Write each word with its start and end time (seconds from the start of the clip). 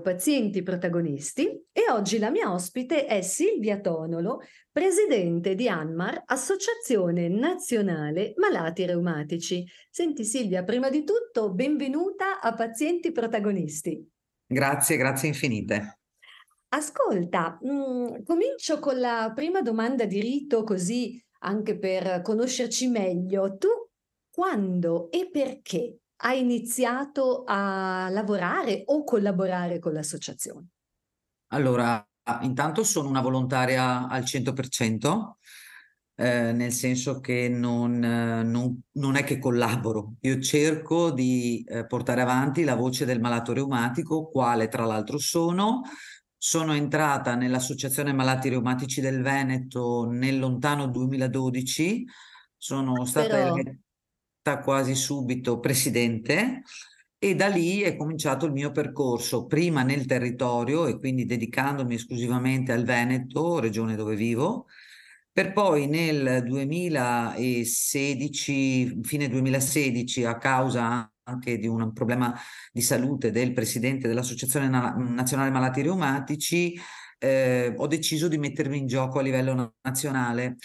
Pazienti 0.00 0.62
Protagonisti 0.62 1.46
e 1.72 1.90
oggi 1.90 2.18
la 2.18 2.30
mia 2.30 2.52
ospite 2.52 3.06
è 3.06 3.20
Silvia 3.22 3.80
Tonolo, 3.80 4.40
presidente 4.70 5.54
di 5.54 5.68
ANMAR, 5.68 6.22
Associazione 6.26 7.28
Nazionale 7.28 8.32
Malati 8.36 8.86
Reumatici. 8.86 9.64
Senti 9.90 10.24
Silvia, 10.24 10.64
prima 10.64 10.90
di 10.90 11.04
tutto 11.04 11.52
benvenuta 11.52 12.40
a 12.40 12.54
Pazienti 12.54 13.12
Protagonisti. 13.12 14.08
Grazie, 14.46 14.96
grazie 14.96 15.28
infinite. 15.28 15.98
Ascolta, 16.68 17.58
mh, 17.60 17.70
mm, 17.70 18.06
comincio 18.24 18.78
con 18.78 18.98
la 18.98 19.32
prima 19.34 19.60
domanda 19.62 20.04
di 20.04 20.20
rito 20.20 20.62
così 20.62 21.22
anche 21.40 21.78
per 21.78 22.22
conoscerci 22.22 22.88
meglio. 22.88 23.56
Tu 23.56 23.68
quando 24.30 25.10
e 25.10 25.28
perché 25.30 25.98
hai 26.22 26.40
iniziato 26.40 27.44
a 27.46 28.08
lavorare 28.10 28.82
o 28.86 29.04
collaborare 29.04 29.78
con 29.78 29.92
l'associazione? 29.92 30.68
Allora, 31.52 32.06
intanto 32.42 32.84
sono 32.84 33.08
una 33.08 33.20
volontaria 33.22 34.06
al 34.08 34.22
100%, 34.22 35.38
eh, 36.14 36.52
nel 36.52 36.72
senso 36.72 37.20
che 37.20 37.48
non, 37.48 37.98
non, 37.98 38.82
non, 38.92 39.16
è 39.16 39.24
che 39.24 39.38
collaboro, 39.38 40.14
io 40.20 40.38
cerco 40.40 41.10
di 41.10 41.64
eh, 41.66 41.86
portare 41.86 42.20
avanti 42.20 42.62
la 42.62 42.74
voce 42.74 43.04
del 43.04 43.20
malato 43.20 43.52
reumatico, 43.52 44.28
quale 44.28 44.68
tra 44.68 44.84
l'altro 44.84 45.18
sono. 45.18 45.82
Sono 46.42 46.72
entrata 46.72 47.34
nell'Associazione 47.34 48.14
Malati 48.14 48.48
Reumatici 48.48 49.02
del 49.02 49.20
Veneto 49.20 50.06
nel 50.08 50.38
lontano 50.38 50.86
2012, 50.86 52.06
sono 52.56 53.04
stata 53.04 53.28
Però... 53.28 53.54
eletta 54.50 54.58
quasi 54.58 54.94
subito 54.94 55.58
presidente 55.60 56.62
e 57.18 57.34
da 57.34 57.48
lì 57.48 57.80
è 57.82 57.96
cominciato 57.96 58.46
il 58.46 58.52
mio 58.52 58.70
percorso, 58.72 59.44
prima 59.46 59.82
nel 59.82 60.06
territorio 60.06 60.86
e 60.86 60.98
quindi 60.98 61.26
dedicandomi 61.26 61.94
esclusivamente 61.94 62.72
al 62.72 62.84
Veneto, 62.84 63.60
regione 63.60 63.94
dove 63.94 64.16
vivo, 64.16 64.66
per 65.30 65.52
poi 65.52 65.86
nel 65.86 66.42
2016, 66.46 69.00
fine 69.02 69.28
2016, 69.28 70.24
a 70.24 70.38
causa 70.38 71.12
anche 71.24 71.58
di 71.58 71.66
un 71.68 71.92
problema 71.92 72.34
di 72.72 72.80
salute 72.80 73.30
del 73.30 73.52
presidente 73.52 74.08
dell'Associazione 74.08 74.68
Nazionale 74.68 75.50
Malati 75.50 75.82
Reumatici, 75.82 76.74
eh, 77.18 77.74
ho 77.76 77.86
deciso 77.86 78.28
di 78.28 78.38
mettermi 78.38 78.78
in 78.78 78.86
gioco 78.86 79.18
a 79.18 79.22
livello 79.22 79.74
nazionale 79.82 80.56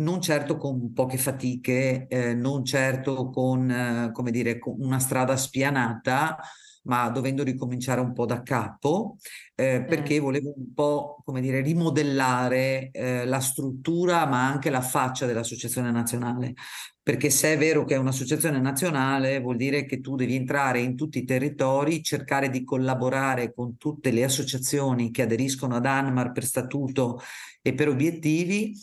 non 0.00 0.20
certo 0.20 0.56
con 0.56 0.92
poche 0.92 1.18
fatiche, 1.18 2.06
eh, 2.08 2.34
non 2.34 2.64
certo 2.64 3.30
con, 3.30 3.70
eh, 3.70 4.10
come 4.12 4.30
dire, 4.30 4.58
con 4.58 4.76
una 4.78 4.98
strada 4.98 5.36
spianata, 5.36 6.38
ma 6.84 7.10
dovendo 7.10 7.42
ricominciare 7.42 8.00
un 8.00 8.12
po' 8.12 8.24
da 8.24 8.42
capo, 8.42 9.16
eh, 9.54 9.84
perché 9.86 10.18
volevo 10.18 10.54
un 10.56 10.72
po', 10.72 11.20
come 11.24 11.40
dire, 11.40 11.60
rimodellare 11.60 12.90
eh, 12.90 13.26
la 13.26 13.40
struttura, 13.40 14.26
ma 14.26 14.48
anche 14.48 14.70
la 14.70 14.80
faccia 14.80 15.26
dell'associazione 15.26 15.90
nazionale. 15.90 16.54
Perché 17.02 17.28
se 17.30 17.54
è 17.54 17.58
vero 17.58 17.84
che 17.84 17.94
è 17.94 17.98
un'associazione 17.98 18.60
nazionale, 18.60 19.40
vuol 19.40 19.56
dire 19.56 19.84
che 19.84 20.00
tu 20.00 20.14
devi 20.16 20.36
entrare 20.36 20.80
in 20.80 20.96
tutti 20.96 21.18
i 21.18 21.24
territori, 21.24 22.02
cercare 22.02 22.50
di 22.50 22.62
collaborare 22.62 23.52
con 23.52 23.76
tutte 23.76 24.10
le 24.10 24.24
associazioni 24.24 25.10
che 25.10 25.22
aderiscono 25.22 25.76
ad 25.76 25.86
ANMAR 25.86 26.32
per 26.32 26.44
statuto 26.44 27.20
e 27.62 27.74
per 27.74 27.88
obiettivi 27.88 28.74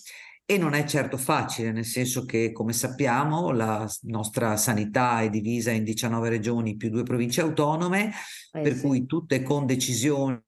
e 0.50 0.58
non 0.58 0.74
è 0.74 0.86
certo 0.86 1.18
facile, 1.18 1.74
nel 1.74 1.84
senso 1.84 2.24
che, 2.24 2.54
come 2.54 2.72
sappiamo, 2.72 3.52
la 3.52 3.86
nostra 4.04 4.56
sanità 4.56 5.20
è 5.20 5.30
divisa 5.30 5.72
in 5.72 5.84
19 5.84 6.30
regioni 6.30 6.78
più 6.78 6.90
due 6.90 7.04
province 7.04 7.42
autonome, 7.42 8.14
eh, 8.54 8.62
per 8.62 8.76
sì. 8.76 8.82
cui 8.82 9.06
tutte 9.06 9.44
con 9.44 9.66
decisioni 9.66 10.40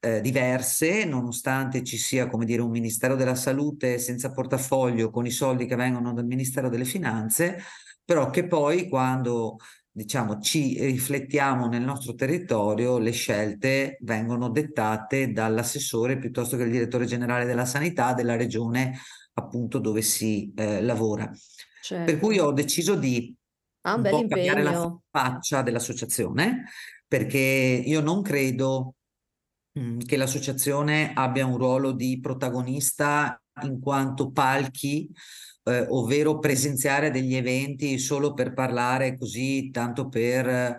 eh, 0.00 0.20
diverse, 0.20 1.06
nonostante 1.06 1.82
ci 1.82 1.96
sia, 1.96 2.28
come 2.28 2.44
dire, 2.44 2.60
un 2.60 2.70
Ministero 2.70 3.16
della 3.16 3.34
Salute 3.34 3.98
senza 3.98 4.30
portafoglio 4.30 5.08
con 5.08 5.24
i 5.24 5.30
soldi 5.30 5.64
che 5.64 5.74
vengono 5.74 6.12
dal 6.12 6.26
Ministero 6.26 6.68
delle 6.68 6.84
Finanze, 6.84 7.62
però 8.04 8.28
che 8.28 8.46
poi 8.46 8.90
quando 8.90 9.56
diciamo, 9.96 10.40
ci 10.40 10.76
riflettiamo 10.80 11.68
nel 11.68 11.82
nostro 11.82 12.14
territorio, 12.14 12.98
le 12.98 13.12
scelte 13.12 13.96
vengono 14.00 14.48
dettate 14.48 15.30
dall'assessore 15.30 16.18
piuttosto 16.18 16.56
che 16.56 16.64
il 16.64 16.72
direttore 16.72 17.04
generale 17.04 17.44
della 17.44 17.64
sanità 17.64 18.12
della 18.12 18.34
regione 18.34 18.98
appunto 19.34 19.78
dove 19.78 20.02
si 20.02 20.52
eh, 20.56 20.82
lavora. 20.82 21.30
Certo. 21.80 22.04
Per 22.04 22.18
cui 22.18 22.38
ho 22.38 22.46
certo. 22.46 22.60
deciso 22.60 22.94
di 22.96 23.32
ah, 23.82 23.94
un, 23.94 24.02
po' 24.02 24.26
cambiare 24.26 24.62
la 24.64 24.98
faccia 25.10 25.62
dell'associazione 25.62 26.64
perché 27.06 27.38
io 27.38 28.00
non 28.00 28.20
credo 28.20 28.96
mh, 29.74 29.80
mm, 29.80 29.98
che 30.00 30.16
l'associazione 30.16 31.12
abbia 31.14 31.46
un 31.46 31.56
ruolo 31.56 31.92
di 31.92 32.18
protagonista 32.18 33.40
in 33.62 33.80
quanto 33.80 34.30
palchi 34.30 35.08
eh, 35.64 35.86
ovvero 35.88 36.38
presenziare 36.38 37.10
degli 37.10 37.34
eventi 37.34 37.98
solo 37.98 38.34
per 38.34 38.52
parlare 38.52 39.16
così, 39.16 39.70
tanto 39.70 40.08
per 40.08 40.48
eh, 40.48 40.76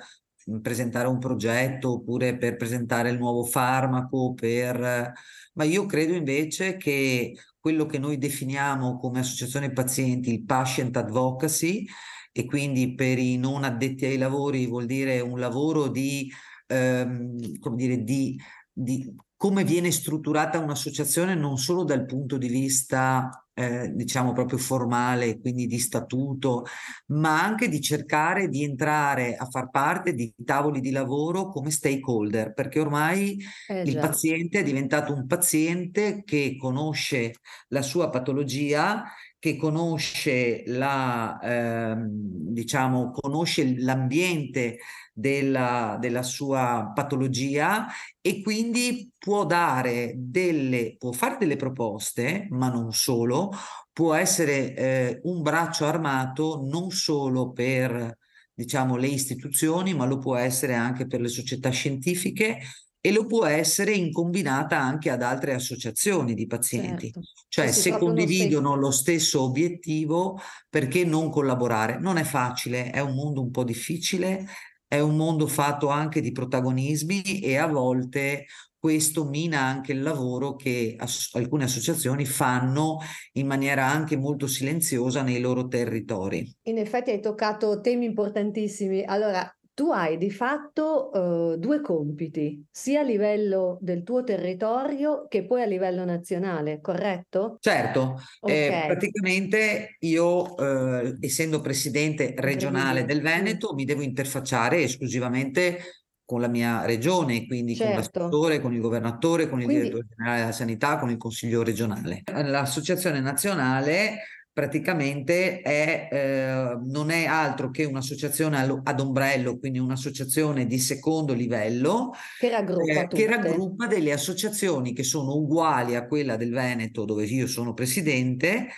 presentare 0.62 1.08
un 1.08 1.18
progetto 1.18 1.94
oppure 1.94 2.38
per 2.38 2.56
presentare 2.56 3.10
il 3.10 3.18
nuovo 3.18 3.44
farmaco, 3.44 4.34
per... 4.34 5.12
ma 5.54 5.64
io 5.64 5.86
credo 5.86 6.14
invece 6.14 6.78
che 6.78 7.36
quello 7.60 7.86
che 7.88 7.98
noi 7.98 8.18
definiamo 8.20 8.98
come 8.98 9.20
associazione 9.20 9.72
pazienti, 9.72 10.32
il 10.32 10.44
patient 10.46 10.96
advocacy, 10.98 11.86
e 12.32 12.46
quindi 12.46 12.94
per 12.94 13.18
i 13.18 13.38
non 13.38 13.64
addetti 13.64 14.06
ai 14.06 14.18
lavori 14.18 14.68
vuol 14.68 14.86
dire 14.86 15.20
un 15.22 15.40
lavoro 15.40 15.88
di, 15.88 16.32
ehm, 16.68 17.58
come 17.60 17.76
dire, 17.76 18.04
di, 18.04 18.38
di 18.78 19.16
come 19.38 19.64
viene 19.64 19.92
strutturata 19.92 20.60
un'associazione 20.60 21.36
non 21.36 21.58
solo 21.58 21.84
dal 21.84 22.06
punto 22.06 22.38
di 22.38 22.48
vista 22.48 23.46
eh, 23.54 23.90
diciamo 23.94 24.34
proprio 24.34 24.58
formale, 24.58 25.40
quindi 25.40 25.66
di 25.66 25.80
statuto, 25.80 26.66
ma 27.08 27.42
anche 27.42 27.70
di 27.70 27.80
cercare 27.80 28.50
di 28.50 28.64
entrare 28.64 29.36
a 29.36 29.46
far 29.46 29.70
parte 29.70 30.14
di 30.14 30.34
tavoli 30.44 30.82
di 30.82 30.92
lavoro 30.92 31.50
come 31.50 31.72
stakeholder, 31.72 32.54
perché 32.54 32.82
ormai 32.82 33.38
eh, 33.70 33.82
il 33.84 33.98
paziente 33.98 34.60
è 34.60 34.64
diventato 34.64 35.14
un 35.14 35.26
paziente 35.26 36.24
che 36.26 36.58
conosce 36.60 37.36
la 37.70 37.82
sua 37.82 38.10
patologia 38.10 39.06
che 39.46 39.58
conosce 39.58 40.64
la, 40.66 41.40
eh, 41.40 41.96
diciamo, 42.00 43.12
conosce 43.12 43.76
l'ambiente 43.78 44.80
della, 45.14 46.00
della 46.02 46.24
sua 46.24 46.92
patologia 46.96 47.86
e 48.22 48.42
quindi 48.42 49.14
può 49.16 49.46
dare 49.46 50.14
delle, 50.18 50.96
può 50.98 51.12
fare 51.12 51.38
delle 51.38 51.58
proposte, 51.58 52.48
ma 52.50 52.70
non 52.70 52.92
solo, 52.92 53.52
può 53.94 54.16
essere 54.16 54.74
eh, 54.74 55.20
un 55.26 55.44
braccio 55.44 55.86
armato 55.86 56.62
non 56.64 56.90
solo 56.90 57.52
per 57.52 58.18
diciamo 58.52 58.96
le 58.96 59.08
istituzioni, 59.10 59.94
ma 59.94 60.06
lo 60.06 60.18
può 60.18 60.38
essere 60.38 60.74
anche 60.74 61.06
per 61.06 61.22
le 61.22 61.28
società 61.28 61.70
scientifiche 61.70 62.62
e 63.06 63.12
lo 63.12 63.28
può 63.28 63.46
essere 63.46 63.92
in 63.92 64.12
combinata 64.12 64.80
anche 64.80 65.12
ad 65.12 65.22
altre 65.22 65.54
associazioni 65.54 66.34
di 66.34 66.48
pazienti. 66.48 67.12
Certo. 67.12 67.30
Cioè 67.48 67.72
se 67.72 67.92
condividono 68.00 68.74
lo 68.74 68.90
stesso 68.90 69.44
obiettivo, 69.44 70.40
perché 70.68 71.06
non 71.06 71.30
collaborare? 71.30 72.00
Non 72.00 72.18
è 72.18 72.24
facile, 72.24 72.90
è 72.90 73.02
un 73.02 73.14
mondo 73.14 73.44
un 73.44 73.52
po' 73.52 73.64
difficile, 73.64 74.48
è 74.88 75.00
un 75.00 75.16
mondo 75.16 75.46
fatto 75.46 75.90
anche 75.90 76.20
di 76.20 76.32
protagonismi 76.32 77.42
e 77.42 77.58
a 77.58 77.68
volte 77.68 78.48
questo 78.76 79.24
mina 79.24 79.60
anche 79.60 79.92
il 79.92 80.02
lavoro 80.02 80.56
che 80.56 80.96
as- 80.98 81.30
alcune 81.34 81.66
associazioni 81.66 82.26
fanno 82.26 82.98
in 83.34 83.46
maniera 83.46 83.86
anche 83.86 84.18
molto 84.18 84.48
silenziosa 84.48 85.22
nei 85.22 85.40
loro 85.40 85.68
territori. 85.68 86.52
In 86.64 86.80
effetti 86.80 87.12
hai 87.12 87.22
toccato 87.22 87.82
temi 87.82 88.06
importantissimi. 88.06 89.04
Allora, 89.04 89.48
tu 89.76 89.92
hai 89.92 90.18
di 90.18 90.32
fatto 90.32 91.12
uh, 91.14 91.58
due 91.58 91.82
compiti, 91.82 92.66
sia 92.72 93.02
a 93.02 93.04
livello 93.04 93.78
del 93.82 94.04
tuo 94.04 94.24
territorio 94.24 95.28
che 95.28 95.46
poi 95.46 95.64
a 95.64 95.66
livello 95.66 96.06
nazionale, 96.06 96.80
corretto? 96.80 97.58
Certo, 97.60 98.16
eh, 98.48 98.70
okay. 98.70 98.84
eh, 98.84 98.86
praticamente 98.88 99.98
io, 100.00 100.56
eh, 100.58 101.18
essendo 101.20 101.60
presidente 101.60 102.34
regionale 102.38 103.04
del 103.04 103.22
Veneto, 103.22 103.74
mi 103.74 103.84
devo 103.84 104.02
interfacciare 104.02 104.82
esclusivamente 104.82 105.80
con 106.24 106.40
la 106.40 106.48
mia 106.48 106.86
regione, 106.86 107.46
quindi 107.46 107.76
certo. 107.76 107.92
con 107.92 108.02
l'assessore, 108.02 108.62
con 108.62 108.74
il 108.74 108.80
governatore, 108.80 109.50
con 109.50 109.60
il 109.60 109.66
quindi... 109.66 109.84
direttore 109.84 110.08
generale 110.10 110.40
della 110.40 110.52
sanità, 110.54 110.98
con 110.98 111.10
il 111.10 111.18
consiglio 111.18 111.64
regionale. 111.64 112.24
L'associazione 112.32 113.20
nazionale 113.20 114.20
praticamente 114.56 115.60
è, 115.60 116.08
eh, 116.10 116.80
non 116.86 117.10
è 117.10 117.26
altro 117.26 117.72
che 117.72 117.84
un'associazione 117.84 118.58
ad 118.58 119.00
ombrello, 119.02 119.60
quindi 119.60 119.80
un'associazione 119.80 120.66
di 120.66 120.80
secondo 120.80 121.34
livello 121.34 122.14
che 122.40 122.48
raggruppa, 122.48 123.02
eh, 123.02 123.08
che 123.08 123.28
raggruppa 123.28 123.86
delle 123.86 124.14
associazioni 124.14 124.94
che 124.94 125.04
sono 125.04 125.36
uguali 125.36 125.96
a 125.96 126.08
quella 126.08 126.38
del 126.38 126.54
Veneto 126.54 127.04
dove 127.04 127.26
io 127.26 127.48
sono 127.48 127.74
presidente 127.74 128.70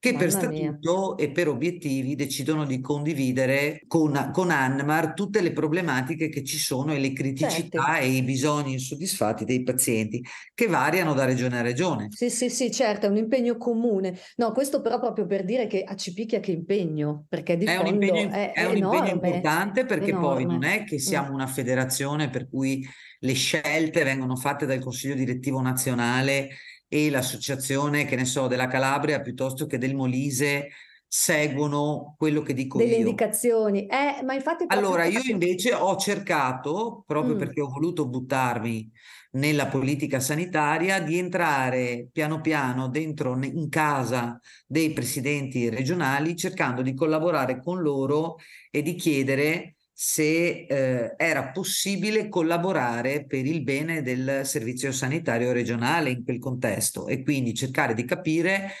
che 0.00 0.14
per 0.14 0.32
Mamma 0.32 0.48
mia. 0.48 0.78
statuto 0.80 1.16
e 1.16 1.30
per 1.30 1.48
obiettivi 1.48 2.14
decidono 2.14 2.64
di 2.64 2.80
condividere 2.80 3.80
con, 3.88 4.30
con 4.32 4.50
Anmar 4.50 5.12
tutte 5.14 5.40
le 5.40 5.52
problematiche 5.52 6.28
che 6.28 6.44
ci 6.44 6.56
sono 6.58 6.92
e 6.92 6.98
le 7.00 7.12
criticità 7.12 7.94
Certo. 7.94 8.02
e 8.02 8.06
i 8.08 8.22
bisogni 8.22 8.72
insoddisfatti 8.74 9.44
dei 9.44 9.62
pazienti, 9.64 10.22
che 10.54 10.66
variano 10.68 11.14
da 11.14 11.24
regione 11.24 11.58
a 11.58 11.62
regione. 11.62 12.06
Sì, 12.10 12.30
sì, 12.30 12.48
sì, 12.48 12.70
certo, 12.70 13.06
è 13.06 13.08
un 13.08 13.16
impegno 13.16 13.56
comune. 13.56 14.16
No, 14.36 14.52
questo 14.52 14.80
però 14.80 14.98
proprio 15.00 15.26
per 15.26 15.44
dire 15.44 15.66
che 15.66 15.82
a 15.82 15.94
Cipicchia 15.96 16.40
che 16.40 16.52
impegno, 16.52 17.26
perché 17.28 17.56
di 17.56 17.66
È 17.66 17.76
un 17.76 17.86
fondo 17.86 18.04
impegno, 18.06 18.30
è, 18.30 18.52
è 18.52 18.64
un 18.64 18.76
impegno 18.76 19.08
enorme, 19.08 19.10
importante 19.10 19.84
perché 19.84 20.16
poi 20.16 20.44
non 20.46 20.62
enorme. 20.64 20.74
è 20.74 20.84
che 20.84 20.94
Mm. 20.94 20.98
siamo 20.98 21.32
una 21.34 21.46
federazione 21.46 22.30
per 22.30 22.48
cui 22.48 22.86
le 23.20 23.32
scelte 23.34 24.04
vengono 24.04 24.36
fatte 24.36 24.64
dal 24.66 24.78
Consiglio 24.80 25.14
direttivo 25.14 25.60
nazionale 25.60 26.50
e 26.88 27.10
l'associazione, 27.10 28.04
che 28.06 28.16
ne 28.16 28.24
so, 28.24 28.46
della 28.46 28.66
Calabria 28.68 29.20
piuttosto 29.20 29.66
che 29.66 29.78
del 29.78 29.94
Molise 29.94 30.68
seguono 31.06 32.14
quello 32.18 32.42
che 32.42 32.54
dico 32.54 32.78
Delle 32.78 32.96
io. 32.96 32.98
indicazioni. 32.98 33.86
Eh, 33.86 34.22
ma 34.24 34.34
infatti 34.34 34.64
Allora, 34.70 35.04
io 35.06 35.20
invece 35.30 35.72
ho 35.72 35.96
cercato, 35.96 37.02
proprio 37.06 37.34
Mm. 37.34 37.38
perché 37.38 37.60
ho 37.62 37.68
voluto 37.68 38.06
buttarmi 38.06 38.90
nella 39.32 39.66
politica 39.68 40.20
sanitaria, 40.20 41.00
di 41.00 41.16
entrare 41.18 42.08
piano 42.12 42.40
piano 42.42 42.88
dentro 42.88 43.38
in 43.42 43.68
casa 43.70 44.38
dei 44.66 44.92
presidenti 44.92 45.70
regionali, 45.70 46.36
cercando 46.36 46.82
di 46.82 46.92
collaborare 46.94 47.60
con 47.62 47.80
loro 47.80 48.36
e 48.70 48.82
di 48.82 48.94
chiedere 48.94 49.76
se 50.00 50.64
eh, 50.68 51.14
era 51.16 51.50
possibile 51.50 52.28
collaborare 52.28 53.26
per 53.26 53.44
il 53.44 53.64
bene 53.64 54.00
del 54.00 54.42
servizio 54.44 54.92
sanitario 54.92 55.50
regionale 55.50 56.10
in 56.10 56.22
quel 56.22 56.38
contesto 56.38 57.08
e 57.08 57.24
quindi 57.24 57.52
cercare 57.52 57.94
di 57.94 58.04
capire 58.04 58.74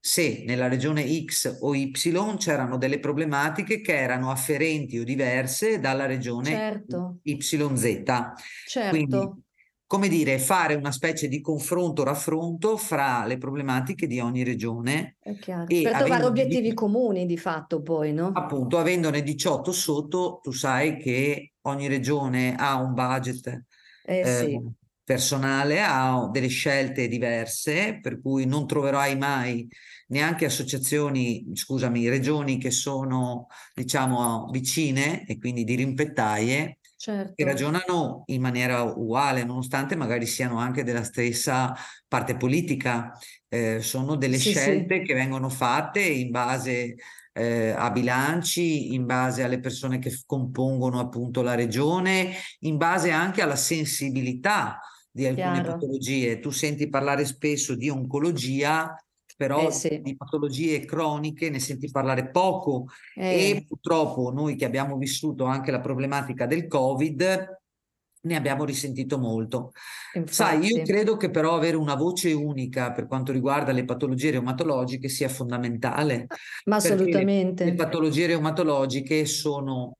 se 0.00 0.42
nella 0.46 0.66
regione 0.66 1.06
X 1.22 1.58
o 1.60 1.74
Y 1.74 1.92
c'erano 2.38 2.78
delle 2.78 2.98
problematiche 2.98 3.82
che 3.82 3.94
erano 3.94 4.30
afferenti 4.30 4.98
o 4.98 5.04
diverse 5.04 5.80
dalla 5.80 6.06
regione 6.06 6.50
Certo, 6.50 7.18
YZ. 7.22 8.04
certo, 8.66 8.88
Quindi, 8.88 9.43
come 9.86 10.08
dire, 10.08 10.38
fare 10.38 10.74
una 10.74 10.92
specie 10.92 11.28
di 11.28 11.40
confronto-raffronto 11.40 12.76
fra 12.76 13.24
le 13.26 13.38
problematiche 13.38 14.06
di 14.06 14.20
ogni 14.20 14.42
regione 14.42 15.16
è 15.20 15.36
chiaro. 15.38 15.66
e 15.66 15.82
Per 15.82 15.92
trovare 15.96 16.24
avendone 16.24 16.24
obiettivi 16.24 16.74
comuni 16.74 17.26
di 17.26 17.36
fatto 17.36 17.82
poi, 17.82 18.12
no? 18.12 18.32
appunto, 18.32 18.78
avendone 18.78 19.22
18 19.22 19.72
sotto, 19.72 20.40
tu 20.42 20.50
sai 20.52 20.96
che 20.98 21.52
ogni 21.62 21.86
regione 21.88 22.54
ha 22.56 22.76
un 22.80 22.92
budget 22.94 23.64
Eh 24.06 24.20
eh, 24.20 24.24
sì, 24.24 24.60
personale, 25.02 25.80
ha 25.82 26.28
delle 26.30 26.48
scelte 26.48 27.08
diverse, 27.08 27.98
per 28.00 28.20
cui 28.20 28.46
non 28.46 28.66
troverai 28.66 29.16
mai 29.16 29.68
neanche 30.08 30.44
associazioni, 30.44 31.50
scusami, 31.52 32.08
regioni 32.08 32.58
che 32.58 32.70
sono, 32.70 33.46
diciamo, 33.74 34.48
vicine 34.50 35.24
e 35.26 35.38
quindi 35.38 35.64
di 35.64 35.74
rimpettaie 35.74 36.78
che 36.96 36.96
certo. 36.96 37.44
ragionano 37.44 38.22
in 38.26 38.40
maniera 38.40 38.82
uguale, 38.82 39.44
nonostante 39.44 39.94
magari 39.96 40.26
siano 40.26 40.58
anche 40.58 40.84
della 40.84 41.04
stessa 41.04 41.74
parte 42.08 42.36
politica. 42.36 43.12
Eh, 43.48 43.80
sono 43.80 44.16
delle 44.16 44.38
Sì, 44.38 44.52
sì, 44.52 44.52
scelte 44.52 45.02
che 45.02 45.14
vengono 45.14 45.48
fatte 45.48 46.00
in 46.00 46.30
base 46.30 46.94
eh, 47.32 47.70
a 47.70 47.90
bilanci, 47.90 48.94
in 48.94 49.04
base 49.04 49.42
alle 49.42 49.60
persone 49.60 49.98
che 49.98 50.16
compongono 50.24 51.00
appunto 51.00 51.42
la 51.42 51.54
regione, 51.54 52.36
in 52.60 52.76
base 52.76 53.10
anche 53.10 53.42
alla 53.42 53.56
sensibilità 53.56 54.78
di 55.10 55.26
alcune 55.26 55.60
chiaro. 55.60 55.72
patologie. 55.72 56.40
Tu 56.40 56.50
senti 56.50 56.88
parlare 56.88 57.24
spesso 57.24 57.74
di 57.74 57.88
oncologia, 57.88 58.94
Eh 59.36 59.46
però 59.46 59.70
sì, 59.70 60.00
di 60.00 60.16
patologie 60.16 60.84
croniche 60.84 61.50
ne 61.50 61.58
senti 61.58 61.90
parlare 61.90 62.30
poco 62.30 62.86
eh, 63.16 63.50
e 63.50 63.64
purtroppo 63.66 64.30
noi 64.30 64.54
che 64.54 64.64
abbiamo 64.64 64.96
vissuto 64.96 65.44
anche 65.44 65.72
la 65.72 65.80
problematica 65.80 66.46
del 66.46 66.68
Covid 66.68 67.62
ne 68.24 68.36
abbiamo 68.36 68.64
risentito 68.64 69.18
molto. 69.18 69.72
Sai, 70.26 70.60
io 70.60 70.76
infatti, 70.76 70.90
credo 70.90 71.16
che 71.16 71.30
però 71.30 71.54
avere 71.54 71.76
una 71.76 71.94
voce 71.94 72.32
unica 72.32 72.92
per 72.92 73.06
quanto 73.06 73.32
riguarda 73.32 73.72
le 73.72 73.84
patologie 73.84 74.30
reumatologiche 74.30 75.08
sia 75.08 75.28
fondamentale, 75.28 76.26
ma 76.64 76.78
perché 76.78 76.86
le 76.86 77.02
assolutamente. 77.02 77.74
patologie 77.74 78.26
reumatologiche 78.26 79.26
sono, 79.26 79.98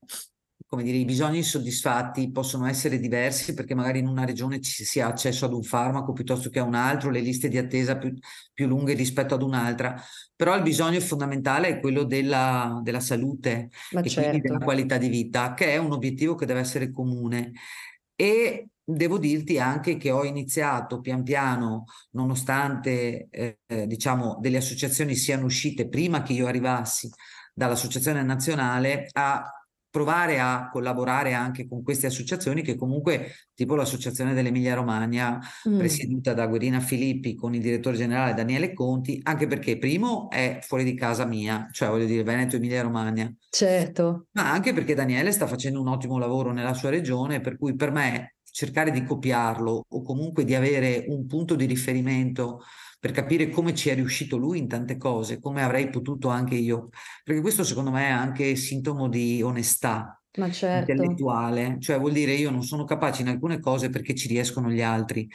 come 0.74 0.86
dire, 0.86 0.98
i 0.98 1.04
bisogni 1.04 1.36
insoddisfatti 1.36 2.32
possono 2.32 2.66
essere 2.66 2.98
diversi 2.98 3.54
perché 3.54 3.76
magari 3.76 4.00
in 4.00 4.08
una 4.08 4.24
regione 4.24 4.60
ci 4.60 4.84
si 4.84 5.00
ha 5.00 5.06
accesso 5.06 5.44
ad 5.44 5.52
un 5.52 5.62
farmaco 5.62 6.12
piuttosto 6.12 6.50
che 6.50 6.58
a 6.58 6.64
un 6.64 6.74
altro, 6.74 7.10
le 7.10 7.20
liste 7.20 7.48
di 7.48 7.58
attesa 7.58 7.96
più, 7.96 8.12
più 8.52 8.66
lunghe 8.66 8.94
rispetto 8.94 9.34
ad 9.34 9.42
un'altra, 9.42 9.94
però 10.34 10.56
il 10.56 10.62
bisogno 10.62 10.98
fondamentale 10.98 11.68
è 11.68 11.80
quello 11.80 12.02
della, 12.02 12.80
della 12.82 12.98
salute 12.98 13.70
Ma 13.92 14.00
e 14.00 14.12
quindi 14.12 14.40
della 14.40 14.54
certo, 14.54 14.64
qualità 14.64 14.98
di 14.98 15.08
vita, 15.08 15.54
che 15.54 15.66
è 15.66 15.76
un 15.76 15.92
obiettivo 15.92 16.34
che 16.34 16.46
deve 16.46 16.60
essere 16.60 16.90
comune. 16.90 17.52
E 18.16 18.70
devo 18.82 19.18
dirti 19.18 19.60
anche 19.60 19.96
che 19.96 20.10
ho 20.10 20.24
iniziato 20.24 21.00
pian 21.00 21.22
piano, 21.22 21.84
nonostante 22.10 23.28
eh, 23.30 23.58
diciamo 23.86 24.38
delle 24.40 24.56
associazioni 24.56 25.14
siano 25.14 25.44
uscite 25.44 25.88
prima 25.88 26.22
che 26.22 26.32
io 26.32 26.48
arrivassi 26.48 27.08
dall'associazione 27.54 28.24
nazionale, 28.24 29.06
a 29.12 29.44
provare 29.94 30.40
a 30.40 30.68
collaborare 30.72 31.34
anche 31.34 31.68
con 31.68 31.84
queste 31.84 32.08
associazioni 32.08 32.62
che 32.62 32.74
comunque, 32.74 33.30
tipo 33.54 33.76
l'associazione 33.76 34.34
dell'Emilia 34.34 34.74
Romagna, 34.74 35.38
Mm, 35.68 35.76
presieduta 35.76 36.34
da 36.34 36.48
Guerina 36.48 36.80
Filippi 36.80 37.36
con 37.36 37.54
il 37.54 37.60
direttore 37.60 37.96
generale 37.96 38.34
Daniele 38.34 38.72
Conti, 38.72 39.20
anche 39.22 39.46
perché 39.46 39.78
primo 39.78 40.28
è 40.30 40.58
fuori 40.62 40.82
di 40.82 40.94
casa 40.94 41.24
mia, 41.26 41.68
cioè 41.70 41.88
voglio 41.90 42.06
dire 42.06 42.24
Veneto 42.24 42.56
Emilia 42.56 42.82
Romagna, 42.82 43.32
certo, 43.48 44.26
ma 44.32 44.50
anche 44.50 44.72
perché 44.72 44.94
Daniele 44.94 45.30
sta 45.30 45.46
facendo 45.46 45.80
un 45.80 45.86
ottimo 45.86 46.18
lavoro 46.18 46.50
nella 46.52 46.74
sua 46.74 46.90
regione, 46.90 47.40
per 47.40 47.56
cui 47.56 47.76
per 47.76 47.92
me 47.92 48.34
cercare 48.42 48.90
di 48.90 49.04
copiarlo 49.04 49.84
o 49.88 50.02
comunque 50.02 50.44
di 50.44 50.56
avere 50.56 51.04
un 51.06 51.26
punto 51.26 51.54
di 51.54 51.66
riferimento 51.66 52.62
per 53.04 53.12
capire 53.12 53.50
come 53.50 53.74
ci 53.74 53.90
è 53.90 53.94
riuscito 53.94 54.38
lui 54.38 54.56
in 54.56 54.66
tante 54.66 54.96
cose, 54.96 55.38
come 55.38 55.62
avrei 55.62 55.90
potuto 55.90 56.28
anche 56.28 56.54
io, 56.54 56.88
perché 57.22 57.42
questo 57.42 57.62
secondo 57.62 57.90
me 57.90 58.06
è 58.06 58.10
anche 58.10 58.56
sintomo 58.56 59.10
di 59.10 59.42
onestà 59.42 60.18
ma 60.38 60.50
certo, 60.50 60.90
intellettuale, 60.90 61.76
cioè 61.80 61.98
vuol 61.98 62.12
dire 62.12 62.32
io 62.32 62.48
non 62.48 62.62
sono 62.62 62.84
capace 62.84 63.20
in 63.20 63.28
alcune 63.28 63.60
cose 63.60 63.90
perché 63.90 64.14
ci 64.14 64.26
riescono 64.26 64.70
gli 64.70 64.80
altri. 64.80 65.28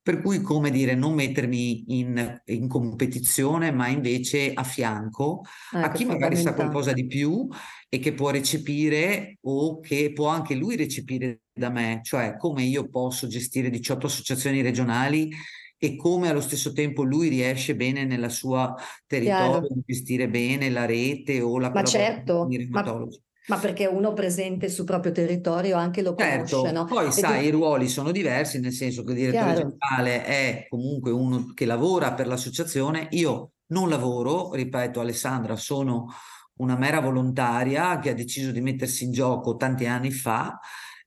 Per 0.00 0.22
cui, 0.22 0.40
come 0.40 0.70
dire, 0.70 0.94
non 0.94 1.14
mettermi 1.14 1.98
in, 1.98 2.42
in 2.44 2.68
competizione, 2.68 3.72
ma 3.72 3.88
invece 3.88 4.52
a 4.52 4.62
fianco 4.62 5.40
a 5.72 5.86
ecco, 5.86 5.96
chi 5.96 6.04
magari 6.04 6.36
sa 6.36 6.54
qualcosa 6.54 6.92
di 6.92 7.08
più 7.08 7.48
e 7.88 7.98
che 7.98 8.14
può 8.14 8.30
recepire 8.30 9.38
o 9.40 9.80
che 9.80 10.12
può 10.12 10.28
anche 10.28 10.54
lui 10.54 10.76
recepire 10.76 11.40
da 11.52 11.70
me, 11.70 12.02
cioè 12.04 12.36
come 12.36 12.62
io 12.62 12.88
posso 12.88 13.26
gestire 13.26 13.68
18 13.68 14.06
associazioni 14.06 14.62
regionali 14.62 15.28
e 15.78 15.96
come 15.96 16.28
allo 16.28 16.40
stesso 16.40 16.72
tempo 16.72 17.02
lui 17.02 17.28
riesce 17.28 17.76
bene 17.76 18.04
nella 18.04 18.28
sua 18.28 18.74
territorio 19.06 19.68
di 19.68 19.82
gestire 19.86 20.28
bene 20.28 20.70
la 20.70 20.86
rete 20.86 21.40
o 21.40 21.58
la 21.58 21.70
Ma 21.70 21.84
certo, 21.84 22.48
ma, 22.70 22.82
ma 23.48 23.58
perché 23.58 23.86
uno 23.86 24.12
presente 24.12 24.68
sul 24.68 24.84
proprio 24.84 25.12
territorio 25.12 25.76
anche 25.76 26.02
lo 26.02 26.14
conosce, 26.14 26.56
Certo, 26.56 26.72
no? 26.72 26.84
poi 26.86 27.06
E 27.08 27.12
sai, 27.12 27.40
di- 27.42 27.46
i 27.48 27.50
ruoli 27.50 27.88
sono 27.88 28.10
diversi, 28.10 28.58
nel 28.58 28.72
senso 28.72 29.02
che 29.04 29.12
il 29.12 29.18
direttore 29.18 29.52
chiaro, 29.52 29.68
generale 29.68 30.24
è 30.24 30.66
comunque 30.68 31.10
uno 31.10 31.52
che 31.54 31.66
lavora 31.66 32.14
per 32.14 32.26
l'associazione. 32.26 33.08
Io 33.10 33.52
non 33.66 33.88
lavoro, 33.88 34.52
ripeto, 34.54 35.00
Alessandra, 35.00 35.56
sono 35.56 36.06
una 36.56 36.76
mera 36.76 37.00
volontaria 37.00 37.98
che 37.98 38.10
ha 38.10 38.14
deciso 38.14 38.50
di 38.50 38.60
mettersi 38.62 39.04
in 39.04 39.12
gioco 39.12 39.56
tanti 39.56 39.86
anni 39.86 40.10
fa, 40.10 40.58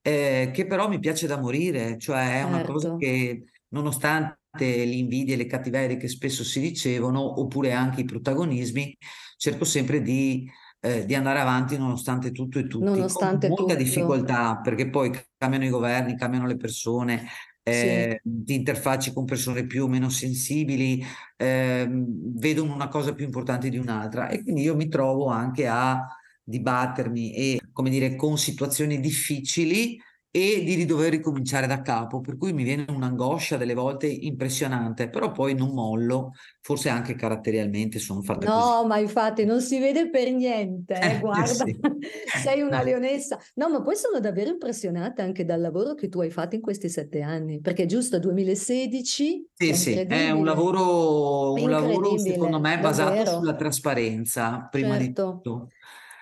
eh, 0.01 0.51
che 0.53 0.65
però 0.67 0.87
mi 0.87 0.99
piace 0.99 1.27
da 1.27 1.39
morire, 1.39 1.97
cioè 1.97 2.39
è 2.39 2.43
una 2.43 2.61
cosa 2.61 2.89
certo, 2.89 2.97
che 2.97 3.45
nonostante 3.69 4.38
le 4.57 4.95
invidie 4.95 5.35
e 5.35 5.37
le 5.37 5.45
cattiverie 5.45 5.97
che 5.97 6.07
spesso 6.07 6.43
si 6.43 6.59
ricevono, 6.59 7.39
oppure 7.39 7.71
anche 7.71 8.01
i 8.01 8.05
protagonismi, 8.05 8.97
cerco 9.37 9.65
sempre 9.65 10.01
di 10.01 10.49
eh, 10.81 11.05
di 11.05 11.13
andare 11.13 11.39
avanti 11.39 11.77
nonostante 11.77 12.31
tutto 12.31 12.59
e 12.59 12.67
tutti, 12.67 12.85
con 12.85 12.93
nonostante 12.93 13.47
molta 13.47 13.63
tutto, 13.63 13.75
difficoltà, 13.83 14.59
perché 14.61 14.89
poi 14.89 15.11
cambiano 15.37 15.65
i 15.65 15.69
governi, 15.69 16.15
cambiano 16.15 16.47
le 16.47 16.55
persone, 16.55 17.27
sì, 17.63 17.71
eh, 17.71 18.21
ti 18.23 18.53
interfacci 18.55 19.13
con 19.13 19.25
persone 19.25 19.65
più 19.65 19.83
o 19.83 19.87
meno 19.87 20.09
sensibili, 20.09 21.03
ehm, 21.37 22.05
vedono 22.37 22.73
una 22.73 22.87
cosa 22.87 23.13
più 23.13 23.25
importante 23.25 23.69
di 23.69 23.77
un'altra. 23.77 24.29
E 24.29 24.41
quindi 24.41 24.61
io 24.61 24.75
mi 24.75 24.87
trovo 24.87 25.27
anche 25.27 25.67
a 25.67 26.07
dibattermi 26.41 27.33
e, 27.33 27.59
come 27.71 27.89
dire, 27.89 28.15
con 28.15 28.37
situazioni 28.37 28.99
difficili 28.99 29.99
e 30.31 30.63
di 30.63 30.85
dover 30.85 31.09
ricominciare 31.09 31.65
da 31.65 31.81
capo, 31.81 32.21
per 32.21 32.37
cui 32.37 32.53
mi 32.53 32.63
viene 32.63 32.85
un'angoscia 32.87 33.57
delle 33.57 33.73
volte 33.73 34.05
impressionante, 34.05 35.09
però 35.09 35.31
poi 35.31 35.55
non 35.55 35.73
mollo, 35.73 36.33
forse 36.61 36.89
anche 36.89 37.15
caratterialmente 37.15 37.97
sono 37.97 38.21
fatta 38.21 38.45
no, 38.45 38.53
così. 38.53 38.67
No, 38.67 38.85
ma 38.85 38.99
infatti 38.99 39.43
non 39.43 39.59
si 39.59 39.79
vede 39.79 40.09
per 40.09 40.31
niente, 40.31 40.99
eh, 40.99 41.17
guarda, 41.19 41.47
sì. 41.47 41.79
sei 42.43 42.61
una 42.61 42.83
leonessa. 42.83 43.39
No, 43.55 43.69
ma 43.69 43.81
poi 43.81 43.95
sono 43.95 44.19
davvero 44.19 44.51
impressionata 44.51 45.23
anche 45.23 45.45
dal 45.45 45.61
lavoro 45.61 45.95
che 45.95 46.09
tu 46.09 46.21
hai 46.21 46.29
fatto 46.29 46.53
in 46.53 46.61
questi 46.61 46.89
sette 46.89 47.21
anni, 47.21 47.59
perché 47.59 47.87
giusto, 47.87 48.19
2016 48.19 49.47
sì, 49.51 49.69
è 49.69 49.73
sì, 49.73 49.93
è 49.93 50.29
un 50.29 50.45
lavoro, 50.45 51.53
un 51.53 51.69
lavoro 51.69 52.19
secondo 52.19 52.59
me 52.59 52.77
basato 52.79 53.15
davvero. 53.15 53.37
sulla 53.37 53.55
trasparenza, 53.55 54.67
prima 54.69 54.97
certo. 54.97 55.03
di 55.03 55.13
tutto. 55.13 55.67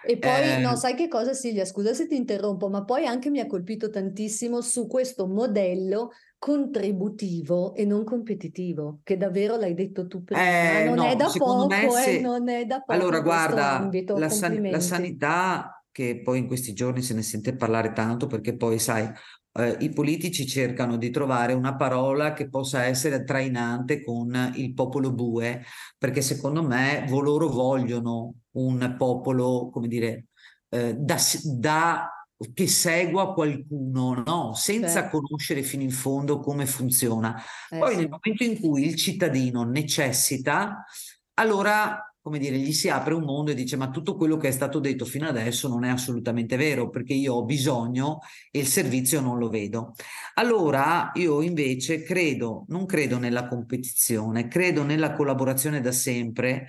E 0.09 0.17
poi, 0.17 0.41
eh, 0.41 0.57
no, 0.59 0.77
sai 0.77 0.95
che 0.95 1.09
cosa 1.09 1.33
Silvia, 1.33 1.65
scusa 1.65 1.93
se 1.93 2.07
ti 2.07 2.15
interrompo, 2.15 2.69
ma 2.69 2.85
poi 2.85 3.05
anche 3.05 3.29
mi 3.29 3.41
ha 3.41 3.45
colpito 3.45 3.89
tantissimo 3.89 4.61
su 4.61 4.87
questo 4.87 5.27
modello 5.27 6.11
contributivo 6.37 7.75
e 7.75 7.83
non 7.83 8.05
competitivo, 8.05 9.01
che 9.03 9.17
davvero 9.17 9.57
l'hai 9.57 9.73
detto 9.73 10.07
tu 10.07 10.23
prima, 10.23 10.41
eh, 10.41 10.85
non, 10.85 10.95
no, 10.95 11.09
è 11.09 11.15
da 11.17 11.29
poco, 11.35 11.67
me 11.67 11.89
se... 11.91 12.17
eh, 12.17 12.21
non 12.21 12.47
è 12.47 12.65
da 12.65 12.79
poco, 12.79 12.93
Allora, 12.93 13.19
guarda, 13.19 13.79
ambito, 13.79 14.17
la, 14.17 14.29
san- 14.29 14.69
la 14.69 14.79
sanità, 14.79 15.83
che 15.91 16.21
poi 16.23 16.37
in 16.39 16.47
questi 16.47 16.71
giorni 16.71 17.01
se 17.01 17.13
ne 17.13 17.21
sente 17.21 17.53
parlare 17.57 17.91
tanto, 17.91 18.27
perché 18.27 18.55
poi, 18.55 18.79
sai, 18.79 19.11
eh, 19.57 19.77
i 19.79 19.89
politici 19.89 20.45
cercano 20.45 20.97
di 20.97 21.09
trovare 21.09 21.53
una 21.53 21.75
parola 21.75 22.33
che 22.33 22.49
possa 22.49 22.83
essere 22.85 23.23
trainante 23.23 24.03
con 24.03 24.53
il 24.55 24.73
popolo 24.73 25.11
bue, 25.11 25.63
perché 25.97 26.21
secondo 26.21 26.63
me 26.63 27.05
loro 27.09 27.47
vogliono 27.49 28.33
un 28.51 28.95
popolo, 28.97 29.69
come 29.71 29.87
dire, 29.87 30.27
eh, 30.69 30.93
da, 30.93 31.17
da, 31.43 32.11
che 32.53 32.67
segua 32.67 33.33
qualcuno, 33.33 34.23
no? 34.25 34.53
senza 34.53 35.01
certo. 35.01 35.21
conoscere 35.21 35.63
fino 35.63 35.81
in 35.81 35.91
fondo 35.91 36.39
come 36.39 36.65
funziona. 36.65 37.35
Eh, 37.69 37.79
Poi 37.79 37.91
sì. 37.91 37.97
nel 37.97 38.09
momento 38.09 38.43
in 38.43 38.59
cui 38.59 38.85
il 38.85 38.95
cittadino 38.95 39.63
necessita, 39.63 40.85
allora 41.33 42.06
come 42.27 42.39
dire, 42.39 42.57
gli 42.57 42.73
si 42.73 42.89
apre 42.89 43.13
un 43.13 43.23
mondo 43.23 43.51
e 43.51 43.53
dice 43.53 43.77
ma 43.77 43.89
tutto 43.89 44.17
quello 44.17 44.35
che 44.35 44.49
è 44.49 44.51
stato 44.51 44.79
detto 44.79 45.05
fino 45.05 45.29
adesso 45.29 45.69
non 45.69 45.85
è 45.85 45.89
assolutamente 45.89 46.57
vero 46.57 46.89
perché 46.89 47.13
io 47.13 47.35
ho 47.35 47.45
bisogno 47.45 48.19
e 48.51 48.59
il 48.59 48.67
servizio 48.67 49.21
non 49.21 49.37
lo 49.37 49.47
vedo. 49.47 49.93
Allora 50.33 51.11
io 51.15 51.41
invece 51.41 52.03
credo, 52.03 52.65
non 52.67 52.85
credo 52.85 53.17
nella 53.17 53.47
competizione, 53.47 54.49
credo 54.49 54.83
nella 54.83 55.13
collaborazione 55.13 55.79
da 55.79 55.93
sempre. 55.93 56.67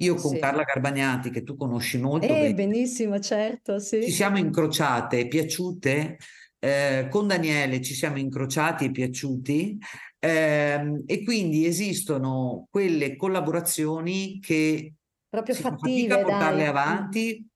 Io 0.00 0.14
con 0.14 0.32
sì. 0.32 0.38
Carla 0.38 0.62
Garbagnati, 0.62 1.30
che 1.30 1.42
tu 1.42 1.56
conosci 1.56 1.98
molto 1.98 2.26
eh, 2.26 2.28
bene, 2.28 2.54
benissimo, 2.54 3.18
certo, 3.18 3.78
sì. 3.78 4.02
ci 4.02 4.10
siamo 4.10 4.36
incrociate, 4.36 5.26
piaciute. 5.26 6.18
Eh, 6.60 7.06
con 7.08 7.28
Daniele 7.28 7.80
ci 7.80 7.94
siamo 7.94 8.18
incrociati 8.18 8.86
e 8.86 8.90
piaciuti 8.90 9.78
eh, 10.20 11.02
e 11.06 11.22
quindi 11.22 11.66
esistono 11.66 12.66
quelle 12.70 13.14
collaborazioni 13.14 14.40
che 14.40 14.94
proprio 15.28 15.54
si 15.54 15.62
fattive, 15.62 16.08
fa 16.08 16.14
fatica 16.14 16.14
a 16.14 16.22
portarle 16.22 16.58
dai. 16.58 16.66
avanti, 16.66 17.48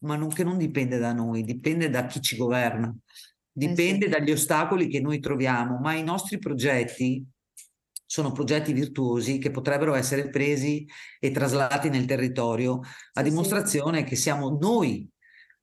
ma 0.00 0.16
non, 0.16 0.28
che 0.28 0.44
non 0.44 0.58
dipende 0.58 0.98
da 0.98 1.12
noi, 1.12 1.42
dipende 1.42 1.88
da 1.88 2.06
chi 2.06 2.20
ci 2.20 2.36
governa, 2.36 2.94
dipende 3.50 4.06
eh 4.06 4.12
sì. 4.12 4.18
dagli 4.18 4.30
ostacoli 4.30 4.88
che 4.88 5.00
noi 5.00 5.20
troviamo, 5.20 5.78
ma 5.78 5.94
i 5.94 6.02
nostri 6.02 6.38
progetti 6.38 7.24
sono 8.04 8.32
progetti 8.32 8.74
virtuosi 8.74 9.38
che 9.38 9.50
potrebbero 9.50 9.94
essere 9.94 10.28
presi 10.28 10.86
e 11.18 11.30
traslati 11.30 11.88
nel 11.88 12.04
territorio, 12.04 12.80
a 13.14 13.22
dimostrazione 13.22 14.00
sì. 14.00 14.04
che 14.04 14.16
siamo 14.16 14.58
noi 14.60 15.08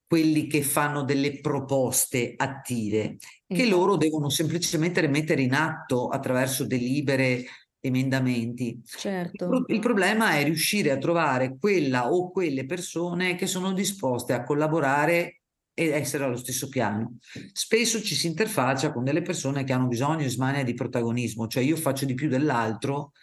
quelli 0.08 0.48
che 0.48 0.64
fanno 0.64 1.04
delle 1.04 1.40
proposte 1.40 2.34
attive, 2.36 3.18
che 3.46 3.68
loro 3.68 3.96
devono 3.96 4.30
semplicemente 4.30 5.08
mettere 5.08 5.44
in 5.44 5.54
atto 5.54 6.08
attraverso 6.08 6.66
delibere 6.66 7.46
emendamenti. 7.80 8.82
Certo. 8.86 9.44
Il, 9.44 9.50
pro- 9.50 9.64
il, 9.68 9.80
problema 9.80 10.32
è 10.32 10.44
riuscire 10.44 10.92
a 10.92 10.98
trovare 10.98 11.58
quella 11.58 12.12
o 12.12 12.32
quelle 12.32 12.66
persone 12.66 13.36
che 13.36 13.48
sono 13.48 13.74
disposte 13.74 14.34
a 14.34 14.44
collaborare 14.44 15.42
ed 15.74 15.92
essere 15.92 16.26
allo 16.26 16.36
stesso 16.36 16.68
piano. 16.68 17.18
Spesso 17.54 18.02
ci 18.02 18.16
si 18.16 18.28
interfaccia 18.28 18.92
con 18.92 19.04
delle 19.04 19.22
persone 19.22 19.64
che 19.64 19.72
hanno 19.72 19.88
bisogno 19.88 20.26
e 20.26 20.30
smania 20.30 20.64
di 20.64 20.74
protagonismo, 20.74 21.48
cioè 21.48 21.64
io 21.64 21.78
faccio 21.78 22.06
di 22.06 22.16
più 22.16 22.28
dell'altro 22.28 23.14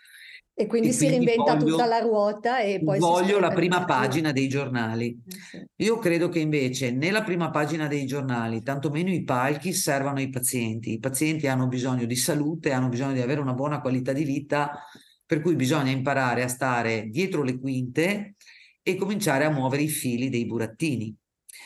e 0.59 0.67
quindi, 0.67 0.89
e 0.89 0.93
si 0.93 1.07
quindi 1.07 1.27
reinventa 1.27 1.55
voglio, 1.55 1.71
tutta 1.71 1.85
la 1.85 1.99
ruota 1.99 2.61
e 2.61 2.81
poi 2.83 2.99
voglio 2.99 3.39
la 3.39 3.51
prima 3.51 3.85
pagina 3.85 4.33
dei 4.33 4.49
giornali. 4.49 5.15
Eh. 5.53 5.69
Io 5.85 5.99
credo 5.99 6.31
che 6.31 6.39
invece 6.39 6.93
nella 6.93 7.23
prima 7.23 7.51
pagina 7.51 7.87
dei 7.87 8.07
giornali, 8.07 8.63
tantomeno 8.63 9.11
i 9.11 9.23
palchi, 9.23 9.75
servano 9.75 10.17
ai 10.17 10.31
pazienti. 10.31 10.95
I 10.95 10.99
pazienti 10.99 11.47
hanno 11.47 11.67
bisogno 11.67 12.07
di 12.07 12.17
salute, 12.17 12.73
hanno 12.73 12.89
bisogno 12.89 13.13
di 13.13 13.21
avere 13.21 13.41
una 13.41 13.53
buona 13.53 13.83
qualità 13.83 14.15
di 14.15 14.25
vita, 14.25 14.83
per 15.27 15.43
cui 15.43 15.57
bisogna 15.57 15.91
imparare 15.91 16.43
a 16.43 16.49
stare 16.49 17.09
dietro 17.11 17.43
le 17.43 17.59
quinte 17.59 18.37
e 18.83 18.97
cominciare 18.97 19.45
a 19.45 19.51
muovere 19.51 19.83
i 19.83 19.89
fili 19.89 20.31
dei 20.31 20.47
burattini. 20.47 21.15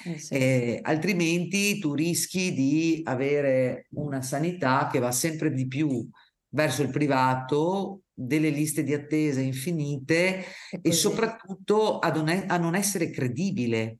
Eh 0.04 0.18
sì. 0.18 0.34
eh, 0.34 0.78
altrimenti 0.82 1.78
tu 1.78 1.94
rischi 1.94 2.52
di 2.52 3.02
avere 3.04 3.86
una 3.90 4.20
sanità 4.20 4.88
che 4.90 4.98
va 4.98 5.12
sempre 5.12 5.52
di 5.52 5.68
più 5.68 6.08
verso 6.48 6.82
il 6.82 6.90
privato 6.90 8.00
delle 8.20 8.50
liste 8.50 8.82
di 8.82 8.92
attesa 8.92 9.40
infinite 9.40 10.44
e, 10.70 10.80
e 10.82 10.92
soprattutto 10.92 11.98
a 11.98 12.10
non, 12.10 12.28
è, 12.28 12.44
a 12.46 12.58
non, 12.58 12.74
essere 12.74 13.10
credibile. 13.10 13.98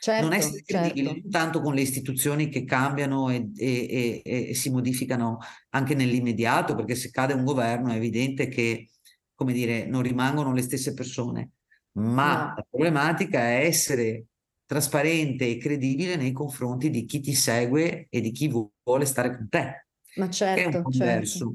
Certo, 0.00 0.22
non 0.22 0.34
essere 0.34 0.62
credibile 0.62 1.14
certo. 1.14 1.28
tanto 1.30 1.60
con 1.62 1.74
le 1.74 1.80
istituzioni 1.80 2.50
che 2.50 2.64
cambiano 2.64 3.30
e, 3.30 3.50
e, 3.56 4.22
e, 4.22 4.54
si 4.54 4.68
modificano 4.68 5.38
anche 5.70 5.94
nell'immediato, 5.94 6.74
perché 6.74 6.94
se 6.94 7.10
cade 7.10 7.32
un 7.32 7.44
governo 7.44 7.90
è 7.90 7.96
evidente 7.96 8.48
che, 8.48 8.90
come 9.34 9.54
dire, 9.54 9.86
non 9.86 10.02
rimangono 10.02 10.52
le 10.52 10.62
stesse 10.62 10.92
persone. 10.92 11.52
Ma 11.92 12.48
no. 12.48 12.54
la 12.56 12.66
problematica 12.68 13.40
è 13.40 13.64
essere 13.64 14.26
trasparente 14.66 15.48
e 15.48 15.56
credibile 15.56 16.16
nei 16.16 16.32
confronti 16.32 16.90
di 16.90 17.06
chi 17.06 17.20
ti 17.20 17.34
segue 17.34 18.08
e 18.10 18.20
di 18.20 18.30
chi 18.30 18.52
vuole 18.82 19.06
stare 19.06 19.36
con 19.36 19.48
te. 19.48 19.86
Ma 20.16 20.28
certo, 20.28 20.60
è 20.60 20.64
un 20.66 20.72
certo. 20.72 20.90
diverso. 20.90 21.52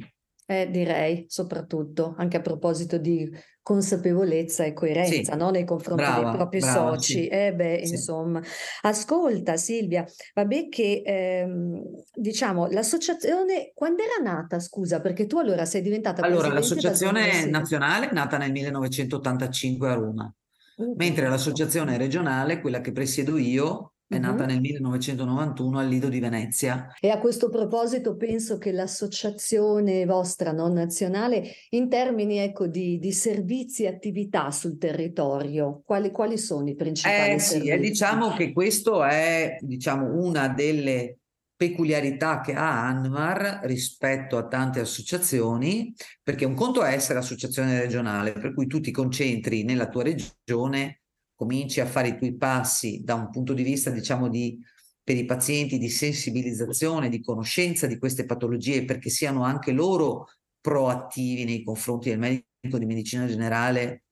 Eh, 0.52 0.68
direi 0.72 1.26
soprattutto 1.28 2.16
anche 2.18 2.38
a 2.38 2.42
proposito 2.42 2.98
di 2.98 3.30
consapevolezza 3.62 4.64
e 4.64 4.74
coerenza 4.74 5.36
Sì, 5.36 5.36
no? 5.36 5.52
nei 5.52 5.64
confronti 5.64 6.12
dei 6.12 6.26
brava, 6.26 6.28
propri 6.28 6.60
brava, 6.60 6.98
soci. 6.98 7.22
sì, 7.22 7.28
Eh 7.28 7.54
beh, 7.54 7.76
sì. 7.82 7.96
insomma, 7.98 8.42
ascolta 8.82 9.58
Silvia, 9.58 10.04
vabbè 10.34 10.68
che 10.70 11.04
ehm, 11.06 11.84
diciamo 12.16 12.66
l'associazione 12.66 13.72
quando 13.76 14.02
era 14.02 14.24
nata, 14.24 14.60
scusa, 14.60 15.00
perché 15.02 15.28
tu 15.28 15.38
allora 15.38 15.66
sei 15.66 15.84
diventata 15.84 16.24
Allora, 16.24 16.52
l'associazione 16.52 17.22
2016. 17.22 17.50
nazionale 17.50 18.10
è 18.10 18.14
nata 18.14 18.38
nel 18.38 18.52
1985 18.52 19.90
a 19.90 19.94
Roma, 19.94 20.34
Uh, 20.80 20.96
mentre 20.96 21.28
l'associazione 21.30 21.98
regionale, 21.98 22.60
quella 22.60 22.82
che 22.82 22.92
presiedo 22.92 23.38
io, 23.38 23.94
è 24.10 24.18
nata 24.18 24.44
Mhm. 24.44 24.50
nel 24.50 24.60
1991 24.60 25.80
al 25.80 25.88
Lido 25.88 26.10
di 26.10 26.20
Venezia. 26.20 26.88
E 27.00 27.10
a 27.12 27.20
questo 27.20 27.50
proposito 27.50 28.16
penso 28.16 28.58
che 28.58 28.72
l'associazione 28.72 30.06
vostra 30.06 30.52
non 30.52 30.74
nazionale, 30.74 31.44
in 31.70 31.88
termini 31.90 32.38
ecco, 32.40 32.68
di, 32.68 32.98
di 33.00 33.12
servizi 33.12 33.84
e 33.84 33.88
attività 33.88 34.50
sul 34.52 34.78
territorio, 34.78 35.82
quali, 35.86 36.12
quali 36.12 36.38
sono 36.38 36.68
i 36.70 36.76
principali 36.76 37.34
Eh 37.34 37.40
sì, 37.40 37.68
e 37.68 37.78
servizi? 37.78 37.90
diciamo 37.90 38.34
che 38.34 38.52
questo 38.52 39.04
è 39.04 39.58
diciamo, 39.62 40.22
una 40.24 40.48
delle 40.48 41.20
peculiarità 41.56 42.40
che 42.42 42.54
ha 42.54 42.88
Anmar 42.88 43.60
rispetto 43.64 44.38
a 44.38 44.48
tante 44.48 44.80
associazioni, 44.80 45.94
perché 46.24 46.46
un 46.46 46.56
conto 46.56 46.84
è 46.84 46.94
essere 46.94 47.20
associazione 47.20 47.80
regionale, 47.80 48.32
per 48.32 48.54
cui 48.54 48.66
tu 48.66 48.80
ti 48.80 48.92
concentri 48.92 49.64
nella 49.64 49.88
tua 49.90 50.04
regione, 50.04 51.02
cominci 51.40 51.80
a 51.80 51.86
fare 51.86 52.10
i 52.10 52.18
tuoi 52.18 52.36
passi 52.36 53.02
da 53.02 53.14
un 53.14 53.30
punto 53.30 53.54
di 53.54 53.64
vista, 53.64 53.90
diciamo, 53.92 54.28
di, 54.28 54.60
per 55.02 55.16
i 55.16 55.24
pazienti 55.24 55.78
di 55.78 55.88
sensibilizzazione, 55.88 57.08
di 57.08 57.22
conoscenza 57.22 57.88
di 57.88 57.98
queste 57.98 58.26
patologie, 58.26 58.84
perché 58.84 59.10
siano 59.10 59.44
anche 59.44 59.72
loro 59.72 60.28
proattivi 60.60 61.46
nei 61.46 61.64
confronti 61.64 62.10
del 62.10 62.20
medico 62.20 62.78
di 62.78 62.86
medicina 62.86 63.26
generale 63.26 64.04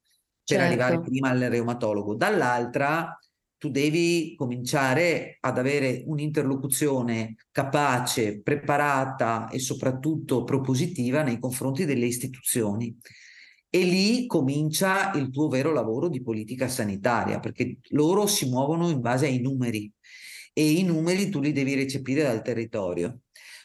per 0.41 0.61
arrivare 0.61 0.93
Certo, 0.93 1.09
prima 1.09 1.27
al 1.27 1.39
reumatologo. 1.39 2.15
Dall'altra, 2.15 3.19
tu 3.57 3.69
devi 3.69 4.33
cominciare 4.37 5.35
ad 5.41 5.57
avere 5.57 6.03
un'interlocuzione 6.05 7.35
capace, 7.51 8.41
preparata 8.41 9.49
e 9.49 9.59
soprattutto 9.59 10.45
propositiva 10.45 11.23
nei 11.23 11.39
confronti 11.39 11.83
delle 11.83 12.05
istituzioni. 12.05 12.97
E 13.77 13.83
lì 13.83 14.25
comincia 14.25 15.11
il 15.13 15.29
tuo 15.29 15.49
vero 15.49 15.71
lavoro 15.71 16.09
di 16.09 16.23
politica 16.23 16.67
sanitaria, 16.67 17.39
perché 17.39 17.77
loro 17.89 18.25
si 18.25 18.49
muovono 18.49 18.89
in 18.89 19.01
base 19.01 19.27
ai 19.27 19.39
numeri 19.39 19.91
e 20.51 20.71
i 20.71 20.83
numeri 20.83 21.29
tu 21.29 21.39
li 21.39 21.51
devi 21.51 21.75
recepire 21.75 22.23
dal 22.23 22.41
territorio. 22.41 23.19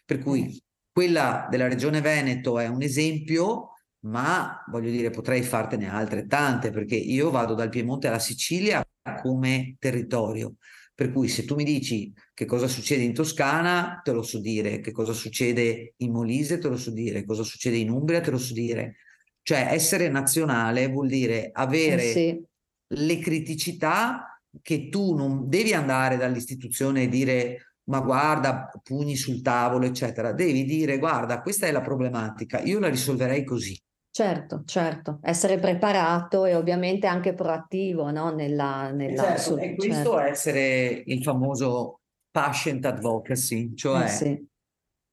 Per 0.05 0.19
cui 0.19 0.63
quella 0.93 1.47
della 1.51 1.67
Regione 1.67 2.03
Veneto 2.03 2.59
è 2.59 2.67
un 2.67 2.83
esempio, 2.83 3.71
ma 4.01 4.63
voglio 4.71 4.91
dire, 4.91 5.09
potrei 5.09 5.43
fartene 5.43 5.89
altrettante, 5.89 6.71
perché 6.71 6.97
io 6.97 7.31
vado 7.31 7.55
dal 7.55 7.71
Piemonte 7.71 8.09
alla 8.09 8.19
Sicilia 8.19 8.87
come 9.23 9.77
territorio, 9.79 10.57
Per 10.95 11.11
cui 11.11 11.29
se 11.29 11.47
tu 11.47 11.55
mi 11.55 11.65
dici 11.65 12.13
che 12.35 12.45
cosa 12.45 12.69
succede 12.69 13.03
in 13.03 13.15
Toscana, 13.15 14.03
te 14.05 14.13
lo 14.13 14.23
so 14.23 14.39
dire, 14.41 14.81
che 14.81 14.93
cosa 14.93 15.15
succede 15.15 15.95
in 15.97 16.13
Molise, 16.13 16.59
te 16.59 16.69
lo 16.69 16.77
so 16.77 16.91
dire, 16.91 17.25
cosa 17.25 17.45
succede 17.45 17.79
in 17.79 17.89
Umbria, 17.91 18.21
te 18.21 18.31
lo 18.31 18.37
so 18.37 18.53
dire. 18.53 18.97
Cioè 19.43 19.69
essere 19.71 20.09
nazionale 20.09 20.87
vuol 20.89 21.09
dire 21.09 21.51
avere 21.53 22.05
eh 22.05 22.13
sì. 22.13 22.45
le 22.95 23.19
criticità 23.19 24.41
che 24.61 24.89
tu 24.89 25.15
non 25.15 25.49
devi 25.49 25.73
andare 25.73 26.17
dall'istituzione 26.17 27.03
e 27.03 27.09
dire 27.09 27.73
ma 27.85 28.01
guarda, 28.01 28.71
pugni 28.83 29.17
sul 29.17 29.43
tavolo, 29.43 29.87
eccetera. 29.87 30.33
Devi 30.33 30.65
dire 30.65 30.99
guarda, 30.99 31.41
questa 31.41 31.67
è 31.67 31.73
la 31.73 31.81
problematica, 31.81 32.61
io 32.61 32.79
la 32.79 32.89
risolverei 32.89 33.45
così. 33.45 33.77
Certo, 34.15 34.63
certo, 34.67 35.21
essere 35.23 35.59
preparato 35.59 36.45
e 36.45 36.55
ovviamente 36.55 37.07
anche 37.07 37.33
proattivo 37.33 38.11
no? 38.11 38.31
nella, 38.31 38.91
nella 38.91 39.23
certo, 39.23 39.41
sul, 39.41 39.61
e 39.61 39.75
questo 39.75 40.13
certo. 40.13 40.19
essere 40.19 41.03
il 41.07 41.23
famoso 41.23 42.01
patient 42.31 42.85
advocacy, 42.85 43.75
cioè 43.75 44.05
eh 44.05 44.09
sì. 44.09 44.47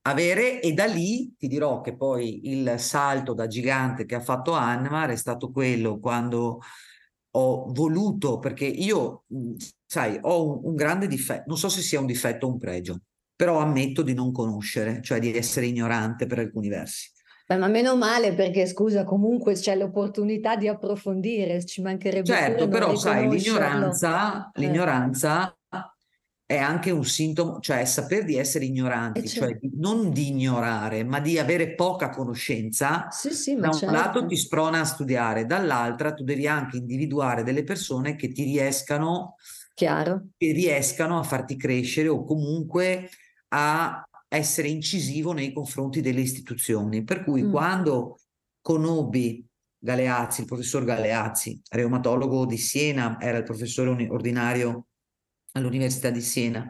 Avere, 0.09 0.61
e 0.61 0.73
da 0.73 0.85
lì 0.85 1.33
ti 1.37 1.47
dirò 1.47 1.81
che 1.81 1.95
poi 1.95 2.49
il 2.49 2.75
salto 2.77 3.33
da 3.33 3.47
gigante 3.47 4.05
che 4.05 4.15
ha 4.15 4.21
fatto 4.21 4.53
Anmar 4.53 5.09
è 5.09 5.15
stato 5.15 5.51
quello 5.51 5.99
quando 5.99 6.59
ho 7.31 7.71
voluto, 7.71 8.39
perché 8.39 8.65
io, 8.65 9.23
sai, 9.85 10.17
ho 10.21 10.47
un, 10.47 10.59
un 10.63 10.75
grande 10.75 11.07
difetto, 11.07 11.43
non 11.47 11.57
so 11.57 11.69
se 11.69 11.81
sia 11.81 11.99
un 11.99 12.05
difetto 12.05 12.47
o 12.47 12.51
un 12.51 12.57
pregio, 12.57 13.01
però 13.35 13.59
ammetto 13.59 14.01
di 14.01 14.13
non 14.13 14.31
conoscere, 14.31 15.01
cioè 15.01 15.19
di 15.19 15.35
essere 15.35 15.67
ignorante 15.67 16.25
per 16.25 16.39
alcuni 16.39 16.69
versi. 16.69 17.11
Beh, 17.49 17.57
ma 17.57 17.67
meno 17.67 17.95
male 17.95 18.33
perché 18.33 18.67
scusa, 18.67 19.03
comunque 19.03 19.53
c'è 19.53 19.75
l'opportunità 19.75 20.55
di 20.55 20.67
approfondire, 20.67 21.65
ci 21.65 21.81
mancherebbe 21.81 22.27
Certo, 22.27 22.67
però 22.67 22.95
sai, 22.95 23.27
l'ignoranza, 23.27 24.51
eh. 24.51 24.59
l'ignoranza 24.59 25.58
è 26.49 26.57
anche 26.57 26.89
un 26.89 27.05
sintomo, 27.05 27.59
cioè 27.59 27.85
saper 27.85 28.25
di 28.25 28.35
essere 28.35 28.65
ignoranti, 28.65 29.27
cioè 29.27 29.49
certo. 29.49 29.67
non 29.73 30.09
di 30.09 30.29
ignorare, 30.29 31.03
ma 31.03 31.19
di 31.19 31.37
avere 31.37 31.75
poca 31.75 32.09
conoscenza. 32.09 33.07
Sì, 33.11 33.29
sì, 33.33 33.53
da 33.53 33.67
un 33.67 33.73
certo. 33.73 33.93
lato 33.93 34.25
ti 34.25 34.35
sprona 34.35 34.79
a 34.79 34.83
studiare, 34.83 35.45
dall'altra 35.45 36.11
tu 36.11 36.23
devi 36.23 36.47
anche 36.47 36.77
individuare 36.77 37.43
delle 37.43 37.63
persone 37.63 38.15
che 38.15 38.31
ti 38.31 38.45
riescano, 38.45 39.35
Chiaro. 39.75 40.29
che 40.35 40.51
riescano 40.51 41.19
a 41.19 41.23
farti 41.23 41.55
crescere 41.55 42.07
o 42.07 42.23
comunque 42.23 43.11
a 43.49 44.03
essere 44.27 44.69
incisivo 44.69 45.33
nei 45.33 45.53
confronti 45.53 46.01
delle 46.01 46.21
istituzioni. 46.21 47.03
Per 47.03 47.23
cui 47.25 47.43
mm. 47.43 47.51
quando 47.51 48.17
conobbi 48.59 49.47
Galeazzi, 49.77 50.41
il 50.41 50.47
professor 50.47 50.83
Galeazzi, 50.83 51.61
reumatologo 51.69 52.47
di 52.47 52.57
Siena, 52.57 53.21
era 53.21 53.37
il 53.37 53.43
professore 53.43 54.07
ordinario 54.09 54.87
all'Università 55.53 56.09
di 56.09 56.21
Siena, 56.21 56.67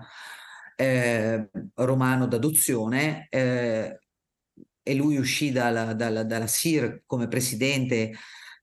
eh, 0.76 1.50
romano 1.76 2.28
d'adozione, 2.28 3.28
eh, 3.30 4.00
e 4.82 4.96
lui 4.96 5.18
uscì 5.18 5.52
dalla, 5.52 5.94
dalla, 5.94 6.24
dalla 6.24 6.48
SIR 6.48 7.04
come 7.06 7.28
presidente 7.28 8.12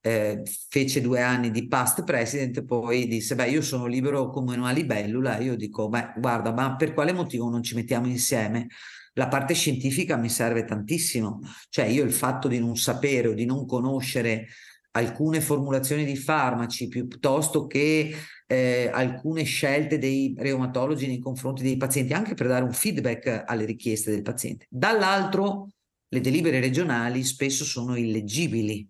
eh, 0.01 0.43
fece 0.69 1.01
due 1.01 1.21
anni 1.21 1.51
di 1.51 1.67
past 1.67 2.05
president, 2.05 2.65
poi 2.65 3.07
disse, 3.09 3.35
beh, 3.35 3.49
io 3.49 3.61
sono 3.61 3.87
libero 3.87 4.31
come 4.31 4.57
una 4.57 4.71
libellula, 4.71 5.39
io 5.39 5.57
dico, 5.57 5.89
beh, 5.89 6.15
guarda, 6.17 6.53
ma 6.53 6.77
per 6.77 6.95
quale 6.95 7.13
motivo 7.13 7.49
non 7.49 7.63
ci 7.63 7.75
mettiamo 7.75 8.07
insieme? 8.07 8.69
La 9.15 9.29
parte 9.29 9.55
scientifica 9.55 10.17
mi 10.17 10.29
serve 10.29 10.65
tantissimo, 10.65 11.41
cioè 11.71 11.87
io 11.87 12.05
il 12.05 12.13
fatto 12.13 12.49
di 12.49 12.59
non 12.59 12.77
sapere 12.77 13.29
o 13.29 13.35
di 13.35 13.47
non 13.47 13.67
conoscere 13.67 14.47
alcune 14.93 15.41
formulazioni 15.41 16.05
di 16.05 16.17
farmaci 16.17 16.89
piuttosto 16.89 17.67
che 17.67 18.15
eh, 18.47 18.89
alcune 18.93 19.43
scelte 19.43 19.99
dei 19.99 20.35
reumatologi 20.37 21.07
nei 21.07 21.19
confronti 21.19 21.63
dei 21.63 21.77
pazienti, 21.77 22.13
anche 22.13 22.35
per 22.35 22.47
dare 22.47 22.65
un 22.65 22.73
feedback 22.73 23.45
alle 23.47 23.65
richieste 23.65 24.11
del 24.11 24.23
paziente. 24.23 24.67
Dall'altro, 24.69 25.69
le 26.09 26.21
delibere 26.21 26.61
regionali 26.61 27.25
spesso 27.25 27.65
sono 27.65 27.97
illeggibili, 27.97 28.89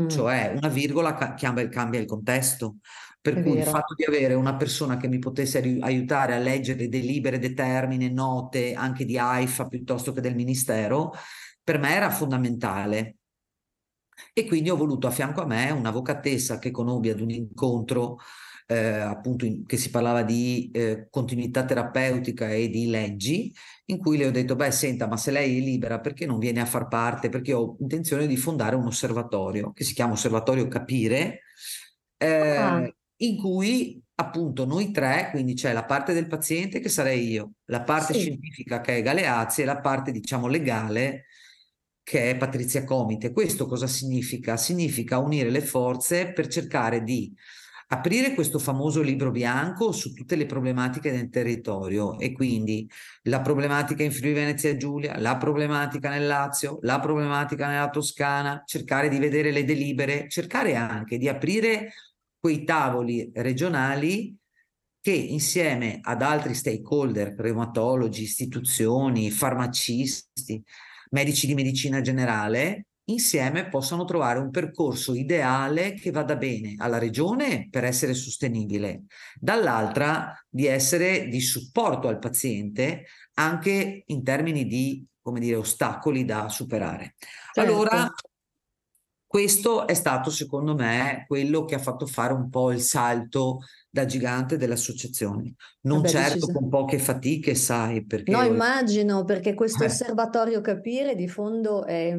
mm. 0.00 0.08
cioè 0.08 0.52
una 0.54 0.68
virgola 0.68 1.14
cambia, 1.14 1.68
cambia 1.68 2.00
il 2.00 2.06
contesto. 2.06 2.76
Per 3.26 3.34
È 3.38 3.42
cui 3.42 3.54
vero. 3.54 3.64
il 3.64 3.66
fatto 3.66 3.94
di 3.94 4.04
avere 4.04 4.34
una 4.34 4.54
persona 4.54 4.96
che 4.96 5.08
mi 5.08 5.18
potesse 5.18 5.58
aiutare 5.80 6.34
a 6.34 6.38
leggere 6.38 6.88
delibere, 6.88 7.40
determine, 7.40 8.08
note 8.08 8.74
anche 8.74 9.04
di 9.04 9.18
AIFA 9.18 9.66
piuttosto 9.66 10.12
che 10.12 10.20
del 10.20 10.36
Ministero, 10.36 11.12
per 11.64 11.80
me 11.80 11.92
era 11.92 12.08
fondamentale. 12.10 13.16
E 14.32 14.46
quindi 14.46 14.70
ho 14.70 14.76
voluto 14.76 15.08
a 15.08 15.10
fianco 15.10 15.42
a 15.42 15.46
me 15.46 15.70
un'avvocatessa 15.72 16.60
che 16.60 16.70
conobbi 16.70 17.10
ad 17.10 17.20
un 17.20 17.30
incontro 17.30 18.18
eh, 18.66 18.76
appunto 18.76 19.44
in, 19.44 19.64
che 19.64 19.76
si 19.76 19.90
parlava 19.90 20.22
di 20.22 20.70
eh, 20.72 21.06
continuità 21.10 21.64
terapeutica 21.64 22.48
e 22.48 22.68
di 22.68 22.88
leggi, 22.88 23.52
in 23.86 23.98
cui 23.98 24.16
le 24.16 24.26
ho 24.26 24.30
detto, 24.30 24.56
beh 24.56 24.70
senta, 24.72 25.06
ma 25.06 25.16
se 25.16 25.30
lei 25.30 25.58
è 25.58 25.60
libera 25.60 26.00
perché 26.00 26.26
non 26.26 26.38
viene 26.38 26.60
a 26.60 26.66
far 26.66 26.88
parte? 26.88 27.28
Perché 27.28 27.52
ho 27.52 27.76
intenzione 27.80 28.26
di 28.26 28.36
fondare 28.36 28.74
un 28.74 28.86
osservatorio 28.86 29.72
che 29.72 29.84
si 29.84 29.94
chiama 29.94 30.12
Osservatorio 30.12 30.66
Capire, 30.68 31.42
eh, 32.16 32.56
ah. 32.56 32.92
in 33.18 33.36
cui 33.36 34.02
appunto 34.18 34.64
noi 34.64 34.90
tre, 34.90 35.28
quindi 35.30 35.54
c'è 35.54 35.72
la 35.72 35.84
parte 35.84 36.12
del 36.12 36.26
paziente 36.26 36.80
che 36.80 36.88
sarei 36.88 37.28
io, 37.28 37.52
la 37.66 37.82
parte 37.82 38.14
sì. 38.14 38.20
scientifica 38.20 38.80
che 38.80 38.96
è 38.96 39.02
Galeazzi 39.02 39.62
e 39.62 39.66
la 39.66 39.80
parte 39.80 40.10
diciamo 40.10 40.46
legale 40.48 41.26
che 42.02 42.30
è 42.30 42.36
Patrizia 42.36 42.84
Comite. 42.84 43.32
Questo 43.32 43.66
cosa 43.66 43.86
significa? 43.86 44.56
Significa 44.56 45.18
unire 45.18 45.50
le 45.50 45.60
forze 45.60 46.32
per 46.32 46.46
cercare 46.46 47.02
di 47.02 47.34
aprire 47.88 48.34
questo 48.34 48.58
famoso 48.58 49.00
libro 49.00 49.30
bianco 49.30 49.92
su 49.92 50.12
tutte 50.12 50.34
le 50.34 50.46
problematiche 50.46 51.12
del 51.12 51.30
territorio 51.30 52.18
e 52.18 52.32
quindi 52.32 52.88
la 53.22 53.40
problematica 53.40 54.02
in 54.02 54.10
Friuli 54.10 54.34
Venezia 54.34 54.76
Giulia, 54.76 55.18
la 55.18 55.36
problematica 55.36 56.10
nel 56.10 56.26
Lazio, 56.26 56.78
la 56.82 56.98
problematica 56.98 57.68
nella 57.68 57.90
Toscana, 57.90 58.62
cercare 58.66 59.08
di 59.08 59.18
vedere 59.18 59.52
le 59.52 59.64
delibere, 59.64 60.28
cercare 60.28 60.74
anche 60.74 61.16
di 61.16 61.28
aprire 61.28 61.92
quei 62.38 62.64
tavoli 62.64 63.30
regionali 63.34 64.36
che 65.00 65.12
insieme 65.12 66.00
ad 66.02 66.22
altri 66.22 66.54
stakeholder, 66.54 67.34
reumatologi, 67.38 68.22
istituzioni, 68.22 69.30
farmacisti, 69.30 70.60
medici 71.10 71.46
di 71.46 71.54
medicina 71.54 72.00
generale, 72.00 72.86
insieme 73.08 73.68
possano 73.68 74.04
trovare 74.04 74.38
un 74.38 74.50
percorso 74.50 75.14
ideale 75.14 75.94
che 75.94 76.10
vada 76.10 76.36
bene 76.36 76.74
alla 76.78 76.98
regione 76.98 77.68
per 77.70 77.84
essere 77.84 78.14
sostenibile, 78.14 79.04
dall'altra 79.38 80.34
di 80.48 80.66
essere 80.66 81.28
di 81.28 81.40
supporto 81.40 82.08
al 82.08 82.18
paziente 82.18 83.04
anche 83.34 84.02
in 84.06 84.22
termini 84.22 84.66
di 84.66 85.06
come 85.26 85.40
dire, 85.40 85.56
ostacoli 85.56 86.24
da 86.24 86.48
superare. 86.48 87.16
Certo. 87.52 87.60
Allora, 87.60 88.08
questo 89.26 89.88
è 89.88 89.94
stato 89.94 90.30
secondo 90.30 90.76
me 90.76 91.24
quello 91.26 91.64
che 91.64 91.74
ha 91.74 91.80
fatto 91.80 92.06
fare 92.06 92.32
un 92.32 92.48
po' 92.48 92.70
il 92.70 92.80
salto 92.80 93.58
da 93.90 94.04
gigante 94.04 94.56
dell'associazione. 94.56 95.56
Non 95.80 96.02
Vabbè, 96.02 96.08
certo 96.08 96.34
decisa. 96.34 96.52
con 96.52 96.68
poche 96.68 97.00
fatiche, 97.00 97.56
sai, 97.56 98.06
perché... 98.06 98.30
No, 98.30 98.44
immagino, 98.44 99.24
perché 99.24 99.54
questo 99.54 99.82
eh. 99.82 99.86
osservatorio 99.86 100.60
capire 100.60 101.16
di 101.16 101.26
fondo 101.26 101.84
è 101.84 102.16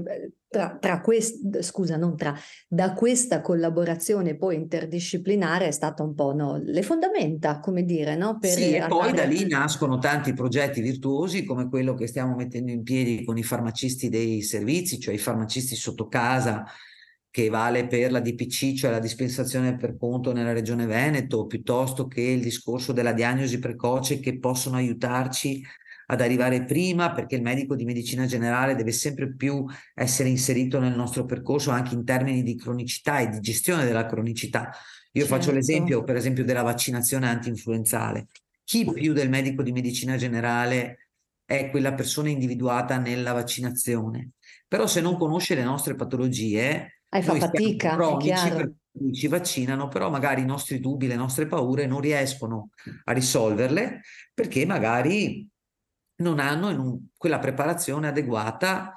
tra, 0.50 0.78
tra 0.80 1.02
quest, 1.02 1.62
scusa, 1.62 1.98
non 1.98 2.16
tra, 2.16 2.34
da 2.68 2.94
questa 2.94 3.42
collaborazione 3.42 4.36
poi 4.36 4.56
interdisciplinare 4.56 5.68
è 5.68 5.72
stata 5.72 6.04
un 6.04 6.14
po' 6.14 6.34
no, 6.34 6.58
le 6.64 6.82
fondamenta, 6.84 7.60
come 7.60 7.84
dire, 7.84 8.16
no? 8.16 8.38
Per 8.40 8.52
sì, 8.52 8.74
e 8.74 8.86
poi 8.88 9.14
da 9.14 9.26
lì 9.26 9.46
nascono 9.48 9.98
tanti 9.98 10.34
progetti 10.34 10.82
virtuosi 10.82 11.44
come 11.44 11.68
quello 11.68 11.94
che 11.94 12.08
stiamo 12.08 12.36
mettendo 12.36 12.72
in 12.72 12.84
piedi 12.84 13.24
con 13.24 13.38
i 13.38 13.44
farmacisti 13.44 14.10
dei 14.10 14.42
servizi, 14.42 15.00
cioè 15.00 15.14
i 15.14 15.20
farmacisti 15.20 15.76
sotto 15.76 16.08
casa, 16.08 16.66
che 17.30 17.50
vale 17.50 17.86
per 17.86 18.12
la 18.12 18.22
DPC, 18.22 18.74
cioè 18.74 18.90
la 18.90 19.00
dispensazione 19.00 19.76
per 19.76 19.98
conto 19.98 20.32
nella 20.32 20.54
regione 20.54 20.86
Veneto, 20.86 21.46
piuttosto 21.46 22.08
che 22.08 22.22
il 22.22 22.42
discorso 22.42 22.94
della 22.94 23.14
diagnosi 23.14 23.60
precoce 23.60 24.20
che 24.20 24.40
possono 24.40 24.78
aiutarci 24.78 25.62
ad 26.10 26.22
arrivare 26.22 26.63
prima 26.63 27.12
perché 27.12 27.36
il 27.36 27.41
medico 27.41 27.76
di 27.76 27.86
medicina 27.86 28.26
generale 28.26 28.76
deve 28.76 28.91
sempre 28.91 29.34
più 29.34 29.65
essere 29.93 30.30
inserito 30.30 30.80
nel 30.80 30.96
nostro 30.96 31.26
percorso 31.26 31.72
anche 31.72 31.96
in 31.96 32.04
termini 32.04 32.43
di 32.43 32.56
cronicità 32.56 33.20
e 33.20 33.30
di 33.30 33.39
gestione 33.39 33.86
della 33.86 34.06
cronicità. 34.06 34.72
Io 35.13 35.26
certo. 35.26 35.36
faccio 35.36 35.52
l'esempio 35.52 36.04
per 36.04 36.15
esempio 36.15 36.46
della 36.46 36.62
vaccinazione 36.62 37.28
anti-influenzale. 37.28 38.28
Chi 38.63 38.86
più 38.91 39.13
del 39.13 39.30
medico 39.30 39.63
di 39.63 39.72
medicina 39.72 40.17
generale 40.17 41.10
è 41.46 41.70
quella 41.70 41.93
persona 41.93 42.30
individuata 42.30 42.98
nella 42.98 43.34
vaccinazione? 43.34 44.32
Però 44.67 44.88
se 44.88 45.02
non 45.02 45.17
conosce 45.17 45.56
le 45.56 45.63
nostre 45.63 45.96
patologie, 45.96 47.02
hai 47.10 47.24
fa 47.24 47.36
fatica, 47.36 47.96
cronici, 47.96 48.50
per 48.50 48.72
cui 48.91 49.13
ci 49.13 49.28
vaccinano, 49.28 49.88
però 49.88 50.10
magari 50.10 50.41
i 50.41 50.46
nostri 50.46 50.80
dubbi, 50.80 51.08
le 51.08 51.15
nostre 51.15 51.48
paure 51.48 51.86
non 51.86 52.02
riescono 52.02 52.70
a 53.06 53.13
risolverle 53.13 54.02
perché 54.34 54.65
magari 54.65 55.48
non 56.18 56.40
hanno 56.40 56.70
un, 56.70 57.00
quella 57.16 57.40
preparazione 57.40 58.08
adeguata 58.08 58.94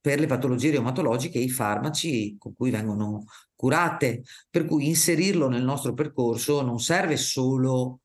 per 0.00 0.20
le 0.20 0.26
patologie 0.26 0.70
reumatologiche 0.70 1.38
e 1.38 1.42
i 1.42 1.50
farmaci 1.50 2.36
con 2.38 2.54
cui 2.54 2.70
vengono 2.70 3.24
curate. 3.54 4.22
Per 4.48 4.64
cui 4.64 4.86
inserirlo 4.86 5.48
nel 5.48 5.64
nostro 5.64 5.92
percorso 5.92 6.62
non 6.62 6.78
serve 6.78 7.16
solo 7.16 8.00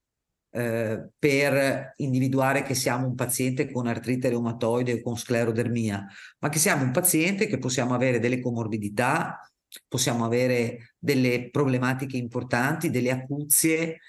eh, 0.52 1.10
per 1.18 1.94
individuare 1.98 2.64
che 2.64 2.76
siamo 2.76 3.08
un 3.08 3.16
paziente 3.16 3.72
con 3.72 3.88
artrite 3.88 4.30
reumatoide 4.30 4.94
o 4.94 5.02
con 5.02 5.18
sclerodermia, 5.18 6.06
ma 6.40 6.50
che 6.50 6.60
siamo 6.60 6.84
un 6.84 6.92
paziente 6.92 7.48
che 7.48 7.58
possiamo 7.58 7.94
avere 7.94 8.20
delle 8.20 8.42
comorbidità, 8.42 9.40
possiamo 9.88 10.26
avere 10.26 10.94
delle 10.98 11.50
problematiche 11.50 12.18
importanti, 12.18 12.90
delle 12.90 13.12
acuzie 13.12 14.00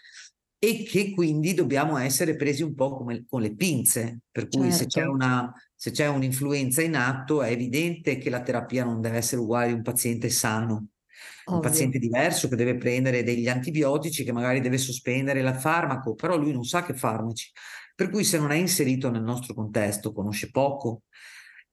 e 0.65 0.83
che 0.83 1.11
quindi 1.11 1.53
dobbiamo 1.53 1.99
essere 1.99 2.37
presi 2.37 2.63
un 2.63 2.75
po' 2.75 2.97
come 2.97 3.27
con 3.29 3.43
le 3.43 3.55
pinze, 3.55 4.21
per 4.31 4.49
cui 4.49 4.71
certo. 4.71 4.77
se 4.77 4.87
c'è 4.87 5.01
certo. 5.01 5.11
una 5.11 5.53
se 5.75 5.91
c'è 5.91 6.07
un'influenza 6.09 6.81
in 6.81 6.97
atto 6.97 7.43
è 7.43 7.51
evidente 7.51 8.17
che 8.17 8.31
la 8.31 8.41
terapia 8.41 8.85
non 8.85 9.03
deve 9.03 9.19
essere 9.19 9.43
uguale 9.43 9.73
a 9.73 9.75
un 9.75 9.83
paziente 9.83 10.31
sano. 10.31 10.87
Ovvio. 11.45 11.57
Un 11.57 11.61
paziente 11.61 11.99
diverso 11.99 12.49
che 12.49 12.57
deve 12.57 12.79
prendere 12.79 13.23
degli 13.23 13.49
antibiotici, 13.49 14.25
che 14.25 14.33
magari 14.33 14.61
deve 14.61 14.79
sospendere 14.79 15.41
il 15.41 15.55
farmaco, 15.55 16.15
però 16.15 16.39
lui 16.39 16.53
non 16.53 16.65
sa 16.65 16.83
che 16.83 16.95
farmaci. 16.95 17.53
Per 17.95 18.09
cui 18.09 18.25
se 18.25 18.39
non 18.39 18.51
è 18.51 18.57
inserito 18.57 19.11
nel 19.11 19.23
nostro 19.23 19.53
contesto, 19.53 20.15
conosce 20.15 20.51
poco. 20.51 21.03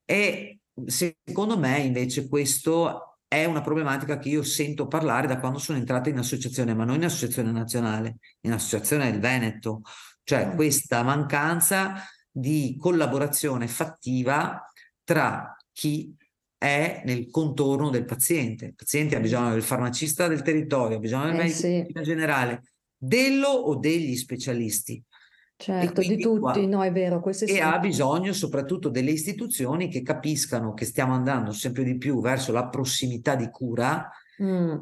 E 0.04 0.60
secondo 0.84 1.58
me 1.58 1.78
invece 1.78 2.28
questo 2.28 3.11
è 3.32 3.46
una 3.46 3.62
problematica 3.62 4.18
che 4.18 4.28
io 4.28 4.42
sento 4.42 4.86
parlare 4.86 5.26
da 5.26 5.38
quando 5.38 5.58
sono 5.58 5.78
entrata 5.78 6.10
in 6.10 6.18
associazione, 6.18 6.74
ma 6.74 6.84
non 6.84 6.96
in 6.96 7.06
associazione 7.06 7.50
nazionale, 7.50 8.18
in 8.40 8.52
associazione 8.52 9.10
del 9.10 9.20
Veneto. 9.20 9.80
Cioè 10.22 10.48
mm. 10.48 10.54
questa 10.54 11.02
mancanza 11.02 11.94
di 12.30 12.76
collaborazione 12.78 13.68
fattiva 13.68 14.70
tra 15.02 15.56
chi 15.72 16.14
è 16.58 17.00
nel 17.06 17.30
contorno 17.30 17.88
del 17.88 18.04
paziente. 18.04 18.66
Il 18.66 18.74
paziente 18.74 19.16
ha 19.16 19.20
bisogno 19.20 19.52
del 19.52 19.62
farmacista 19.62 20.28
del 20.28 20.42
territorio, 20.42 20.98
ha 20.98 21.00
bisogno 21.00 21.30
del 21.30 21.36
eh, 21.36 21.38
medico 21.38 21.56
sì. 21.56 22.02
generale, 22.02 22.62
dello 22.94 23.48
o 23.48 23.76
degli 23.76 24.14
specialisti. 24.14 25.02
Certo, 25.62 26.00
di 26.00 26.18
tutti, 26.18 26.40
qua, 26.40 26.56
no, 26.66 26.82
è 26.82 26.90
vero. 26.90 27.22
E 27.46 27.60
ha 27.60 27.78
bisogno 27.78 28.32
soprattutto 28.32 28.88
delle 28.88 29.12
istituzioni 29.12 29.88
che 29.88 30.02
capiscano 30.02 30.74
che 30.74 30.84
stiamo 30.84 31.14
andando 31.14 31.52
sempre 31.52 31.84
di 31.84 31.96
più 31.96 32.20
verso 32.20 32.50
la 32.50 32.68
prossimità 32.68 33.36
di 33.36 33.48
cura 33.50 34.10
mm 34.42 34.76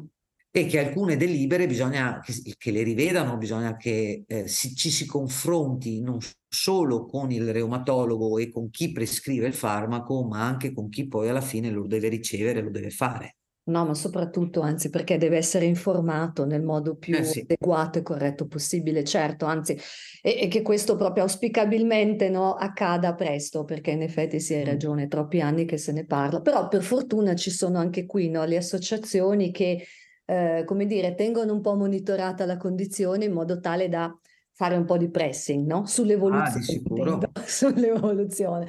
e 0.53 0.65
che 0.65 0.79
alcune 0.79 1.15
delibere 1.15 1.65
bisogna 1.65 2.19
che, 2.19 2.33
che 2.57 2.71
le 2.71 2.83
rivedano, 2.83 3.37
bisogna 3.37 3.77
che 3.77 4.25
eh, 4.27 4.47
si, 4.49 4.75
ci 4.75 4.89
si 4.89 5.05
confronti 5.05 6.01
non 6.01 6.17
solo 6.45 7.05
con 7.05 7.31
il 7.31 7.53
reumatologo 7.53 8.37
e 8.37 8.51
con 8.51 8.69
chi 8.69 8.91
prescrive 8.91 9.47
il 9.47 9.53
farmaco, 9.53 10.25
ma 10.25 10.45
anche 10.45 10.73
con 10.73 10.89
chi 10.89 11.07
poi 11.07 11.29
alla 11.29 11.39
fine 11.39 11.69
lo 11.69 11.87
deve 11.87 12.09
ricevere, 12.09 12.61
lo 12.61 12.69
deve 12.69 12.89
fare. 12.89 13.37
No, 13.63 13.85
ma 13.85 13.93
soprattutto, 13.93 14.61
anzi, 14.61 14.89
perché 14.89 15.17
deve 15.17 15.37
essere 15.37 15.65
informato 15.65 16.45
nel 16.45 16.63
modo 16.63 16.95
più 16.95 17.15
eh 17.15 17.23
sì. 17.23 17.41
adeguato 17.41 17.99
e 17.99 18.01
corretto 18.01 18.47
possibile, 18.47 19.03
certo, 19.03 19.45
anzi, 19.45 19.77
e, 20.21 20.39
e 20.41 20.47
che 20.47 20.63
questo 20.63 20.95
proprio 20.95 21.23
auspicabilmente 21.23 22.29
no, 22.29 22.55
accada 22.55 23.13
presto, 23.13 23.63
perché 23.63 23.91
in 23.91 24.01
effetti 24.01 24.39
si 24.39 24.55
hai 24.55 24.63
ragione, 24.63 25.07
troppi 25.07 25.41
anni 25.41 25.65
che 25.65 25.77
se 25.77 25.91
ne 25.91 26.05
parla, 26.05 26.41
però 26.41 26.67
per 26.67 26.81
fortuna 26.81 27.35
ci 27.35 27.51
sono 27.51 27.77
anche 27.77 28.07
qui 28.07 28.29
no, 28.29 28.43
le 28.45 28.57
associazioni 28.57 29.51
che 29.51 29.85
eh, 30.25 30.63
come 30.65 30.85
dire, 30.85 31.13
tengono 31.13 31.53
un 31.53 31.61
po' 31.61 31.75
monitorata 31.75 32.45
la 32.45 32.57
condizione 32.57 33.25
in 33.25 33.33
modo 33.33 33.59
tale 33.59 33.89
da 33.89 34.17
fare 34.53 34.75
un 34.75 34.85
po' 34.85 34.97
di 34.97 35.09
pressing 35.09 35.65
no? 35.65 35.85
sull'evoluzione. 35.85 37.29
Ah, 37.33 37.43
sull'evoluzione. 37.45 38.67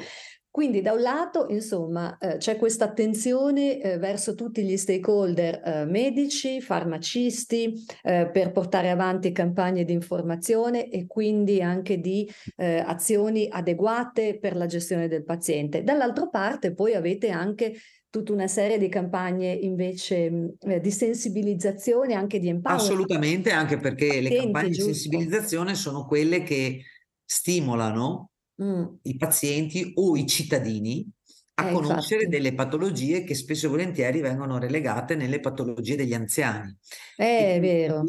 Quindi 0.53 0.83
da 0.83 0.93
un 0.93 1.01
lato, 1.01 1.47
insomma, 1.49 2.19
eh, 2.19 2.37
c'è 2.37 2.59
questa 2.59 2.85
attenzione 2.85 3.81
eh, 3.81 3.97
verso 3.97 4.35
tutti 4.35 4.63
gli 4.63 4.77
stakeholder 4.77 5.63
eh, 5.65 5.85
medici, 5.87 6.61
farmacisti, 6.61 7.73
eh, 8.03 8.29
per 8.31 8.53
portare 8.53 8.91
avanti 8.91 9.33
campagne 9.33 9.85
di 9.85 9.95
informazione 9.95 10.91
e 10.91 11.07
quindi 11.07 11.63
anche 11.63 12.01
di 12.01 12.31
eh, 12.57 12.85
azioni 12.87 13.49
adeguate 13.51 14.39
per 14.39 14.55
la 14.55 14.67
gestione 14.67 15.09
del 15.09 15.25
paziente. 15.25 15.83
Dall'altra 15.83 16.29
parte 16.29 16.75
poi 16.75 16.93
avete 16.93 17.31
anche 17.31 17.73
tutta 18.11 18.35
una 18.35 18.47
serie 18.47 18.77
di 18.77 18.91
campagne 18.91 19.51
invece 19.55 20.31
mm, 20.31 20.49
eh, 20.67 20.81
di 20.81 20.91
sensibilizzazione, 20.91 22.13
anche 22.13 22.39
di 22.39 22.49
empowerment. 22.49 22.91
Assolutamente, 22.91 23.53
anche 23.53 23.79
perché 23.79 24.07
Attenti, 24.07 24.29
le 24.29 24.37
campagne 24.37 24.69
giusto. 24.69 24.85
di 24.85 24.93
sensibilizzazione 24.93 25.75
sono 25.75 26.05
quelle 26.05 26.43
che 26.43 26.83
stimolano 27.25 28.32
mm. 28.61 28.85
i 29.03 29.17
pazienti 29.17 29.93
o 29.95 30.17
i 30.17 30.27
cittadini 30.27 31.09
a 31.55 31.69
eh, 31.69 31.73
conoscere 31.73 32.25
infatti. 32.25 32.43
delle 32.43 32.55
patologie 32.55 33.25
che 33.25 33.35
spesso 33.35 33.67
e 33.67 33.71
volentieri 33.71 34.21
vengono 34.21 34.59
relegate 34.59 35.15
nelle 35.15 35.41
patologie 35.41 35.97
degli 35.97 36.15
anziani. 36.15 36.77
Eh, 37.17 37.57
è 37.57 37.61
vero. 37.61 38.05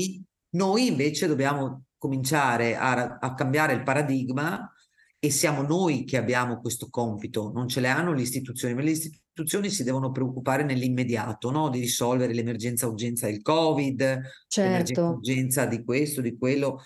Noi 0.51 0.87
invece 0.87 1.27
dobbiamo 1.27 1.85
cominciare 1.97 2.75
a, 2.75 3.17
a 3.19 3.33
cambiare 3.33 3.73
il 3.73 3.83
paradigma 3.83 4.69
e 5.19 5.29
siamo 5.29 5.61
noi 5.61 6.03
che 6.03 6.17
abbiamo 6.17 6.59
questo 6.59 6.89
compito, 6.89 7.49
non 7.53 7.69
ce 7.69 7.79
le 7.79 7.87
hanno 7.87 8.11
le 8.11 8.21
istituzioni, 8.21 8.73
ma 8.73 8.81
le 8.81 8.91
istituzioni 8.91 9.69
si 9.69 9.83
devono 9.83 10.11
preoccupare 10.11 10.63
nell'immediato, 10.63 11.49
no? 11.49 11.69
di 11.69 11.79
risolvere 11.79 12.33
l'emergenza 12.33 12.87
urgenza 12.87 13.27
del 13.27 13.41
Covid, 13.41 14.19
certo. 14.47 14.69
l'emergenza 14.69 15.09
urgenza 15.09 15.65
di 15.65 15.83
questo, 15.83 16.19
di 16.19 16.37
quello. 16.37 16.81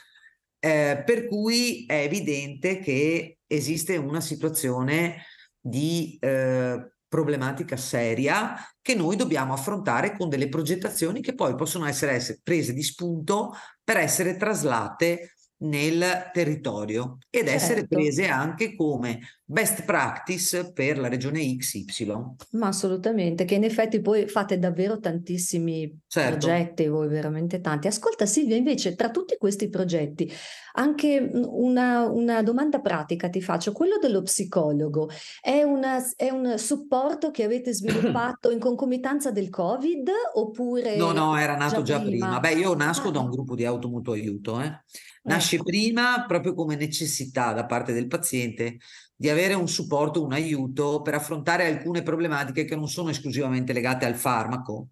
Eh, 0.60 1.02
per 1.04 1.28
cui 1.28 1.86
è 1.88 2.04
evidente 2.04 2.80
che 2.80 3.37
esiste 3.48 3.98
una 3.98 4.22
situazione 4.22 5.24
di 5.60 6.18
eh, 6.20 6.92
problematica 7.08 7.78
seria 7.78 8.56
che 8.82 8.94
noi 8.94 9.16
dobbiamo 9.16 9.54
affrontare 9.54 10.16
con 10.16 10.30
delle 10.30 10.50
progettazioni 10.50 11.22
che 11.22 11.34
poi 11.34 11.56
possono 11.56 11.86
essere, 11.86 12.12
essere 12.12 12.40
prese 12.44 12.74
di 12.74 12.84
spunto 12.84 13.54
per 13.84 13.98
essere 13.98 14.36
traslate 14.36 15.34
nel 15.60 16.30
territorio 16.34 17.18
ed 17.30 17.48
certo. 17.48 17.56
essere 17.56 17.88
prese 17.88 18.28
anche 18.28 18.76
come 18.76 19.20
best 19.50 19.86
practice 19.86 20.74
per 20.74 21.00
la 21.00 21.08
regione 21.08 21.56
XY. 21.56 22.06
Ma 22.52 22.68
assolutamente, 22.68 23.46
che 23.46 23.56
in 23.56 23.64
effetti 23.64 24.02
poi 24.02 24.28
fate 24.28 24.60
davvero 24.60 25.00
tantissimi 25.00 26.02
certo. 26.06 26.48
progetti, 26.48 26.88
voi 26.88 27.08
veramente 27.08 27.62
tanti. 27.62 27.88
Ascolta 27.88 28.26
Silvia, 28.26 28.58
invece 28.58 28.96
tra 28.96 29.10
tutti 29.10 29.38
questi 29.38 29.70
progetti, 29.70 30.30
anche 30.74 31.32
una, 31.34 32.10
una 32.10 32.44
domanda 32.44 32.82
pratica 32.82 33.30
ti 33.30 33.42
faccio, 33.42 33.72
quello 33.72 33.98
dello 34.00 34.22
psicologo, 34.22 35.10
è, 35.40 35.64
una, 35.64 35.98
è 36.18 36.30
un 36.30 36.58
supporto 36.58 37.32
che 37.32 37.44
avete 37.44 37.72
sviluppato 37.74 38.52
in 38.52 38.60
concomitanza 38.60 39.32
del 39.32 39.50
Covid 39.50 40.10
oppure... 40.34 40.98
No, 40.98 41.14
no, 41.14 41.38
era 41.38 41.56
nato 41.56 41.84
già, 41.84 41.98
già 41.98 42.02
prima. 42.02 42.40
prima. 42.40 42.40
Beh, 42.42 42.60
io 42.60 42.76
nasco 42.76 43.08
ah. 43.08 43.12
da 43.12 43.20
un 43.20 43.30
gruppo 43.30 43.56
di 43.56 43.64
automutuo 43.64 44.14
aiuto, 44.14 44.60
eh. 44.60 44.82
Nasce 45.28 45.56
ecco. 45.56 45.66
prima 45.66 46.24
proprio 46.26 46.54
come 46.54 46.78
necessità 46.78 47.52
da 47.52 47.66
parte 47.66 47.92
del 47.92 48.08
paziente 48.08 48.78
di 49.20 49.30
avere 49.30 49.56
un 49.56 49.68
supporto, 49.68 50.24
un 50.24 50.32
aiuto 50.32 51.02
per 51.02 51.16
affrontare 51.16 51.66
alcune 51.66 52.04
problematiche 52.04 52.66
che 52.66 52.76
non 52.76 52.88
sono 52.88 53.10
esclusivamente 53.10 53.74
legate 53.74 54.06
al 54.06 54.16
farmaco, 54.16 54.90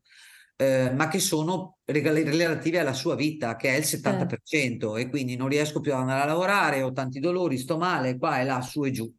eh, 0.55 0.91
ma 0.91 1.07
che 1.07 1.19
sono 1.19 1.77
relative 1.85 2.79
alla 2.79 2.93
sua 2.93 3.13
vita, 3.13 3.55
che 3.55 3.69
è 3.69 3.77
il 3.77 3.83
70%, 3.83 4.97
eh. 4.97 5.01
e 5.01 5.09
quindi 5.09 5.35
non 5.35 5.47
riesco 5.47 5.79
più 5.79 5.93
ad 5.93 5.99
andare 5.99 6.21
a 6.21 6.25
lavorare, 6.25 6.81
ho 6.81 6.91
tanti 6.91 7.19
dolori, 7.19 7.59
sto 7.59 7.77
male, 7.77 8.17
qua 8.17 8.39
e 8.41 8.45
là, 8.45 8.61
su 8.61 8.83
e 8.83 8.91
giù. 8.91 9.13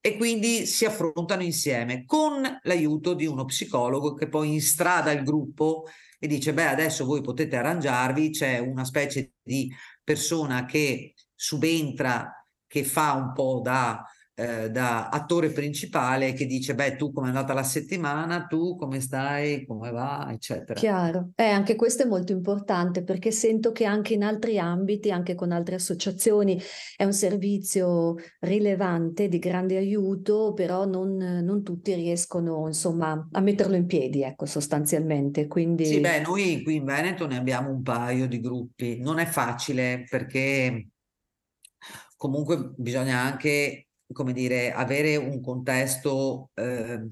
E 0.00 0.16
quindi 0.16 0.66
si 0.66 0.84
affrontano 0.84 1.42
insieme 1.42 2.04
con 2.04 2.42
l'aiuto 2.62 3.14
di 3.14 3.26
uno 3.26 3.46
psicologo 3.46 4.12
che 4.14 4.28
poi 4.28 4.52
instrada 4.52 5.10
il 5.10 5.24
gruppo 5.24 5.86
e 6.18 6.26
dice, 6.28 6.52
beh, 6.52 6.66
adesso 6.66 7.04
voi 7.04 7.22
potete 7.22 7.56
arrangiarvi, 7.56 8.30
c'è 8.30 8.58
una 8.58 8.84
specie 8.84 9.32
di 9.42 9.74
persona 10.02 10.64
che 10.64 11.14
subentra, 11.34 12.46
che 12.66 12.84
fa 12.84 13.14
un 13.14 13.32
po' 13.32 13.60
da, 13.62 14.04
eh, 14.34 14.70
da 14.70 15.08
attore 15.08 15.50
principale, 15.50 16.32
che 16.32 16.46
dice, 16.46 16.74
beh, 16.74 16.96
tu 16.96 17.12
come 17.12 17.26
è 17.26 17.28
andata 17.30 17.52
la 17.52 17.62
settimana, 17.62 18.46
tu 18.46 18.76
come 18.76 19.00
stai, 19.00 19.64
come 19.64 19.90
va, 19.90 20.28
eccetera. 20.30 20.78
Chiaro. 20.78 21.30
Eh, 21.36 21.44
anche 21.44 21.76
questo 21.76 22.02
è 22.02 22.06
molto 22.06 22.32
importante 22.32 23.04
perché 23.04 23.30
sento 23.30 23.72
che 23.72 23.84
anche 23.84 24.14
in 24.14 24.24
altri 24.24 24.58
ambiti, 24.58 25.10
anche 25.10 25.34
con 25.34 25.52
altre 25.52 25.76
associazioni, 25.76 26.60
è 26.96 27.04
un 27.04 27.12
servizio 27.12 28.16
rilevante, 28.40 29.28
di 29.28 29.38
grande 29.38 29.76
aiuto, 29.76 30.52
però 30.52 30.84
non, 30.84 31.16
non 31.16 31.62
tutti 31.62 31.94
riescono, 31.94 32.66
insomma, 32.66 33.28
a 33.32 33.40
metterlo 33.40 33.76
in 33.76 33.86
piedi, 33.86 34.22
ecco, 34.22 34.46
sostanzialmente. 34.46 35.46
Quindi... 35.46 35.86
Sì, 35.86 36.00
beh, 36.00 36.20
noi 36.20 36.62
qui 36.62 36.76
in 36.76 36.84
Veneto 36.84 37.26
ne 37.26 37.36
abbiamo 37.36 37.70
un 37.70 37.82
paio 37.82 38.26
di 38.26 38.40
gruppi. 38.40 38.98
Non 38.98 39.18
è 39.18 39.26
facile 39.26 40.04
perché 40.08 40.88
comunque 42.16 42.72
bisogna 42.76 43.20
anche, 43.20 43.88
come 44.12 44.32
dire, 44.32 44.72
avere 44.72 45.16
un 45.16 45.40
contesto, 45.40 46.50
eh, 46.54 47.08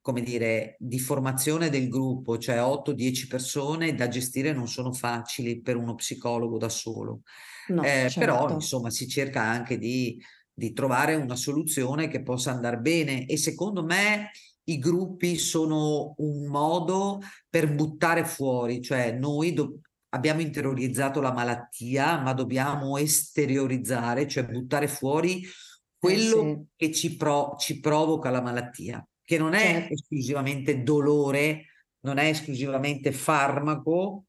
come 0.00 0.22
dire, 0.22 0.76
di 0.78 0.98
formazione 0.98 1.70
del 1.70 1.88
gruppo, 1.88 2.38
cioè 2.38 2.60
8-10 2.60 3.26
persone 3.28 3.94
da 3.94 4.08
gestire 4.08 4.52
non 4.52 4.66
sono 4.66 4.92
facili 4.92 5.60
per 5.60 5.76
uno 5.76 5.94
psicologo 5.94 6.56
da 6.58 6.68
solo. 6.68 7.20
No, 7.68 7.82
eh, 7.82 8.08
certo. 8.08 8.18
Però, 8.20 8.50
insomma, 8.50 8.90
si 8.90 9.06
cerca 9.06 9.42
anche 9.42 9.78
di, 9.78 10.20
di 10.52 10.72
trovare 10.72 11.14
una 11.14 11.36
soluzione 11.36 12.08
che 12.08 12.22
possa 12.22 12.50
andare 12.50 12.78
bene 12.78 13.26
e 13.26 13.36
secondo 13.36 13.84
me 13.84 14.30
i 14.64 14.78
gruppi 14.78 15.36
sono 15.36 16.14
un 16.18 16.46
modo 16.46 17.20
per 17.48 17.74
buttare 17.74 18.24
fuori, 18.24 18.82
cioè 18.82 19.12
noi 19.12 19.52
do- 19.52 19.80
abbiamo 20.10 20.40
interiorizzato 20.40 21.20
la 21.20 21.32
malattia, 21.32 22.20
ma 22.20 22.32
dobbiamo 22.32 22.96
esteriorizzare, 22.96 24.26
cioè 24.26 24.46
buttare 24.46 24.88
fuori 24.88 25.42
quello 25.98 26.42
eh 26.42 26.54
sì. 26.54 26.66
che 26.76 26.92
ci, 26.92 27.16
pro- 27.16 27.56
ci, 27.58 27.80
provoca 27.80 28.30
la 28.30 28.40
malattia, 28.40 29.06
che 29.22 29.38
non 29.38 29.54
è 29.54 29.72
certo. 29.72 29.94
esclusivamente 29.94 30.82
dolore, 30.82 31.66
non 32.00 32.18
è 32.18 32.28
esclusivamente 32.28 33.12
farmaco, 33.12 34.24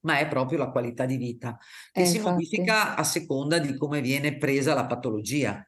ma 0.00 0.18
è 0.18 0.28
proprio 0.28 0.58
la 0.58 0.70
qualità 0.70 1.04
di 1.04 1.16
vita, 1.16 1.58
che 1.92 2.02
eh, 2.02 2.06
si 2.06 2.16
infatti. 2.16 2.32
modifica 2.32 2.96
a 2.96 3.04
seconda 3.04 3.58
di 3.58 3.76
come 3.76 4.00
viene 4.00 4.36
presa 4.36 4.74
la 4.74 4.86
patologia. 4.86 5.64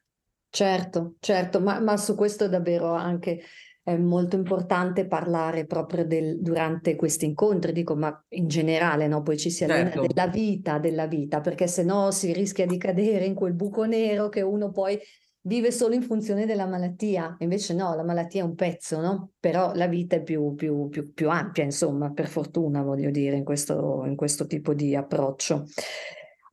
Certo, 0.49 1.15
certo, 1.21 1.61
ma, 1.61 1.81
ma 1.81 1.97
su 1.97 2.15
questo 2.15 2.49
davvero 2.49 2.93
anche 2.93 3.43
è 3.85 3.97
molto 3.97 4.37
importante 4.37 5.07
parlare 5.07 5.67
proprio 5.67 6.07
del, 6.07 6.41
durante 6.41 6.95
questi 6.95 7.25
incontri, 7.25 7.73
dico, 7.73 7.97
ma 7.97 8.25
in 8.31 8.47
generale, 8.47 9.09
no? 9.09 9.23
Poi 9.23 9.37
ci 9.37 9.51
si 9.51 9.65
allena 9.65 9.91
certo. 9.91 10.07
della 10.07 10.29
vita, 10.29 10.79
della 10.79 11.07
vita, 11.07 11.41
perché 11.41 11.67
se 11.67 11.83
no 11.83 12.11
si 12.13 12.33
rischia 12.33 12.67
di 12.67 12.79
cadere 12.79 13.25
in 13.25 13.35
quel 13.35 13.55
buco 13.55 13.85
nero 13.85 14.29
che 14.29 14.41
uno 14.41 14.71
poi 14.71 14.99
vive 15.45 15.73
solo 15.73 15.95
in 15.95 16.03
funzione 16.03 16.47
della 16.47 16.67
malattia. 16.67 17.35
Invece 17.41 17.75
no, 17.75 17.95
la 17.97 18.05
malattia 18.05 18.43
è 18.43 18.45
un 18.45 18.55
pezzo, 18.55 19.01
no? 19.01 19.31
Però 19.41 19.73
la 19.75 19.89
vita 19.89 20.17
è 20.17 20.23
più, 20.23 20.55
più, 20.55 20.89
più, 20.89 21.13
più 21.13 21.29
ampia, 21.29 21.65
insomma, 21.65 22.13
per 22.13 22.29
fortuna, 22.29 22.83
voglio 22.83 23.11
dire, 23.11 23.35
in 23.37 23.45
questo, 23.45 24.05
in 24.07 24.15
questo 24.15 24.47
tipo 24.47 24.75
di 24.75 24.95
approccio. 24.95 25.65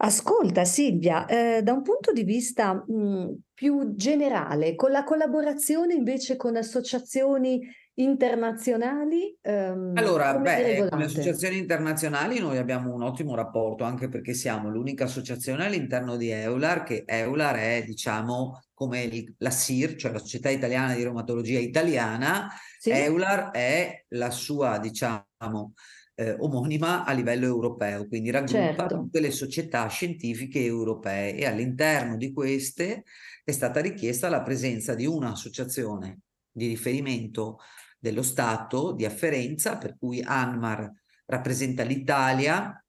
Ascolta 0.02 0.64
Silvia, 0.64 1.26
eh, 1.26 1.62
da 1.62 1.74
un 1.74 1.82
punto 1.82 2.14
di 2.14 2.24
vista 2.24 2.74
mh, 2.74 3.40
più 3.54 3.96
generale, 3.96 4.76
con 4.76 4.92
la 4.92 5.04
collaborazione 5.04 5.94
invece 5.94 6.38
con 6.38 6.56
associazioni 6.56 7.60
internazionali? 7.96 9.38
Ehm, 9.42 9.92
allora, 9.96 10.38
beh, 10.38 10.88
con 10.88 11.00
le 11.00 11.06
associazioni 11.06 11.58
internazionali 11.58 12.40
noi 12.40 12.58
abbiamo 12.58 12.94
un 12.94 13.04
ottimo 13.04 13.36
rapporto, 13.36 13.84
anche 13.84 14.08
perché 14.08 14.34
siamo 14.34 14.70
l'unica 14.70 15.04
associazione 15.04 15.66
all'interno 15.66 16.16
di 16.16 16.30
EULAR, 16.30 16.84
che 16.84 17.04
EULAR 17.06 17.56
è, 17.58 17.84
diciamo, 17.86 18.62
come 18.74 19.04
il, 19.04 19.36
la 19.40 19.52
SIR, 19.52 19.98
cioè 19.98 20.14
la 20.14 20.20
Società 20.20 20.50
Italiana 20.50 20.96
di 20.96 21.04
Reumatologia 21.04 21.60
Italiana, 21.60 22.48
sì. 22.80 22.92
EULAR 22.92 23.52
è 23.52 24.06
la 24.10 24.30
sua, 24.30 24.78
diciamo, 24.80 25.74
eh, 26.20 26.36
omonima 26.38 27.06
a 27.06 27.14
livello 27.14 27.46
europeo, 27.46 28.06
quindi 28.06 28.30
raggruppa 28.30 28.76
certo. 28.76 28.98
tutte 28.98 29.22
le 29.22 29.32
società 29.32 29.88
scientifiche 29.88 30.62
europee 30.62 31.38
e 31.38 31.46
all'interno 31.46 32.18
di 32.18 32.34
queste 32.34 33.06
è 33.46 33.52
stata 33.52 33.80
richiesta 33.80 34.28
la 34.28 34.42
presenza 34.42 34.96
di 34.96 35.06
un'associazione 35.06 36.20
di 36.52 36.68
riferimento 36.68 37.60
dello 37.98 38.22
Stato 38.22 38.92
di 38.92 39.06
afferenza, 39.06 39.78
per 39.78 39.96
cui 39.98 40.22
ANMAR 40.22 40.92
rappresenta 41.26 41.84
l'Italia 41.84 42.84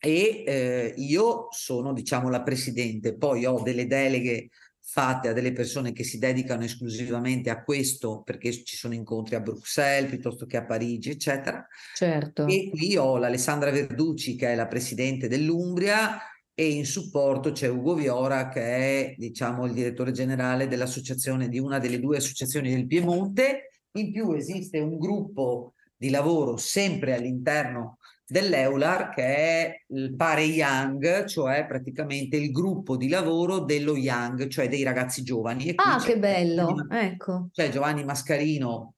e 0.00 0.42
eh, 0.44 0.94
io 0.96 1.46
sono 1.50 1.92
diciamo 1.92 2.28
la 2.28 2.42
presidente, 2.42 3.16
poi 3.16 3.46
ho 3.46 3.62
delle 3.62 3.86
deleghe 3.86 4.48
fatte 4.90 5.28
a 5.28 5.32
delle 5.34 5.52
persone 5.52 5.92
che 5.92 6.02
si 6.02 6.18
dedicano 6.18 6.64
esclusivamente 6.64 7.50
a 7.50 7.62
questo 7.62 8.22
perché 8.24 8.50
ci 8.52 8.74
sono 8.74 8.94
incontri 8.94 9.34
a 9.34 9.40
Bruxelles 9.40 10.08
piuttosto 10.08 10.46
che 10.46 10.56
a 10.56 10.64
Parigi, 10.64 11.10
eccetera. 11.10 11.66
Certo. 11.94 12.46
E 12.46 12.70
qui 12.70 12.96
ho 12.96 13.18
l'Alessandra 13.18 13.70
Verducci 13.70 14.34
che 14.34 14.48
è 14.48 14.54
la 14.54 14.66
presidente 14.66 15.28
dell'Umbria 15.28 16.18
e 16.54 16.70
in 16.70 16.86
supporto 16.86 17.52
c'è 17.52 17.68
Ugo 17.68 17.94
Viora 17.94 18.48
che 18.48 18.62
è 18.62 19.14
diciamo 19.18 19.66
il 19.66 19.74
direttore 19.74 20.10
generale 20.10 20.68
dell'associazione 20.68 21.50
di 21.50 21.58
una 21.58 21.78
delle 21.78 22.00
due 22.00 22.16
associazioni 22.16 22.70
del 22.70 22.86
Piemonte. 22.86 23.82
In 23.92 24.10
più 24.10 24.32
esiste 24.32 24.78
un 24.78 24.96
gruppo 24.96 25.74
di 25.94 26.08
lavoro 26.08 26.56
sempre 26.56 27.14
all'interno 27.14 27.97
dell'EULAR 28.28 29.08
che 29.08 29.24
è 29.24 29.84
il 29.88 30.14
pare 30.14 30.42
Young, 30.42 31.24
cioè 31.24 31.66
praticamente 31.66 32.36
il 32.36 32.50
gruppo 32.50 32.96
di 32.96 33.08
lavoro 33.08 33.60
dello 33.60 33.96
Young, 33.96 34.48
cioè 34.48 34.68
dei 34.68 34.82
ragazzi 34.82 35.22
giovani. 35.22 35.72
ah, 35.76 35.98
che 35.98 36.18
bello, 36.18 36.86
ecco. 36.90 37.48
Cioè 37.52 37.70
Giovanni 37.70 38.04
Mascarino 38.04 38.94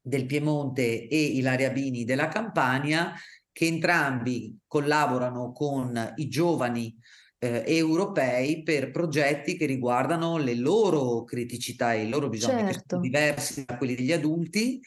del 0.00 0.26
Piemonte 0.26 1.08
e 1.08 1.16
Ilaria 1.16 1.70
Bini 1.70 2.04
della 2.04 2.28
Campania, 2.28 3.14
che 3.50 3.66
entrambi 3.66 4.56
collaborano 4.66 5.50
con 5.52 6.12
i 6.16 6.28
giovani 6.28 6.94
eh, 7.38 7.64
europei 7.66 8.62
per 8.62 8.90
progetti 8.90 9.56
che 9.56 9.66
riguardano 9.66 10.36
le 10.36 10.54
loro 10.54 11.24
criticità 11.24 11.94
e 11.94 12.04
i 12.04 12.08
loro 12.08 12.28
bisogni, 12.28 12.72
certo. 12.72 12.72
che 12.72 12.84
sono 12.88 13.00
diversi 13.00 13.64
da 13.64 13.78
quelli 13.78 13.94
degli 13.94 14.12
adulti 14.12 14.80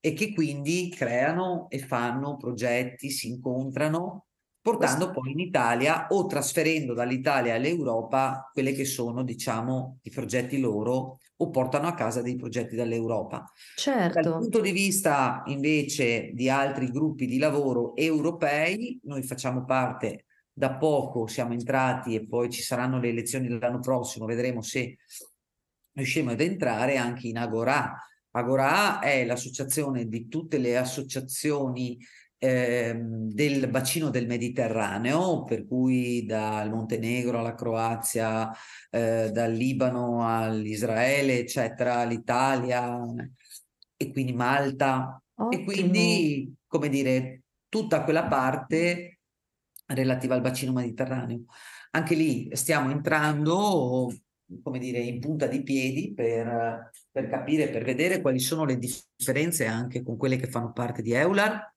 e 0.00 0.12
che 0.12 0.32
quindi 0.32 0.92
creano 0.94 1.66
e 1.68 1.78
fanno 1.78 2.36
progetti, 2.36 3.10
si 3.10 3.28
incontrano, 3.28 4.26
portando 4.60 5.12
poi 5.12 5.30
in 5.30 5.38
Italia 5.38 6.08
o 6.08 6.26
trasferendo 6.26 6.92
dall'Italia 6.92 7.54
all'Europa 7.54 8.50
quelle 8.52 8.72
che 8.72 8.84
sono, 8.84 9.22
diciamo, 9.22 9.98
i 10.02 10.10
progetti 10.10 10.58
loro 10.58 11.18
o 11.36 11.50
portano 11.50 11.86
a 11.86 11.94
casa 11.94 12.20
dei 12.20 12.34
progetti 12.34 12.74
dall'Europa. 12.74 13.44
Certo. 13.76 14.20
Dal 14.20 14.38
punto 14.40 14.60
di 14.60 14.72
vista 14.72 15.42
invece 15.46 16.32
di 16.32 16.50
altri 16.50 16.90
gruppi 16.90 17.26
di 17.26 17.38
lavoro 17.38 17.94
europei, 17.94 18.98
noi 19.04 19.22
facciamo 19.22 19.64
parte 19.64 20.24
da 20.52 20.74
poco, 20.74 21.26
siamo 21.26 21.52
entrati 21.52 22.14
e 22.14 22.26
poi 22.26 22.50
ci 22.50 22.62
saranno 22.62 22.98
le 22.98 23.10
elezioni 23.10 23.48
l'anno 23.48 23.78
prossimo, 23.78 24.24
vedremo 24.24 24.62
se 24.62 24.96
riusciremo 25.92 26.32
ad 26.32 26.40
entrare 26.40 26.96
anche 26.96 27.28
in 27.28 27.38
Agora, 27.38 27.94
Agora 28.36 28.98
è 28.98 29.24
l'associazione 29.24 30.06
di 30.08 30.28
tutte 30.28 30.58
le 30.58 30.76
associazioni 30.76 31.98
eh, 32.36 32.94
del 32.94 33.66
bacino 33.68 34.10
del 34.10 34.26
Mediterraneo, 34.26 35.44
per 35.44 35.66
cui 35.66 36.26
dal 36.26 36.68
Montenegro 36.68 37.38
alla 37.38 37.54
Croazia, 37.54 38.52
eh, 38.90 39.30
dal 39.32 39.52
Libano 39.52 40.28
all'Israele, 40.28 41.38
eccetera, 41.38 42.04
l'Italia 42.04 43.00
e 43.96 44.12
quindi 44.12 44.34
Malta. 44.34 45.18
Ottimo. 45.34 45.62
E 45.62 45.64
quindi, 45.64 46.54
come 46.66 46.90
dire, 46.90 47.42
tutta 47.70 48.04
quella 48.04 48.26
parte 48.26 49.20
relativa 49.86 50.34
al 50.34 50.42
bacino 50.42 50.72
mediterraneo. 50.72 51.44
Anche 51.92 52.14
lì 52.14 52.50
stiamo 52.52 52.90
entrando 52.90 54.12
come 54.62 54.78
dire, 54.78 54.98
in 54.98 55.20
punta 55.20 55.46
di 55.46 55.62
piedi 55.62 56.12
per, 56.14 56.90
per 57.10 57.28
capire, 57.28 57.68
per 57.68 57.84
vedere 57.84 58.20
quali 58.20 58.38
sono 58.38 58.64
le 58.64 58.78
differenze 58.78 59.66
anche 59.66 60.02
con 60.02 60.16
quelle 60.16 60.36
che 60.36 60.48
fanno 60.48 60.72
parte 60.72 61.02
di 61.02 61.12
Eular, 61.12 61.74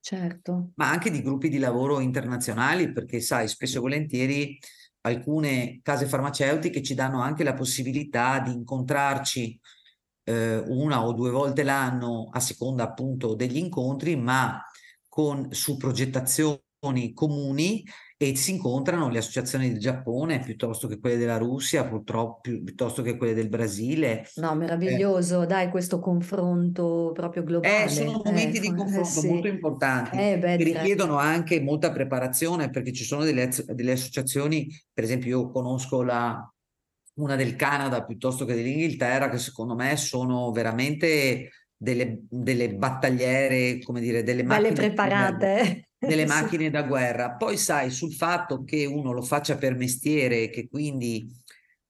certo. 0.00 0.70
ma 0.76 0.90
anche 0.90 1.10
di 1.10 1.22
gruppi 1.22 1.48
di 1.48 1.58
lavoro 1.58 2.00
internazionali, 2.00 2.92
perché 2.92 3.20
sai, 3.20 3.48
spesso 3.48 3.78
e 3.78 3.80
volentieri 3.80 4.58
alcune 5.02 5.80
case 5.82 6.06
farmaceutiche 6.06 6.82
ci 6.82 6.94
danno 6.94 7.20
anche 7.20 7.42
la 7.42 7.54
possibilità 7.54 8.38
di 8.38 8.52
incontrarci 8.52 9.60
eh, 10.24 10.58
una 10.58 11.04
o 11.04 11.12
due 11.12 11.30
volte 11.30 11.64
l'anno 11.64 12.28
a 12.32 12.38
seconda 12.38 12.84
appunto 12.84 13.34
degli 13.34 13.56
incontri, 13.56 14.16
ma 14.16 14.62
con, 15.08 15.50
su 15.50 15.76
progettazioni 15.76 16.60
comuni 17.14 17.84
e 18.22 18.36
si 18.36 18.52
incontrano 18.52 19.08
le 19.08 19.18
associazioni 19.18 19.68
del 19.68 19.80
Giappone 19.80 20.38
piuttosto 20.38 20.86
che 20.86 21.00
quelle 21.00 21.16
della 21.16 21.38
Russia, 21.38 21.84
purtroppo 21.84 22.40
piuttosto 22.40 23.02
che 23.02 23.16
quelle 23.16 23.34
del 23.34 23.48
Brasile. 23.48 24.28
No, 24.36 24.54
meraviglioso, 24.54 25.42
eh, 25.42 25.46
dai, 25.46 25.70
questo 25.70 25.98
confronto 25.98 27.10
proprio 27.12 27.42
globale. 27.42 27.86
Eh, 27.86 27.88
sono 27.88 28.22
momenti 28.24 28.58
eh, 28.58 28.60
di 28.60 28.72
confronto 28.72 29.08
eh, 29.08 29.22
sì. 29.22 29.28
molto 29.28 29.48
importanti 29.48 30.16
eh, 30.16 30.38
beh, 30.38 30.56
che 30.56 30.62
richiedono 30.62 31.16
anche 31.16 31.60
molta 31.60 31.90
preparazione 31.90 32.70
perché 32.70 32.92
ci 32.92 33.02
sono 33.02 33.24
delle, 33.24 33.50
delle 33.66 33.92
associazioni, 33.92 34.68
per 34.92 35.02
esempio 35.02 35.40
io 35.40 35.50
conosco 35.50 36.02
la, 36.02 36.48
una 37.14 37.34
del 37.34 37.56
Canada 37.56 38.04
piuttosto 38.04 38.44
che 38.44 38.54
dell'Inghilterra 38.54 39.30
che 39.30 39.38
secondo 39.38 39.74
me 39.74 39.96
sono 39.96 40.52
veramente 40.52 41.50
delle, 41.76 42.20
delle 42.28 42.72
battagliere, 42.72 43.80
come 43.80 44.00
dire, 44.00 44.22
delle 44.22 44.44
macchine. 44.44 44.68
Belle 44.68 44.80
preparate 44.80 45.86
delle 46.06 46.26
macchine 46.26 46.70
da 46.70 46.82
guerra. 46.82 47.32
Poi 47.32 47.56
sai, 47.56 47.90
sul 47.90 48.12
fatto 48.12 48.64
che 48.64 48.84
uno 48.84 49.12
lo 49.12 49.22
faccia 49.22 49.56
per 49.56 49.76
mestiere 49.76 50.42
e 50.42 50.50
che 50.50 50.68
quindi, 50.68 51.30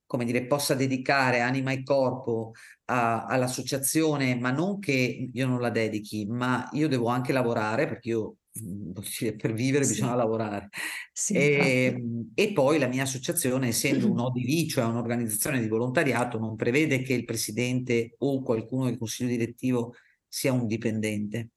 come 0.07 0.25
dire, 0.25 0.47
possa 0.47 0.75
dedicare 0.75 1.41
anima 1.41 1.73
e 1.73 1.83
corpo 1.83 2.53
a, 2.87 3.25
all'associazione, 3.25 4.35
ma 4.37 4.51
non 4.51 4.79
che 4.79 5.31
io 5.33 5.47
non 5.47 5.61
la 5.61 5.71
dedichi, 5.71 6.27
ma 6.27 6.69
io 6.73 6.89
devo 6.89 7.09
anche 7.09 7.33
lavorare 7.33 7.87
perché 7.87 8.11
io 8.11 8.37
mm, 8.63 8.93
per 9.39 9.53
vivere 9.55 9.85
sì. 9.85 9.95
bisogna 9.95 10.15
lavorare. 10.15 10.69
Sì, 11.13 11.35
e, 11.35 11.95
ehm, 11.95 12.33
e, 12.35 12.53
poi 12.53 12.79
la 12.79 12.89
mia 12.89 13.05
associazione, 13.05 13.69
essendo 13.69 14.11
un 14.11 14.19
ODV, 14.21 14.69
cioè 14.69 14.85
un'organizzazione 14.85 15.61
di 15.61 15.69
volontariato, 15.69 16.39
non 16.39 16.57
prevede 16.57 17.01
che 17.01 17.15
il 17.15 17.25
presidente 17.25 18.15
o 18.19 18.43
qualcuno 18.43 18.85
del 18.85 18.99
consiglio 18.99 19.31
direttivo 19.31 19.95
sia 20.29 20.53
un 20.53 20.67
dipendente. 20.67 21.51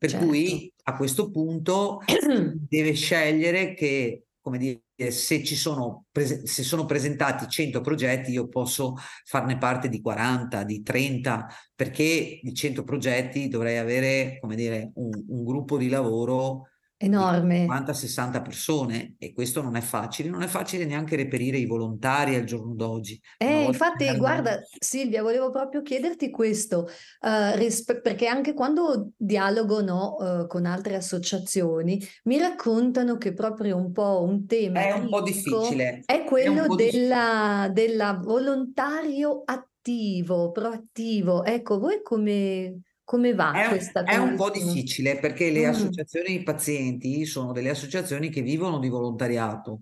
Per 0.00 0.08
certo. 0.08 0.26
cui 0.26 0.72
a 0.84 0.96
questo 0.96 1.30
punto 1.30 2.00
deve 2.56 2.94
scegliere 2.94 3.74
che, 3.74 4.28
come 4.40 4.56
dire, 4.56 5.10
se 5.10 5.44
ci 5.44 5.54
sono, 5.54 6.06
se 6.10 6.62
sono 6.62 6.86
presentati 6.86 7.46
100 7.46 7.82
progetti, 7.82 8.30
io 8.30 8.48
posso 8.48 8.94
farne 9.26 9.58
parte 9.58 9.90
di 9.90 10.00
40, 10.00 10.64
di 10.64 10.80
30, 10.80 11.46
perché 11.74 12.40
di 12.42 12.54
100 12.54 12.82
progetti 12.82 13.48
dovrei 13.48 13.76
avere, 13.76 14.38
come 14.40 14.56
dire, 14.56 14.90
un, 14.94 15.10
un 15.28 15.44
gruppo 15.44 15.76
di 15.76 15.90
lavoro 15.90 16.69
enorme. 17.02 17.66
50-60 17.66 18.42
persone 18.42 19.14
e 19.18 19.32
questo 19.32 19.62
non 19.62 19.74
è 19.74 19.80
facile, 19.80 20.28
non 20.28 20.42
è 20.42 20.46
facile 20.46 20.84
neanche 20.84 21.16
reperire 21.16 21.56
i 21.56 21.64
volontari 21.64 22.34
al 22.34 22.44
giorno 22.44 22.74
d'oggi. 22.74 23.18
Eh, 23.38 23.64
infatti, 23.64 24.04
erano... 24.04 24.18
guarda 24.18 24.60
Silvia, 24.78 25.22
volevo 25.22 25.50
proprio 25.50 25.80
chiederti 25.80 26.30
questo, 26.30 26.88
uh, 27.20 27.56
rispe- 27.56 28.00
perché 28.00 28.26
anche 28.26 28.52
quando 28.52 29.12
dialogo 29.16 29.80
no, 29.80 30.16
uh, 30.18 30.46
con 30.46 30.66
altre 30.66 30.94
associazioni 30.94 31.98
mi 32.24 32.38
raccontano 32.38 33.16
che 33.16 33.32
proprio 33.32 33.76
un 33.76 33.92
po' 33.92 34.22
un 34.22 34.44
tema 34.44 34.80
è 34.80 34.92
un 34.92 35.08
po' 35.08 35.22
difficile, 35.22 36.02
è 36.04 36.24
quello 36.24 36.64
è 36.64 36.76
della, 36.76 37.70
della 37.72 38.12
volontario 38.12 39.42
attivo, 39.44 40.50
proattivo. 40.50 41.44
Ecco, 41.44 41.78
voi 41.78 42.02
come 42.02 42.82
come 43.10 43.34
va 43.34 43.64
è, 43.64 43.66
questa 43.66 44.04
È 44.04 44.18
un 44.18 44.36
po' 44.36 44.50
difficile 44.50 45.18
perché 45.18 45.50
le 45.50 45.66
mm. 45.66 45.70
associazioni 45.70 46.38
di 46.38 46.44
pazienti 46.44 47.26
sono 47.26 47.50
delle 47.50 47.70
associazioni 47.70 48.28
che 48.28 48.40
vivono 48.40 48.78
di 48.78 48.88
volontariato, 48.88 49.80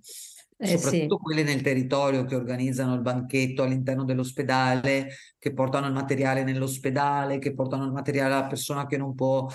eh, 0.56 0.66
soprattutto 0.66 1.16
sì. 1.16 1.22
quelle 1.22 1.42
nel 1.42 1.60
territorio 1.60 2.24
che 2.24 2.34
organizzano 2.34 2.94
il 2.94 3.02
banchetto 3.02 3.62
all'interno 3.64 4.04
dell'ospedale, 4.04 5.08
che 5.36 5.52
portano 5.52 5.88
il 5.88 5.92
materiale 5.92 6.42
nell'ospedale, 6.42 7.38
che 7.38 7.52
portano 7.52 7.84
il 7.84 7.92
materiale 7.92 8.32
alla 8.32 8.46
persona 8.46 8.86
che 8.86 8.96
non 8.96 9.14
può 9.14 9.46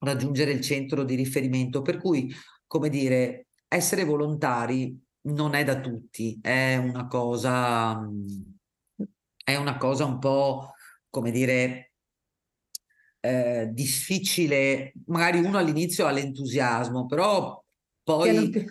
raggiungere 0.00 0.50
il 0.50 0.60
centro 0.60 1.04
di 1.04 1.14
riferimento. 1.14 1.80
Per 1.80 1.96
cui, 1.96 2.30
come 2.66 2.90
dire, 2.90 3.46
essere 3.66 4.04
volontari 4.04 4.94
non 5.22 5.54
è 5.54 5.64
da 5.64 5.80
tutti, 5.80 6.38
è 6.42 6.76
una 6.76 7.06
cosa, 7.06 7.98
è 9.42 9.56
una 9.56 9.78
cosa 9.78 10.04
un 10.04 10.18
po', 10.18 10.74
come 11.08 11.30
dire, 11.30 11.87
eh, 13.20 13.68
difficile, 13.72 14.92
magari 15.06 15.38
uno 15.38 15.58
all'inizio 15.58 16.06
ha 16.06 16.10
l'entusiasmo, 16.10 17.06
però 17.06 17.62
poi, 18.02 18.66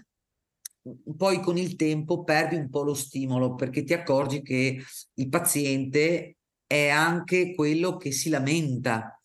poi 1.15 1.39
con 1.41 1.57
il 1.57 1.75
tempo 1.75 2.23
perdi 2.23 2.55
un 2.55 2.69
po' 2.69 2.83
lo 2.83 2.93
stimolo 2.93 3.55
perché 3.55 3.83
ti 3.83 3.93
accorgi 3.93 4.41
che 4.41 4.81
il 5.13 5.29
paziente 5.29 6.37
è 6.65 6.89
anche 6.89 7.53
quello 7.53 7.97
che 7.97 8.11
si 8.11 8.29
lamenta 8.29 9.19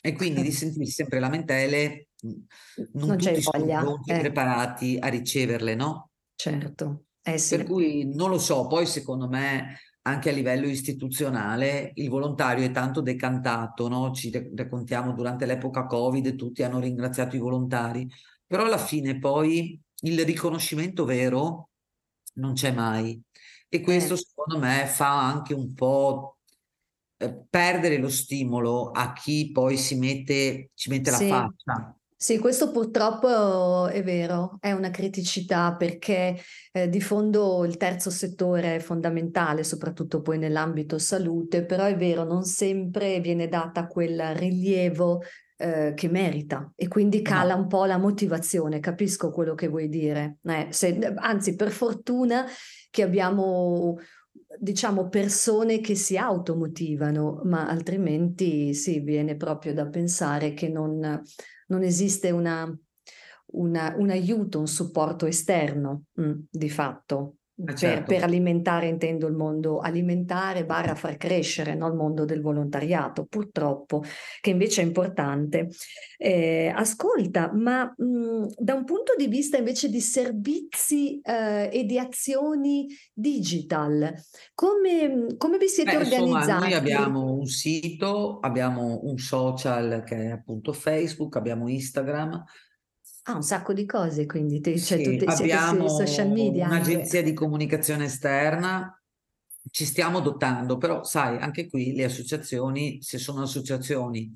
e 0.00 0.12
quindi 0.12 0.42
di 0.42 0.52
sentirsi 0.52 0.92
sempre 0.92 1.18
lamentele 1.18 2.08
non, 2.20 2.46
non 2.92 3.16
tutti 3.16 3.40
sono 3.42 3.64
pronti 3.64 4.10
eh. 4.10 4.18
preparati 4.18 4.96
a 5.00 5.08
riceverle, 5.08 5.74
no? 5.74 6.10
Certo. 6.34 7.04
Eh 7.22 7.38
sì. 7.38 7.56
Per 7.56 7.66
cui 7.66 8.14
non 8.14 8.30
lo 8.30 8.38
so, 8.38 8.66
poi 8.66 8.86
secondo 8.86 9.28
me 9.28 9.78
anche 10.08 10.30
a 10.30 10.32
livello 10.32 10.66
istituzionale 10.66 11.92
il 11.94 12.08
volontario 12.08 12.64
è 12.64 12.70
tanto 12.70 13.00
decantato, 13.00 13.88
no? 13.88 14.12
ci 14.12 14.30
raccontiamo 14.54 15.12
durante 15.12 15.46
l'epoca 15.46 15.86
Covid, 15.86 16.34
tutti 16.36 16.62
hanno 16.62 16.80
ringraziato 16.80 17.36
i 17.36 17.40
volontari, 17.40 18.08
però 18.46 18.64
alla 18.64 18.78
fine 18.78 19.18
poi 19.18 19.80
il 20.02 20.24
riconoscimento 20.24 21.04
vero 21.04 21.70
non 22.34 22.54
c'è 22.54 22.72
mai 22.72 23.20
e 23.68 23.80
questo 23.80 24.14
eh. 24.14 24.16
secondo 24.18 24.58
me 24.58 24.86
fa 24.86 25.26
anche 25.26 25.54
un 25.54 25.74
po' 25.74 26.38
eh, 27.18 27.44
perdere 27.48 27.98
lo 27.98 28.08
stimolo 28.08 28.90
a 28.90 29.12
chi 29.12 29.50
poi 29.52 29.76
si 29.76 29.96
mette, 29.96 30.70
ci 30.74 30.88
mette 30.88 31.10
sì. 31.10 31.28
la 31.28 31.52
faccia. 31.64 31.97
Sì, 32.20 32.38
questo 32.38 32.72
purtroppo 32.72 33.86
è 33.86 34.02
vero, 34.02 34.56
è 34.58 34.72
una 34.72 34.90
criticità 34.90 35.76
perché 35.76 36.36
eh, 36.72 36.88
di 36.88 37.00
fondo 37.00 37.64
il 37.64 37.76
terzo 37.76 38.10
settore 38.10 38.74
è 38.74 38.78
fondamentale, 38.80 39.62
soprattutto 39.62 40.20
poi 40.20 40.36
nell'ambito 40.36 40.98
salute, 40.98 41.64
però 41.64 41.84
è 41.84 41.96
vero, 41.96 42.24
non 42.24 42.42
sempre 42.42 43.20
viene 43.20 43.46
data 43.46 43.86
quel 43.86 44.34
rilievo 44.34 45.22
eh, 45.58 45.92
che 45.94 46.08
merita 46.08 46.72
e 46.74 46.88
quindi 46.88 47.22
cala 47.22 47.54
no. 47.54 47.60
un 47.62 47.66
po' 47.68 47.84
la 47.84 47.98
motivazione, 47.98 48.80
capisco 48.80 49.30
quello 49.30 49.54
che 49.54 49.68
vuoi 49.68 49.88
dire. 49.88 50.38
Eh, 50.42 50.66
se, 50.70 50.98
anzi, 51.18 51.54
per 51.54 51.70
fortuna 51.70 52.44
che 52.90 53.02
abbiamo 53.02 53.96
diciamo 54.58 55.08
persone 55.08 55.78
che 55.78 55.94
si 55.94 56.16
automotivano, 56.16 57.42
ma 57.44 57.68
altrimenti 57.68 58.74
sì, 58.74 58.98
viene 58.98 59.36
proprio 59.36 59.72
da 59.72 59.86
pensare 59.86 60.52
che 60.52 60.68
non 60.68 61.22
non 61.68 61.82
esiste 61.82 62.30
una, 62.30 62.70
una, 63.52 63.94
un 63.96 64.10
aiuto, 64.10 64.58
un 64.58 64.68
supporto 64.68 65.26
esterno 65.26 66.04
mh, 66.12 66.22
mm, 66.22 66.32
di 66.50 66.70
fatto. 66.70 67.37
Eh 67.66 67.74
certo. 67.74 68.04
Per, 68.04 68.20
per, 68.20 68.22
alimentare, 68.22 68.86
intendo 68.86 69.26
il 69.26 69.34
mondo 69.34 69.80
alimentare, 69.80 70.64
barra 70.64 70.94
far 70.94 71.16
crescere 71.16 71.74
no? 71.74 71.88
il 71.88 71.94
mondo 71.94 72.24
del 72.24 72.40
volontariato, 72.40 73.24
purtroppo, 73.24 74.04
che 74.40 74.50
invece 74.50 74.82
è 74.82 74.84
importante. 74.84 75.68
Eh, 76.16 76.72
ascolta, 76.74 77.52
ma 77.52 77.92
mh, 77.96 78.46
da 78.56 78.74
un 78.74 78.84
punto 78.84 79.14
di 79.16 79.26
vista 79.26 79.56
invece 79.56 79.88
di 79.88 80.00
servizi 80.00 81.20
eh, 81.20 81.68
e 81.72 81.84
di 81.84 81.98
azioni 81.98 82.86
digital, 83.12 84.14
come, 84.54 85.34
come 85.36 85.58
vi 85.58 85.68
siete 85.68 85.96
Beh, 85.96 85.96
organizzati? 85.96 86.36
Insomma, 86.38 86.58
noi 86.58 86.74
abbiamo 86.74 87.32
un 87.32 87.46
sito, 87.46 88.38
abbiamo 88.38 89.00
un 89.02 89.18
social 89.18 90.04
che 90.04 90.16
è 90.16 90.30
appunto 90.30 90.72
Facebook, 90.72 91.34
abbiamo 91.34 91.68
Instagram, 91.68 92.44
Ah, 93.28 93.34
un 93.34 93.42
sacco 93.42 93.74
di 93.74 93.84
cose, 93.84 94.24
quindi 94.24 94.58
te, 94.58 94.78
cioè, 94.78 95.04
sì, 95.04 95.22
abbiamo 95.22 95.86
social 95.86 96.30
media. 96.30 96.66
Un'agenzia 96.66 97.18
anche. 97.18 97.30
di 97.30 97.36
comunicazione 97.36 98.04
esterna, 98.04 98.98
ci 99.70 99.84
stiamo 99.84 100.20
dotando, 100.20 100.78
però 100.78 101.04
sai, 101.04 101.36
anche 101.36 101.68
qui 101.68 101.92
le 101.92 102.04
associazioni, 102.04 103.02
se 103.02 103.18
sono 103.18 103.42
associazioni 103.42 104.32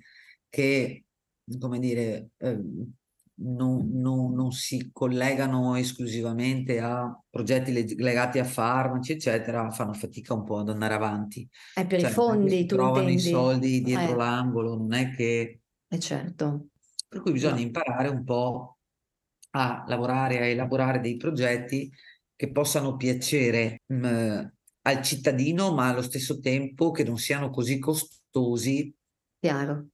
che, 0.47 1.07
come 1.59 1.79
dire, 1.79 2.33
eh, 2.37 2.61
non, 3.37 3.89
non, 3.95 4.35
non, 4.35 4.53
si 4.53 4.91
collegano 4.93 5.75
esclusivamente 5.77 6.79
a 6.79 7.19
progetti 7.31 7.97
legati 7.97 8.41
a 8.41 8.45
farmaci, 8.45 9.13
eccetera, 9.13 9.71
fanno 9.71 9.95
fatica 9.95 10.35
un 10.35 10.45
po' 10.45 10.59
ad 10.59 10.69
andare 10.69 10.93
avanti. 10.93 11.49
È 11.73 11.87
per 11.87 11.99
cioè, 11.99 12.11
i 12.11 12.13
fondi, 12.13 12.67
tu 12.67 12.77
trovano 12.77 13.09
intendi? 13.09 13.27
i 13.27 13.31
soldi 13.31 13.81
dietro 13.81 14.13
eh. 14.13 14.17
l'angolo, 14.17 14.77
non 14.77 14.93
è 14.93 15.15
che... 15.15 15.61
Eh 15.89 15.99
certo. 15.99 16.67
Per 17.09 17.23
cui 17.23 17.33
bisogna 17.33 17.55
no. 17.55 17.61
imparare 17.61 18.09
un 18.09 18.23
po' 18.23 18.77
a 19.53 19.85
lavorare, 19.87 20.39
a 20.39 20.47
elaborare 20.47 21.01
dei 21.01 21.17
progetti 21.17 21.91
che 22.35 22.51
possano 22.51 22.97
piacere 22.97 23.83
mh, 23.87 24.07
mm, 24.07 24.45
al 24.83 25.03
cittadino, 25.03 25.73
ma 25.73 25.89
allo 25.89 26.03
stesso 26.03 26.41
tempo 26.41 26.91
che 26.91 27.05
non 27.05 27.19
siano 27.19 27.51
così 27.51 27.79
costosi. 27.79 28.95
Chiaro. 29.39 29.92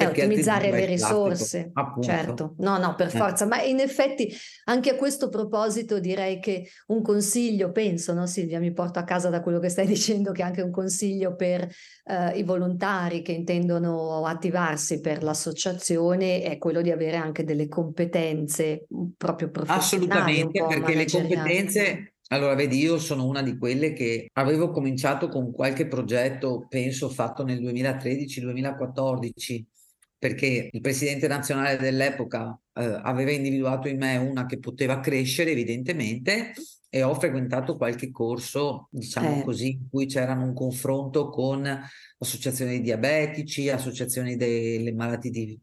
È 0.00 0.06
ottimizzare 0.06 0.70
le 0.70 0.86
risorse, 0.86 1.70
appunto. 1.74 2.08
certo, 2.08 2.54
no, 2.58 2.78
no, 2.78 2.94
per 2.94 3.08
eh. 3.08 3.10
forza, 3.10 3.46
ma 3.46 3.62
in 3.62 3.80
effetti 3.80 4.34
anche 4.64 4.90
a 4.90 4.96
questo 4.96 5.28
proposito 5.28 5.98
direi 5.98 6.40
che 6.40 6.68
un 6.86 7.02
consiglio, 7.02 7.70
penso, 7.70 8.14
no 8.14 8.26
Silvia, 8.26 8.58
mi 8.58 8.72
porto 8.72 8.98
a 8.98 9.04
casa 9.04 9.28
da 9.28 9.42
quello 9.42 9.58
che 9.58 9.68
stai 9.68 9.86
dicendo, 9.86 10.32
che 10.32 10.42
anche 10.42 10.62
un 10.62 10.70
consiglio 10.70 11.36
per 11.36 11.68
eh, 12.04 12.38
i 12.38 12.42
volontari 12.42 13.22
che 13.22 13.32
intendono 13.32 14.24
attivarsi 14.24 15.00
per 15.00 15.22
l'associazione 15.22 16.42
è 16.42 16.58
quello 16.58 16.80
di 16.80 16.90
avere 16.90 17.16
anche 17.16 17.44
delle 17.44 17.68
competenze 17.68 18.86
mm, 18.92 19.08
proprio 19.16 19.50
professionali. 19.50 19.84
Assolutamente, 19.84 20.64
perché 20.66 20.94
le 20.94 21.06
competenze 21.06 22.12
allora, 22.32 22.54
vedi, 22.54 22.78
io 22.78 22.96
sono 22.98 23.26
una 23.26 23.42
di 23.42 23.58
quelle 23.58 23.92
che 23.92 24.30
avevo 24.34 24.70
cominciato 24.70 25.28
con 25.28 25.50
qualche 25.50 25.88
progetto, 25.88 26.64
penso 26.68 27.08
fatto 27.08 27.42
nel 27.42 27.60
2013-2014, 27.60 29.64
perché 30.20 30.68
il 30.70 30.80
presidente 30.82 31.26
nazionale 31.26 31.78
dell'epoca 31.78 32.56
eh, 32.74 33.00
aveva 33.02 33.30
individuato 33.30 33.88
in 33.88 33.96
me 33.96 34.18
una 34.18 34.44
che 34.44 34.58
poteva 34.58 35.00
crescere 35.00 35.52
evidentemente 35.52 36.52
e 36.90 37.02
ho 37.02 37.14
frequentato 37.14 37.78
qualche 37.78 38.10
corso, 38.10 38.88
diciamo 38.90 39.40
eh. 39.40 39.44
così, 39.44 39.70
in 39.70 39.88
cui 39.88 40.04
c'erano 40.04 40.44
un 40.44 40.52
confronto 40.52 41.30
con 41.30 41.66
associazioni 42.18 42.72
di 42.72 42.82
diabetici, 42.82 43.70
associazioni 43.70 44.36
delle 44.36 44.92
malattie 44.92 45.30
di, 45.30 45.58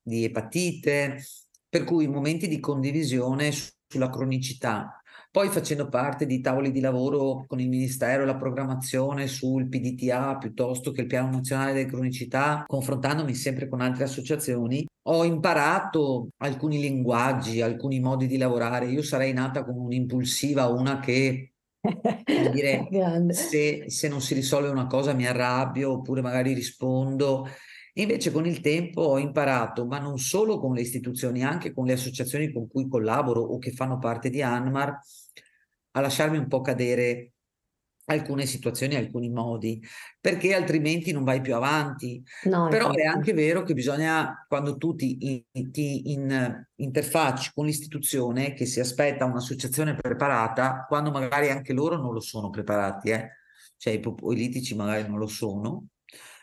di 0.00 0.22
epatite, 0.22 1.20
per 1.68 1.82
cui 1.82 2.06
momenti 2.06 2.46
di 2.46 2.60
condivisione 2.60 3.50
sulla 3.88 4.08
cronicità 4.08 5.02
poi 5.36 5.50
facendo 5.50 5.90
parte 5.90 6.24
di 6.24 6.40
tavoli 6.40 6.72
di 6.72 6.80
lavoro 6.80 7.44
con 7.46 7.60
il 7.60 7.68
Ministero 7.68 8.22
e 8.22 8.24
la 8.24 8.36
programmazione 8.36 9.26
sul 9.26 9.68
PDTA 9.68 10.38
piuttosto 10.38 10.92
che 10.92 11.02
il 11.02 11.06
Piano 11.06 11.28
Nazionale 11.28 11.74
delle 11.74 11.84
Cronicità, 11.84 12.64
confrontandomi 12.66 13.34
sempre 13.34 13.68
con 13.68 13.82
altre 13.82 14.04
associazioni, 14.04 14.86
ho 15.08 15.24
imparato 15.26 16.28
alcuni 16.38 16.80
linguaggi, 16.80 17.60
alcuni 17.60 18.00
modi 18.00 18.26
di 18.26 18.38
lavorare. 18.38 18.86
Io 18.86 19.02
sarei 19.02 19.34
nata 19.34 19.62
come 19.62 19.80
un'impulsiva, 19.80 20.68
una 20.68 21.00
che 21.00 21.52
dire, 22.50 22.88
se, 23.28 23.90
se 23.90 24.08
non 24.08 24.22
si 24.22 24.32
risolve 24.32 24.70
una 24.70 24.86
cosa 24.86 25.12
mi 25.12 25.26
arrabbio 25.26 25.92
oppure 25.92 26.22
magari 26.22 26.54
rispondo. 26.54 27.46
Invece 27.98 28.30
con 28.30 28.46
il 28.46 28.60
tempo 28.60 29.02
ho 29.02 29.18
imparato, 29.18 29.84
ma 29.84 29.98
non 29.98 30.18
solo 30.18 30.58
con 30.58 30.72
le 30.72 30.80
istituzioni, 30.80 31.44
anche 31.44 31.74
con 31.74 31.84
le 31.84 31.92
associazioni 31.92 32.50
con 32.52 32.68
cui 32.68 32.88
collaboro 32.88 33.42
o 33.42 33.58
che 33.58 33.72
fanno 33.72 33.98
parte 33.98 34.28
di 34.30 34.42
ANMAR, 34.42 34.98
a 35.96 36.00
lasciarmi 36.00 36.36
un 36.36 36.46
po' 36.46 36.60
cadere 36.60 37.32
alcune 38.06 38.46
situazioni, 38.46 38.94
alcuni 38.94 39.30
modi, 39.30 39.82
perché 40.20 40.54
altrimenti 40.54 41.10
non 41.10 41.24
vai 41.24 41.40
più 41.40 41.54
avanti. 41.54 42.22
No, 42.44 42.68
Però 42.68 42.86
infatti. 42.86 43.00
è 43.00 43.06
anche 43.06 43.32
vero 43.32 43.62
che 43.62 43.74
bisogna, 43.74 44.44
quando 44.46 44.76
tu 44.76 44.94
ti, 44.94 45.44
ti 45.50 46.12
in, 46.12 46.66
interfacci 46.76 47.50
con 47.52 47.66
l'istituzione 47.66 48.52
che 48.52 48.66
si 48.66 48.78
aspetta 48.78 49.24
un'associazione 49.24 49.94
preparata, 49.94 50.84
quando 50.86 51.10
magari 51.10 51.50
anche 51.50 51.72
loro 51.72 51.96
non 51.96 52.12
lo 52.12 52.20
sono 52.20 52.50
preparati, 52.50 53.10
eh? 53.10 53.30
cioè 53.76 53.94
i 53.94 54.00
politici 54.00 54.76
magari 54.76 55.08
non 55.08 55.18
lo 55.18 55.26
sono. 55.26 55.86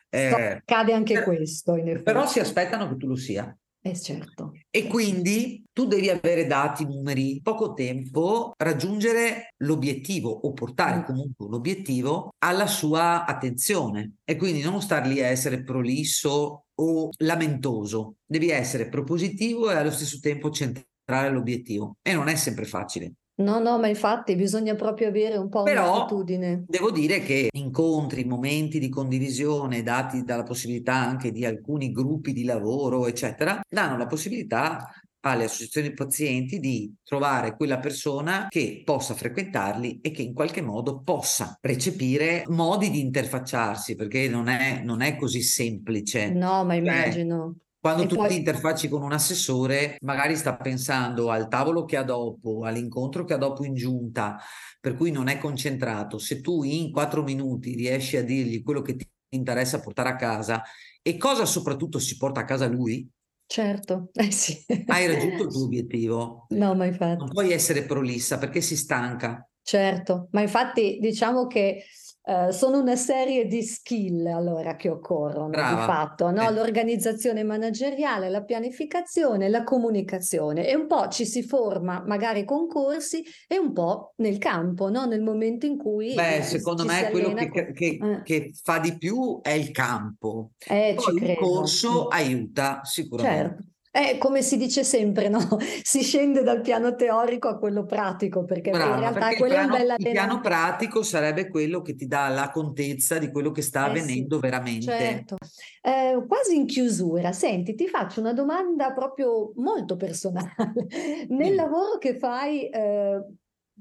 Eh, 0.09 0.61
Cade 0.65 0.93
anche 0.93 1.13
per, 1.15 1.23
questo. 1.23 1.81
Però 2.03 2.27
si 2.27 2.39
aspettano 2.39 2.89
che 2.89 2.97
tu 2.97 3.07
lo 3.07 3.15
sia. 3.15 3.55
Eh 3.85 3.99
certo. 3.99 4.53
E 4.69 4.87
quindi 4.87 5.61
tu 5.73 5.85
devi 5.85 6.09
avere 6.09 6.47
dati, 6.47 6.85
numeri, 6.85 7.41
poco 7.43 7.73
tempo, 7.73 8.53
raggiungere 8.55 9.55
l'obiettivo 9.57 10.29
o 10.29 10.53
portare 10.53 10.99
mm. 10.99 11.03
comunque 11.03 11.45
un 11.47 11.53
obiettivo 11.55 12.33
alla 12.37 12.65
sua 12.65 13.25
attenzione 13.25 14.19
e 14.23 14.37
quindi 14.37 14.61
non 14.61 14.81
star 14.81 15.05
lì 15.05 15.21
a 15.21 15.27
essere 15.27 15.63
prolisso 15.63 16.63
o 16.73 17.09
lamentoso, 17.17 18.15
devi 18.25 18.51
essere 18.51 18.87
propositivo 18.87 19.69
e 19.69 19.75
allo 19.75 19.91
stesso 19.91 20.19
tempo 20.19 20.49
centrare 20.49 21.29
l'obiettivo 21.29 21.97
e 22.01 22.13
non 22.13 22.29
è 22.29 22.35
sempre 22.35 22.63
facile. 22.63 23.15
No, 23.35 23.59
no, 23.59 23.79
ma 23.79 23.87
infatti 23.87 24.35
bisogna 24.35 24.75
proprio 24.75 25.07
avere 25.07 25.37
un 25.37 25.49
po' 25.49 25.63
Però 25.63 25.95
un'attitudine. 25.95 26.65
devo 26.67 26.91
dire 26.91 27.19
che 27.19 27.49
incontri, 27.51 28.25
momenti 28.25 28.77
di 28.77 28.89
condivisione 28.89 29.81
dati 29.81 30.23
dalla 30.23 30.43
possibilità 30.43 30.93
anche 30.93 31.31
di 31.31 31.43
alcuni 31.43 31.91
gruppi 31.91 32.31
di 32.31 32.43
lavoro, 32.43 33.07
eccetera, 33.07 33.61
danno 33.67 33.97
la 33.97 34.05
possibilità 34.05 34.87
alle 35.25 35.45
associazioni 35.45 35.93
pazienti 35.93 36.59
di 36.59 36.93
trovare 37.01 37.55
quella 37.55 37.79
persona 37.79 38.47
che 38.49 38.81
possa 38.83 39.13
frequentarli 39.13 40.01
e 40.01 40.11
che 40.11 40.21
in 40.21 40.33
qualche 40.33 40.61
modo 40.61 41.01
possa 41.01 41.57
recepire 41.61 42.43
modi 42.49 42.91
di 42.91 42.99
interfacciarsi, 42.99 43.95
perché 43.95 44.27
non 44.27 44.47
è, 44.47 44.81
non 44.83 45.01
è 45.01 45.15
così 45.15 45.41
semplice. 45.41 46.29
No, 46.29 46.65
ma 46.65 46.73
cioè, 46.73 46.81
immagino. 46.81 47.55
Quando 47.83 48.03
e 48.03 48.07
tu 48.07 48.15
poi... 48.15 48.29
ti 48.29 48.37
interfacci 48.37 48.87
con 48.87 49.03
un 49.03 49.11
assessore, 49.11 49.97
magari 50.03 50.37
sta 50.37 50.55
pensando 50.55 51.29
al 51.29 51.49
tavolo 51.49 51.83
che 51.83 51.97
ha 51.97 52.03
dopo, 52.03 52.61
all'incontro 52.63 53.25
che 53.25 53.33
ha 53.33 53.37
dopo 53.37 53.65
in 53.65 53.73
giunta, 53.73 54.39
per 54.79 54.95
cui 54.95 55.11
non 55.11 55.27
è 55.27 55.37
concentrato. 55.37 56.17
Se 56.17 56.39
tu 56.39 56.63
in 56.63 56.93
quattro 56.93 57.23
minuti 57.23 57.75
riesci 57.75 58.15
a 58.15 58.23
dirgli 58.23 58.63
quello 58.63 58.81
che 58.81 58.95
ti 58.95 59.05
interessa 59.31 59.81
portare 59.81 60.07
a 60.07 60.15
casa 60.15 60.63
e 61.01 61.17
cosa 61.17 61.43
soprattutto 61.43 61.99
si 61.99 62.15
porta 62.15 62.39
a 62.39 62.45
casa 62.45 62.67
lui, 62.67 63.05
Certo, 63.45 64.09
eh 64.15 64.31
sì. 64.31 64.63
hai 64.87 65.05
raggiunto 65.05 65.43
il 65.43 65.49
tuo 65.49 65.65
obiettivo. 65.65 66.45
No, 66.51 66.73
ma 66.75 66.85
infatti. 66.85 67.17
Non 67.17 67.31
puoi 67.31 67.51
essere 67.51 67.83
prolissa 67.83 68.37
perché 68.37 68.61
si 68.61 68.77
stanca. 68.77 69.45
Certo, 69.61 70.29
ma 70.31 70.39
infatti 70.39 70.99
diciamo 71.01 71.47
che 71.47 71.83
Uh, 72.25 72.51
sono 72.51 72.79
una 72.79 72.95
serie 72.95 73.47
di 73.47 73.61
skill 73.61 74.25
allora 74.27 74.77
che 74.77 74.87
occorrono 74.87 75.49
Brava. 75.49 75.81
di 75.81 75.85
fatto, 75.85 76.31
no? 76.31 76.47
eh. 76.47 76.53
l'organizzazione 76.53 77.43
manageriale, 77.43 78.29
la 78.29 78.43
pianificazione, 78.43 79.49
la 79.49 79.65
comunicazione 79.65 80.65
e 80.65 80.73
un 80.73 80.87
po' 80.87 81.09
ci 81.09 81.25
si 81.25 81.43
forma 81.43 82.01
magari 82.05 82.45
con 82.45 82.67
corsi 82.67 83.25
e 83.45 83.57
un 83.57 83.73
po' 83.73 84.13
nel 84.17 84.37
campo, 84.37 84.89
no? 84.89 85.03
nel 85.03 85.21
momento 85.21 85.65
in 85.65 85.77
cui... 85.77 86.13
Beh, 86.13 86.43
secondo 86.43 86.85
me 86.85 87.09
quello 87.11 87.33
che, 87.33 87.49
con... 87.49 87.73
che, 87.73 87.97
eh. 88.01 88.21
che, 88.23 88.51
fa 88.63 88.79
di 88.79 88.97
più 88.97 89.41
è 89.41 89.51
il 89.51 89.71
campo. 89.71 90.51
Eh, 90.65 90.95
il 90.95 91.35
corso 91.37 92.07
aiuta 92.07 92.79
sicuramente. 92.83 93.37
Certo. 93.37 93.72
È 93.95 94.17
come 94.17 94.41
si 94.41 94.57
dice 94.57 94.83
sempre, 94.83 95.29
no? 95.29 95.39
Si 95.83 96.01
scende 96.01 96.41
dal 96.41 96.61
piano 96.61 96.95
teorico 96.95 97.47
a 97.47 97.59
quello 97.59 97.85
pratico, 97.85 98.43
perché 98.43 98.71
Brava, 98.71 98.95
in 98.95 98.99
realtà 98.99 99.35
quello 99.35 99.53
piano, 99.53 99.75
è 99.75 99.81
un 99.81 99.85
bel 99.85 99.95
Il 99.99 100.11
piano 100.11 100.39
pratico 100.39 101.03
sarebbe 101.03 101.47
quello 101.47 101.83
che 101.83 101.93
ti 101.93 102.07
dà 102.07 102.27
la 102.29 102.49
contezza 102.49 103.19
di 103.19 103.29
quello 103.29 103.51
che 103.51 103.61
sta 103.61 103.85
eh 103.85 103.89
avvenendo 103.89 104.37
sì, 104.37 104.41
veramente. 104.41 104.97
Certo. 104.97 105.37
Eh, 105.79 106.25
quasi 106.27 106.55
in 106.55 106.65
chiusura, 106.65 107.31
senti, 107.33 107.75
ti 107.75 107.87
faccio 107.87 108.19
una 108.19 108.33
domanda 108.33 108.93
proprio 108.93 109.51
molto 109.57 109.95
personale. 109.95 110.55
Nel 111.29 111.53
mm. 111.53 111.55
lavoro 111.55 111.99
che 111.99 112.17
fai 112.17 112.67
eh, 112.69 113.23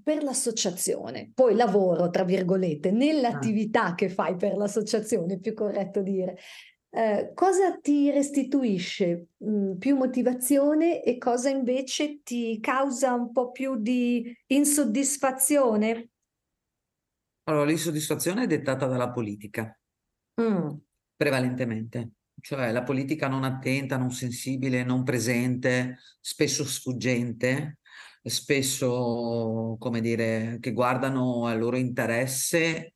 per 0.03 0.23
l'associazione, 0.23 1.31
poi 1.35 1.55
lavoro, 1.55 2.11
tra 2.11 2.25
virgolette, 2.25 2.91
nell'attività 2.91 3.87
ah. 3.87 3.95
che 3.95 4.11
fai 4.11 4.37
per 4.37 4.57
l'associazione, 4.57 5.35
è 5.35 5.39
più 5.39 5.55
corretto 5.55 6.03
dire, 6.03 6.37
eh, 6.95 7.33
cosa 7.35 7.79
ti 7.81 8.11
restituisce 8.11 9.29
mh, 9.39 9.51
mm, 9.51 9.73
più 9.79 9.97
motivazione 9.97 11.03
e 11.03 11.17
cosa 11.17 11.49
invece 11.49 12.21
ti 12.23 12.61
causa 12.61 13.15
un 13.15 13.33
po' 13.33 13.51
più 13.51 13.77
di 13.77 14.37
insoddisfazione? 14.49 16.11
Allora, 17.45 17.65
l'insoddisfazione 17.65 18.43
è 18.45 18.47
dettata 18.47 18.87
dalla 18.87 19.11
politica, 19.11 19.75
mm. 20.41 20.69
prevalentemente, 21.17 22.11
cioè 22.43 22.71
la 22.73 22.83
politica 22.83 23.27
non 23.27 23.45
attenta, 23.45 23.97
non 23.97 24.11
sensibile, 24.11 24.85
non 24.85 25.03
presente, 25.03 25.99
spesso 26.21 26.65
sfuggente, 26.67 27.79
spesso, 28.23 29.77
come 29.79 30.01
dire, 30.03 30.59
che 30.61 30.73
guardano 30.73 31.47
al 31.47 31.59
loro 31.59 31.77
interesse 31.77 32.95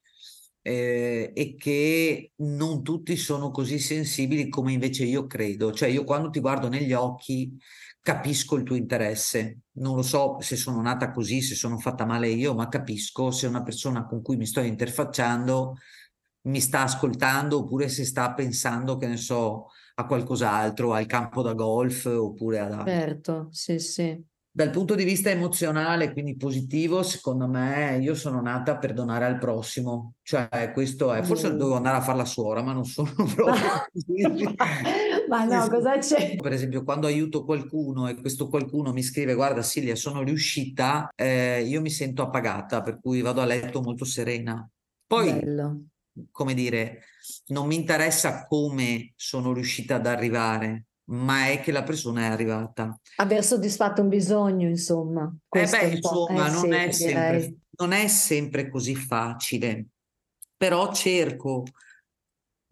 eh, 0.66 1.30
e 1.32 1.54
che 1.54 2.32
non 2.38 2.82
tutti 2.82 3.16
sono 3.16 3.52
così 3.52 3.78
sensibili 3.78 4.48
come 4.48 4.72
invece 4.72 5.04
io 5.04 5.26
credo. 5.28 5.72
Cioè 5.72 5.88
io 5.88 6.02
quando 6.02 6.30
ti 6.30 6.40
guardo 6.40 6.68
negli 6.68 6.92
occhi 6.92 7.56
capisco 8.00 8.56
il 8.56 8.64
tuo 8.64 8.74
interesse. 8.74 9.60
Non 9.74 9.94
lo 9.94 10.02
so 10.02 10.38
se 10.40 10.56
sono 10.56 10.80
nata 10.82 11.12
così, 11.12 11.40
se 11.40 11.54
sono 11.54 11.78
fatta 11.78 12.04
male 12.04 12.28
io, 12.28 12.54
ma 12.54 12.68
capisco 12.68 13.30
se 13.30 13.46
una 13.46 13.62
persona 13.62 14.06
con 14.06 14.22
cui 14.22 14.36
mi 14.36 14.46
sto 14.46 14.60
interfacciando 14.60 15.76
mi 16.46 16.60
sta 16.60 16.82
ascoltando 16.82 17.58
oppure 17.58 17.88
se 17.88 18.04
sta 18.04 18.32
pensando, 18.32 18.96
che 18.96 19.08
ne 19.08 19.16
so, 19.16 19.66
a 19.96 20.06
qualcos'altro, 20.06 20.92
al 20.92 21.06
campo 21.06 21.42
da 21.42 21.54
golf 21.54 22.04
oppure 22.06 22.58
altro. 22.60 22.84
Certo, 22.84 23.48
sì, 23.50 23.78
sì. 23.80 24.24
Dal 24.56 24.70
punto 24.70 24.94
di 24.94 25.04
vista 25.04 25.28
emozionale, 25.28 26.14
quindi 26.14 26.34
positivo, 26.34 27.02
secondo 27.02 27.46
me 27.46 27.98
io 28.00 28.14
sono 28.14 28.40
nata 28.40 28.78
per 28.78 28.94
donare 28.94 29.26
al 29.26 29.36
prossimo, 29.36 30.14
cioè 30.22 30.70
questo 30.72 31.12
è, 31.12 31.22
forse 31.22 31.50
mm. 31.50 31.58
dovevo 31.58 31.76
andare 31.76 31.98
a 31.98 32.00
fare 32.00 32.16
la 32.16 32.24
suora, 32.24 32.62
ma 32.62 32.72
non 32.72 32.86
sono 32.86 33.12
proprio 33.12 33.52
ma 35.28 35.44
no, 35.44 35.68
cosa 35.68 35.98
c'è? 35.98 36.36
Per 36.36 36.52
esempio, 36.52 36.84
quando 36.84 37.06
aiuto 37.06 37.44
qualcuno 37.44 38.08
e 38.08 38.14
questo 38.14 38.48
qualcuno 38.48 38.94
mi 38.94 39.02
scrive, 39.02 39.34
guarda 39.34 39.60
Silvia, 39.60 39.94
sono 39.94 40.22
riuscita, 40.22 41.12
eh, 41.14 41.62
io 41.62 41.82
mi 41.82 41.90
sento 41.90 42.22
appagata, 42.22 42.80
per 42.80 42.98
cui 42.98 43.20
vado 43.20 43.42
a 43.42 43.44
letto 43.44 43.82
molto 43.82 44.06
serena. 44.06 44.66
Poi, 45.06 45.32
Bello. 45.34 45.82
come 46.30 46.54
dire, 46.54 47.02
non 47.48 47.66
mi 47.66 47.74
interessa 47.74 48.46
come 48.46 49.12
sono 49.16 49.52
riuscita 49.52 49.96
ad 49.96 50.06
arrivare, 50.06 50.86
ma 51.06 51.48
è 51.48 51.60
che 51.60 51.72
la 51.72 51.82
persona 51.82 52.22
è 52.22 52.26
arrivata. 52.26 52.98
Aver 53.16 53.44
soddisfatto 53.44 54.02
un 54.02 54.08
bisogno, 54.08 54.68
insomma. 54.68 55.32
Eh 55.48 55.66
beh, 55.66 55.94
insomma, 55.94 56.46
eh, 56.46 56.50
non, 56.50 56.62
sì, 56.62 56.68
è 56.68 56.90
sempre, 56.90 57.54
non, 57.78 57.92
è 57.92 58.08
sempre, 58.08 58.68
così 58.68 58.94
facile, 58.94 59.86
però 60.56 60.92
cerco 60.92 61.64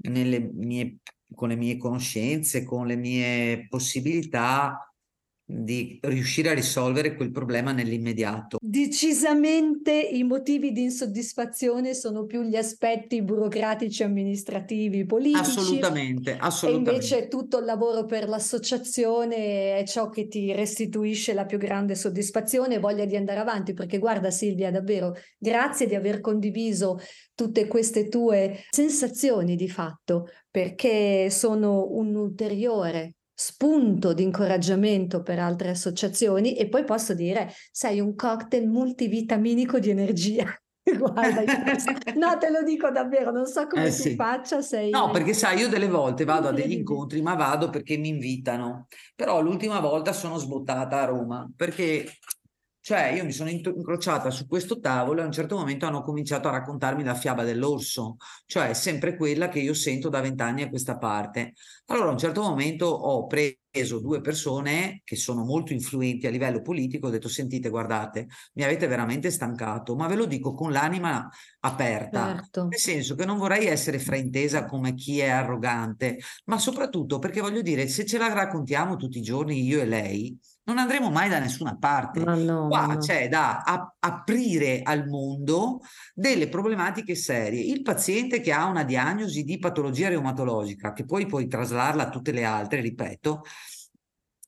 mie, 0.08 0.98
con 1.34 1.48
le 1.48 1.56
mie 1.56 1.76
conoscenze, 1.76 2.64
con 2.64 2.86
le 2.86 2.96
mie 2.96 3.66
possibilità, 3.68 4.93
di 5.46 5.98
riuscire 6.02 6.50
a 6.50 6.54
risolvere 6.54 7.14
quel 7.16 7.30
problema 7.30 7.72
nell'immediato. 7.72 8.56
Decisamente 8.60 9.92
i 9.92 10.24
motivi 10.24 10.72
di 10.72 10.84
insoddisfazione 10.84 11.92
sono 11.92 12.24
più 12.24 12.42
gli 12.42 12.56
aspetti 12.56 13.22
burocratici, 13.22 14.02
amministrativi, 14.02 15.04
politici. 15.04 15.58
Assolutamente, 15.58 16.36
assolutamente. 16.38 16.90
E 16.90 16.94
invece 16.94 17.28
tutto 17.28 17.58
il 17.58 17.66
lavoro 17.66 18.06
per 18.06 18.26
l'associazione 18.26 19.76
è 19.76 19.84
ciò 19.84 20.08
che 20.08 20.28
ti 20.28 20.52
restituisce 20.52 21.34
la 21.34 21.44
più 21.44 21.58
grande 21.58 21.94
soddisfazione 21.94 22.76
e 22.76 22.78
voglia 22.78 23.04
di 23.04 23.16
andare 23.16 23.40
avanti, 23.40 23.74
perché 23.74 23.98
guarda 23.98 24.30
Silvia, 24.30 24.70
davvero 24.70 25.14
grazie 25.36 25.86
di 25.86 25.94
aver 25.94 26.20
condiviso 26.20 26.98
tutte 27.34 27.66
queste 27.66 28.08
tue 28.08 28.64
sensazioni 28.70 29.56
di 29.56 29.68
fatto, 29.68 30.28
perché 30.50 31.28
sono 31.28 31.88
un 31.90 32.14
ulteriore 32.14 33.16
spunto 33.34 34.12
di 34.12 34.22
incoraggiamento 34.22 35.22
per 35.22 35.38
altre 35.38 35.70
associazioni 35.70 36.54
e 36.54 36.68
poi 36.68 36.84
posso 36.84 37.14
dire 37.14 37.52
sei 37.70 38.00
un 38.00 38.14
cocktail 38.14 38.68
multivitaminico 38.68 39.78
di 39.78 39.90
energia. 39.90 40.46
Guarda, 40.98 41.42
no, 42.14 42.36
te 42.38 42.50
lo 42.50 42.62
dico 42.62 42.90
davvero, 42.90 43.30
non 43.30 43.46
so 43.46 43.66
come 43.66 43.86
eh, 43.86 43.90
sì. 43.90 44.14
faccia. 44.14 44.60
Sei... 44.60 44.90
No, 44.90 45.10
perché 45.10 45.32
sai, 45.32 45.58
io 45.58 45.68
delle 45.68 45.88
volte 45.88 46.24
vado 46.24 46.48
a 46.48 46.52
degli 46.52 46.72
incontri, 46.72 47.22
ma 47.22 47.34
vado 47.34 47.70
perché 47.70 47.96
mi 47.96 48.08
invitano. 48.08 48.86
Però 49.16 49.40
l'ultima 49.40 49.80
volta 49.80 50.12
sono 50.12 50.36
sbottata 50.36 51.00
a 51.00 51.04
Roma 51.06 51.50
perché 51.56 52.06
cioè, 52.84 53.12
io 53.16 53.24
mi 53.24 53.32
sono 53.32 53.48
incrociata 53.48 54.30
su 54.30 54.46
questo 54.46 54.78
tavolo 54.78 55.20
e 55.20 55.22
a 55.22 55.26
un 55.26 55.32
certo 55.32 55.56
momento 55.56 55.86
hanno 55.86 56.02
cominciato 56.02 56.48
a 56.48 56.50
raccontarmi 56.50 57.02
la 57.02 57.14
fiaba 57.14 57.42
dell'orso, 57.42 58.18
cioè 58.44 58.74
sempre 58.74 59.16
quella 59.16 59.48
che 59.48 59.58
io 59.58 59.72
sento 59.72 60.10
da 60.10 60.20
vent'anni 60.20 60.60
a 60.60 60.68
questa 60.68 60.98
parte. 60.98 61.54
Allora, 61.86 62.08
a 62.08 62.12
un 62.12 62.18
certo 62.18 62.42
momento 62.42 62.84
ho 62.84 63.26
preso 63.26 64.00
due 64.00 64.20
persone 64.20 65.00
che 65.02 65.16
sono 65.16 65.44
molto 65.46 65.72
influenti 65.72 66.26
a 66.26 66.30
livello 66.30 66.60
politico, 66.60 67.06
ho 67.06 67.10
detto 67.10 67.26
sentite 67.26 67.70
guardate, 67.70 68.26
mi 68.52 68.64
avete 68.64 68.86
veramente 68.86 69.30
stancato, 69.30 69.96
ma 69.96 70.06
ve 70.06 70.16
lo 70.16 70.26
dico 70.26 70.52
con 70.52 70.70
l'anima 70.70 71.26
aperta, 71.60 72.36
certo. 72.36 72.66
nel 72.68 72.78
senso 72.78 73.14
che 73.14 73.24
non 73.24 73.38
vorrei 73.38 73.64
essere 73.64 73.98
fraintesa 73.98 74.66
come 74.66 74.92
chi 74.92 75.20
è 75.20 75.30
arrogante, 75.30 76.18
ma 76.44 76.58
soprattutto 76.58 77.18
perché 77.18 77.40
voglio 77.40 77.62
dire, 77.62 77.88
se 77.88 78.04
ce 78.04 78.18
la 78.18 78.30
raccontiamo 78.30 78.96
tutti 78.96 79.16
i 79.16 79.22
giorni 79.22 79.62
io 79.62 79.80
e 79.80 79.86
lei, 79.86 80.38
non 80.64 80.78
andremo 80.78 81.10
mai 81.10 81.28
da 81.28 81.38
nessuna 81.38 81.76
parte. 81.76 82.20
Ma 82.20 82.34
no, 82.34 82.68
Qua 82.68 82.86
no. 82.86 82.98
c'è 82.98 83.28
da 83.28 83.62
ap- 83.62 83.96
aprire 83.98 84.80
al 84.82 85.06
mondo 85.06 85.80
delle 86.14 86.48
problematiche 86.48 87.14
serie. 87.14 87.62
Il 87.62 87.82
paziente 87.82 88.40
che 88.40 88.52
ha 88.52 88.66
una 88.66 88.84
diagnosi 88.84 89.44
di 89.44 89.58
patologia 89.58 90.08
reumatologica, 90.08 90.92
che 90.92 91.04
poi 91.04 91.26
puoi 91.26 91.48
traslarla 91.48 92.04
a 92.04 92.10
tutte 92.10 92.32
le 92.32 92.44
altre, 92.44 92.80
ripeto, 92.80 93.42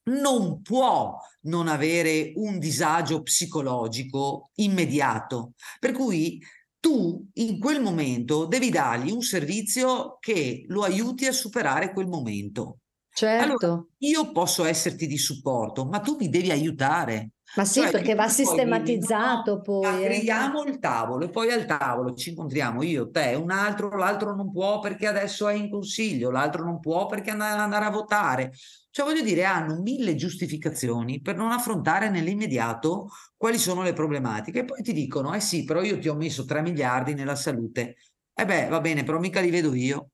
non 0.05 0.63
può 0.63 1.19
non 1.43 1.69
avere 1.69 2.33
un 2.37 2.59
disagio 2.59 3.23
psicologico 3.23 4.51
immediato. 4.55 5.53
Per 5.79 5.93
cui 5.93 6.41
tu 6.79 7.29
in 7.35 7.59
quel 7.59 7.83
momento 7.83 8.47
devi 8.47 8.71
dargli 8.71 9.11
un 9.11 9.23
servizio 9.23 10.17
che 10.21 10.65
lo 10.69 10.83
aiuti 10.83 11.27
a 11.27 11.33
superare 11.33 11.93
quel 11.93 12.07
momento. 12.07 12.79
Certo. 13.17 13.65
Allora, 13.65 13.87
io 14.01 14.31
posso 14.31 14.67
esserti 14.67 15.07
di 15.07 15.17
supporto, 15.17 15.87
ma 15.87 16.01
tu 16.01 16.17
mi 16.21 16.29
devi 16.29 16.51
aiutare. 16.51 17.31
Ma 17.57 17.65
sì, 17.65 17.81
cioè, 17.81 17.91
perché 17.91 18.15
va 18.15 18.29
sistematizzato 18.29 19.63
poi. 19.63 19.91
poi 19.91 20.03
eh. 20.03 20.05
Creiamo 20.05 20.65
il 20.65 20.79
tavolo 20.79 21.25
e 21.25 21.31
poi 21.31 21.51
al 21.51 21.65
tavolo 21.65 22.13
ci 22.13 22.31
incontriamo 22.31 22.83
io, 22.83 23.09
te, 23.09 23.33
un 23.33 23.51
altro, 23.51 23.89
l'altro 23.97 24.35
non 24.35 24.53
può 24.53 24.81
perché 24.81 25.07
adesso 25.07 25.49
è 25.49 25.55
in 25.55 25.71
consiglio, 25.71 26.31
l'altro 26.31 26.63
non 26.63 26.79
può 26.79 27.07
perché 27.07 27.31
andare, 27.31 27.59
andare 27.59 27.87
a 27.87 27.91
votare. 27.91 28.53
Cioè 28.91 29.07
voglio 29.07 29.23
dire, 29.23 29.45
hanno 29.45 29.81
mille 29.81 30.15
giustificazioni 30.15 31.23
per 31.23 31.37
non 31.37 31.53
affrontare 31.53 32.11
nell'immediato 32.11 33.09
quali 33.35 33.57
sono 33.57 33.83
le 33.83 33.95
problematiche. 33.95 34.59
E 34.59 34.65
poi 34.67 34.83
ti 34.83 34.93
dicono, 34.93 35.33
eh 35.33 35.41
sì, 35.41 35.65
però 35.65 35.83
io 35.83 35.99
ti 35.99 36.09
ho 36.09 36.15
messo 36.15 36.45
3 36.45 36.61
miliardi 36.61 37.15
nella 37.15 37.35
salute. 37.35 37.97
E 38.35 38.43
eh 38.43 38.45
beh, 38.45 38.69
va 38.69 38.81
bene, 38.81 39.05
però 39.05 39.19
mica 39.19 39.41
li 39.41 39.49
vedo 39.49 39.73
io. 39.73 40.11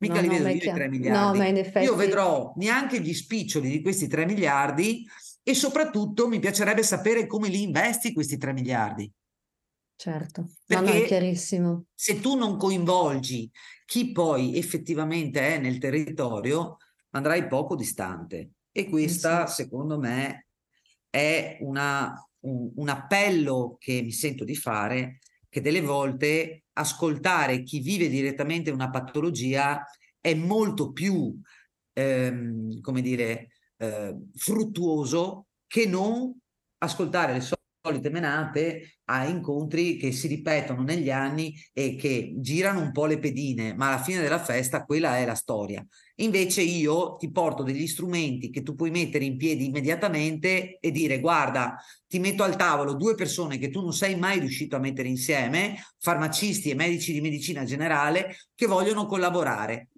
Mica 0.00 0.14
no, 0.14 0.20
li 0.20 0.26
no, 0.26 0.32
vedo 0.32 0.48
io 0.48 0.54
i 0.54 0.74
3 0.74 0.88
miliardi. 0.88 1.38
No, 1.38 1.44
effetti... 1.44 1.84
Io 1.84 1.94
vedrò 1.94 2.52
neanche 2.56 3.00
gli 3.00 3.12
spiccioli 3.12 3.68
di 3.68 3.82
questi 3.82 4.06
3 4.08 4.24
miliardi 4.24 5.06
e 5.42 5.54
soprattutto 5.54 6.26
mi 6.26 6.38
piacerebbe 6.38 6.82
sapere 6.82 7.26
come 7.26 7.48
li 7.48 7.62
investi 7.62 8.12
questi 8.12 8.38
3 8.38 8.52
miliardi. 8.52 9.10
Certo, 9.96 10.52
Perché 10.64 10.84
no, 10.84 10.90
no, 10.90 10.96
è 10.96 11.06
chiarissimo. 11.06 11.84
Se 11.94 12.20
tu 12.20 12.34
non 12.34 12.56
coinvolgi 12.56 13.50
chi 13.84 14.12
poi 14.12 14.56
effettivamente 14.56 15.40
è 15.40 15.58
nel 15.58 15.76
territorio, 15.76 16.78
andrai 17.10 17.46
poco 17.46 17.76
distante. 17.76 18.52
E 18.72 18.88
questa, 18.88 19.46
sì. 19.46 19.64
secondo 19.64 19.98
me, 19.98 20.46
è 21.10 21.58
una, 21.60 22.14
un, 22.40 22.70
un 22.76 22.88
appello 22.88 23.76
che 23.78 24.00
mi 24.00 24.12
sento 24.12 24.44
di 24.44 24.56
fare 24.56 25.18
che 25.50 25.60
delle 25.60 25.82
volte 25.82 26.64
ascoltare 26.80 27.62
chi 27.62 27.80
vive 27.80 28.08
direttamente 28.08 28.70
una 28.70 28.90
patologia 28.90 29.84
è 30.20 30.34
molto 30.34 30.92
più, 30.92 31.38
ehm, 31.92 32.80
come 32.80 33.00
dire, 33.02 33.48
eh, 33.76 34.16
fruttuoso 34.34 35.46
che 35.66 35.86
non 35.86 36.36
ascoltare 36.78 37.32
le 37.34 37.40
solite 37.82 38.10
menate 38.10 38.98
a 39.04 39.26
incontri 39.26 39.96
che 39.96 40.12
si 40.12 40.26
ripetono 40.28 40.82
negli 40.82 41.10
anni 41.10 41.54
e 41.72 41.96
che 41.96 42.34
girano 42.36 42.80
un 42.80 42.92
po' 42.92 43.06
le 43.06 43.18
pedine, 43.18 43.74
ma 43.74 43.88
alla 43.88 44.02
fine 44.02 44.20
della 44.20 44.38
festa 44.38 44.84
quella 44.84 45.16
è 45.16 45.24
la 45.24 45.34
storia. 45.34 45.84
Invece 46.16 46.60
io 46.60 47.16
ti 47.16 47.30
porto 47.30 47.62
degli 47.62 47.86
strumenti 47.86 48.50
che 48.50 48.62
tu 48.62 48.74
puoi 48.74 48.90
mettere 48.90 49.24
in 49.24 49.38
piedi 49.38 49.64
immediatamente 49.64 50.78
e 50.78 50.90
dire 50.90 51.20
guarda, 51.20 51.76
ti 52.06 52.18
metto 52.18 52.42
al 52.42 52.56
tavolo 52.56 52.94
due 52.94 53.14
persone 53.14 53.56
che 53.56 53.70
tu 53.70 53.80
non 53.80 53.94
sei 53.94 54.16
mai 54.16 54.38
riuscito 54.38 54.76
a 54.76 54.80
mettere 54.80 55.08
insieme, 55.08 55.76
farmacisti 55.98 56.68
e 56.68 56.74
medici 56.74 57.12
di 57.12 57.22
medicina 57.22 57.64
generale, 57.64 58.36
che 58.54 58.66
vogliono 58.66 59.06
collaborare. 59.06 59.88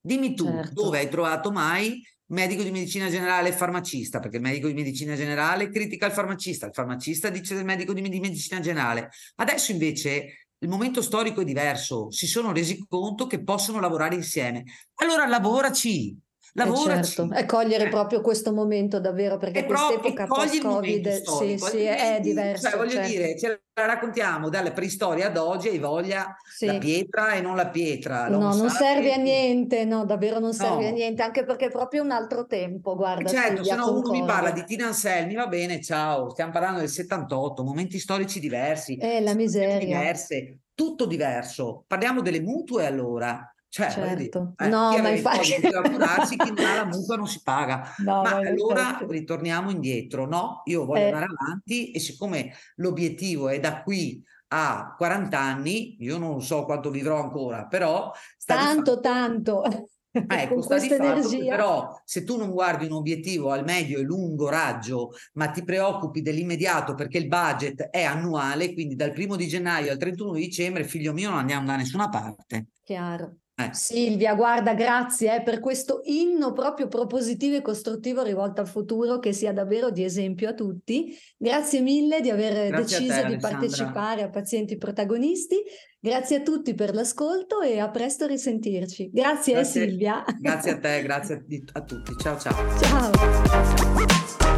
Dimmi 0.00 0.34
tu 0.34 0.46
certo. 0.46 0.82
dove 0.82 0.98
hai 0.98 1.08
trovato 1.08 1.52
mai 1.52 2.02
medico 2.32 2.62
di 2.62 2.70
medicina 2.70 3.08
generale 3.08 3.50
e 3.50 3.52
farmacista, 3.52 4.18
perché 4.18 4.36
il 4.36 4.42
medico 4.42 4.66
di 4.66 4.74
medicina 4.74 5.14
generale 5.14 5.70
critica 5.70 6.06
il 6.06 6.12
farmacista, 6.12 6.66
il 6.66 6.74
farmacista 6.74 7.28
dice 7.28 7.54
del 7.54 7.64
medico 7.64 7.92
di, 7.92 8.02
di 8.08 8.20
medicina 8.20 8.60
generale. 8.60 9.10
Adesso 9.36 9.72
invece 9.72 10.46
il 10.58 10.68
momento 10.68 11.02
storico 11.02 11.40
è 11.40 11.44
diverso, 11.44 12.10
si 12.10 12.26
sono 12.26 12.52
resi 12.52 12.84
conto 12.88 13.26
che 13.26 13.42
possono 13.42 13.80
lavorare 13.80 14.14
insieme. 14.14 14.64
Allora 14.96 15.26
lavoraci, 15.26 16.16
Lavora 16.54 16.98
eh 16.98 17.02
certo, 17.02 17.34
e 17.34 17.46
cogliere 17.46 17.86
eh. 17.86 17.88
proprio 17.88 18.20
questo 18.20 18.52
momento 18.52 19.00
davvero 19.00 19.38
perché 19.38 19.64
quest'epoca 19.64 20.26
post-Covid 20.26 21.22
sì, 21.22 21.56
sì, 21.56 21.78
è 21.78 22.18
diverso. 22.20 22.68
Cioè, 22.68 22.76
voglio 22.76 22.90
certo. 22.90 23.08
dire, 23.08 23.38
ce 23.38 23.62
la 23.72 23.86
raccontiamo 23.86 24.50
dalla 24.50 24.70
preistoria 24.72 25.28
ad 25.28 25.38
oggi 25.38 25.68
hai 25.68 25.78
voglia 25.78 26.36
sì. 26.44 26.66
la 26.66 26.76
pietra 26.76 27.32
e 27.32 27.40
non 27.40 27.56
la 27.56 27.70
pietra. 27.70 28.28
No, 28.28 28.54
non 28.54 28.68
serve 28.68 29.14
a 29.14 29.16
niente, 29.16 29.86
no, 29.86 30.04
davvero 30.04 30.40
non 30.40 30.52
serve 30.52 30.82
no. 30.82 30.88
a 30.88 30.90
niente, 30.90 31.22
anche 31.22 31.42
perché 31.44 31.66
è 31.66 31.70
proprio 31.70 32.02
un 32.02 32.10
altro 32.10 32.44
tempo, 32.44 32.96
guarda. 32.96 33.30
Certo, 33.30 33.64
se 33.64 33.74
no 33.74 33.90
uno 33.90 34.10
mi 34.10 34.22
parla 34.22 34.50
di 34.50 34.62
Tina 34.64 34.88
Anselmi, 34.88 35.34
va 35.34 35.46
bene, 35.46 35.80
ciao, 35.80 36.28
stiamo 36.28 36.52
parlando 36.52 36.80
del 36.80 36.90
78, 36.90 37.64
momenti 37.64 37.98
storici 37.98 38.40
diversi. 38.40 38.98
Eh, 38.98 39.22
la 39.22 39.34
miseria. 39.34 39.78
Diverse, 39.78 40.58
tutto 40.74 41.06
diverso. 41.06 41.84
Parliamo 41.86 42.20
delle 42.20 42.42
mutue 42.42 42.84
allora 42.84 43.51
cioè, 43.72 43.90
certo. 43.90 44.52
eh, 44.58 44.68
no, 44.68 44.94
ma 44.98 45.08
infatti... 45.08 45.54
Chi 45.54 45.60
curarsi, 45.62 46.36
chi 46.36 46.52
non 46.52 46.62
ha 46.66 46.74
la 46.74 46.84
mutua 46.84 47.16
non 47.16 47.26
si 47.26 47.40
paga. 47.42 47.94
No, 48.04 48.20
ma, 48.20 48.36
allora 48.36 48.90
infatti... 48.90 49.06
ritorniamo 49.08 49.70
indietro, 49.70 50.26
no? 50.26 50.60
Io 50.66 50.84
voglio 50.84 51.00
eh. 51.00 51.06
andare 51.06 51.26
avanti 51.34 51.90
e 51.90 51.98
siccome 51.98 52.52
l'obiettivo 52.76 53.48
è 53.48 53.58
da 53.60 53.82
qui 53.82 54.22
a 54.48 54.94
40 54.94 55.38
anni, 55.38 55.96
io 56.00 56.18
non 56.18 56.42
so 56.42 56.66
quanto 56.66 56.90
vivrò 56.90 57.22
ancora, 57.22 57.64
però... 57.64 58.12
Tanto, 58.44 59.00
tanto. 59.00 59.64
ecco, 60.10 60.60
sta 60.60 60.78
di 60.78 60.88
fatto 60.92 61.28
che 61.30 61.46
però 61.46 61.98
se 62.04 62.24
tu 62.24 62.36
non 62.36 62.50
guardi 62.50 62.84
un 62.84 62.92
obiettivo 62.92 63.52
al 63.52 63.64
medio 63.64 64.00
e 64.00 64.02
lungo 64.02 64.50
raggio, 64.50 65.12
ma 65.34 65.48
ti 65.48 65.64
preoccupi 65.64 66.20
dell'immediato 66.20 66.92
perché 66.92 67.16
il 67.16 67.26
budget 67.28 67.84
è 67.84 68.02
annuale, 68.02 68.74
quindi 68.74 68.96
dal 68.96 69.12
primo 69.12 69.34
di 69.34 69.48
gennaio 69.48 69.90
al 69.92 69.96
31 69.96 70.32
di 70.34 70.40
dicembre, 70.40 70.84
figlio 70.84 71.14
mio, 71.14 71.30
non 71.30 71.38
andiamo 71.38 71.64
da 71.64 71.76
nessuna 71.76 72.10
parte. 72.10 72.66
Chiaro. 72.84 73.36
Eh. 73.54 73.68
Silvia, 73.72 74.34
guarda, 74.34 74.72
grazie 74.72 75.36
eh, 75.36 75.42
per 75.42 75.60
questo 75.60 76.00
inno 76.04 76.52
proprio 76.52 76.88
propositivo 76.88 77.56
e 77.56 77.62
costruttivo 77.62 78.22
rivolto 78.22 78.62
al 78.62 78.68
futuro 78.68 79.18
che 79.18 79.32
sia 79.34 79.52
davvero 79.52 79.90
di 79.90 80.04
esempio 80.04 80.48
a 80.48 80.54
tutti. 80.54 81.14
Grazie 81.36 81.80
mille 81.80 82.20
di 82.20 82.30
aver 82.30 82.68
grazie 82.68 82.98
deciso 82.98 83.20
te, 83.20 83.26
di 83.26 83.32
Alessandra. 83.34 83.58
partecipare 83.58 84.22
a 84.22 84.30
Pazienti 84.30 84.78
Protagonisti. 84.78 85.56
Grazie 86.00 86.36
a 86.36 86.40
tutti 86.40 86.74
per 86.74 86.94
l'ascolto 86.94 87.60
e 87.60 87.78
a 87.78 87.90
presto 87.90 88.26
risentirci. 88.26 89.10
Grazie, 89.12 89.52
eh, 89.52 89.56
grazie 89.56 89.86
Silvia. 89.86 90.24
Grazie 90.40 90.70
a 90.70 90.78
te, 90.78 91.02
grazie 91.04 91.44
a 91.72 91.82
tutti. 91.82 92.16
Ciao 92.18 92.38
ciao. 92.38 92.78
Ciao. 92.80 94.51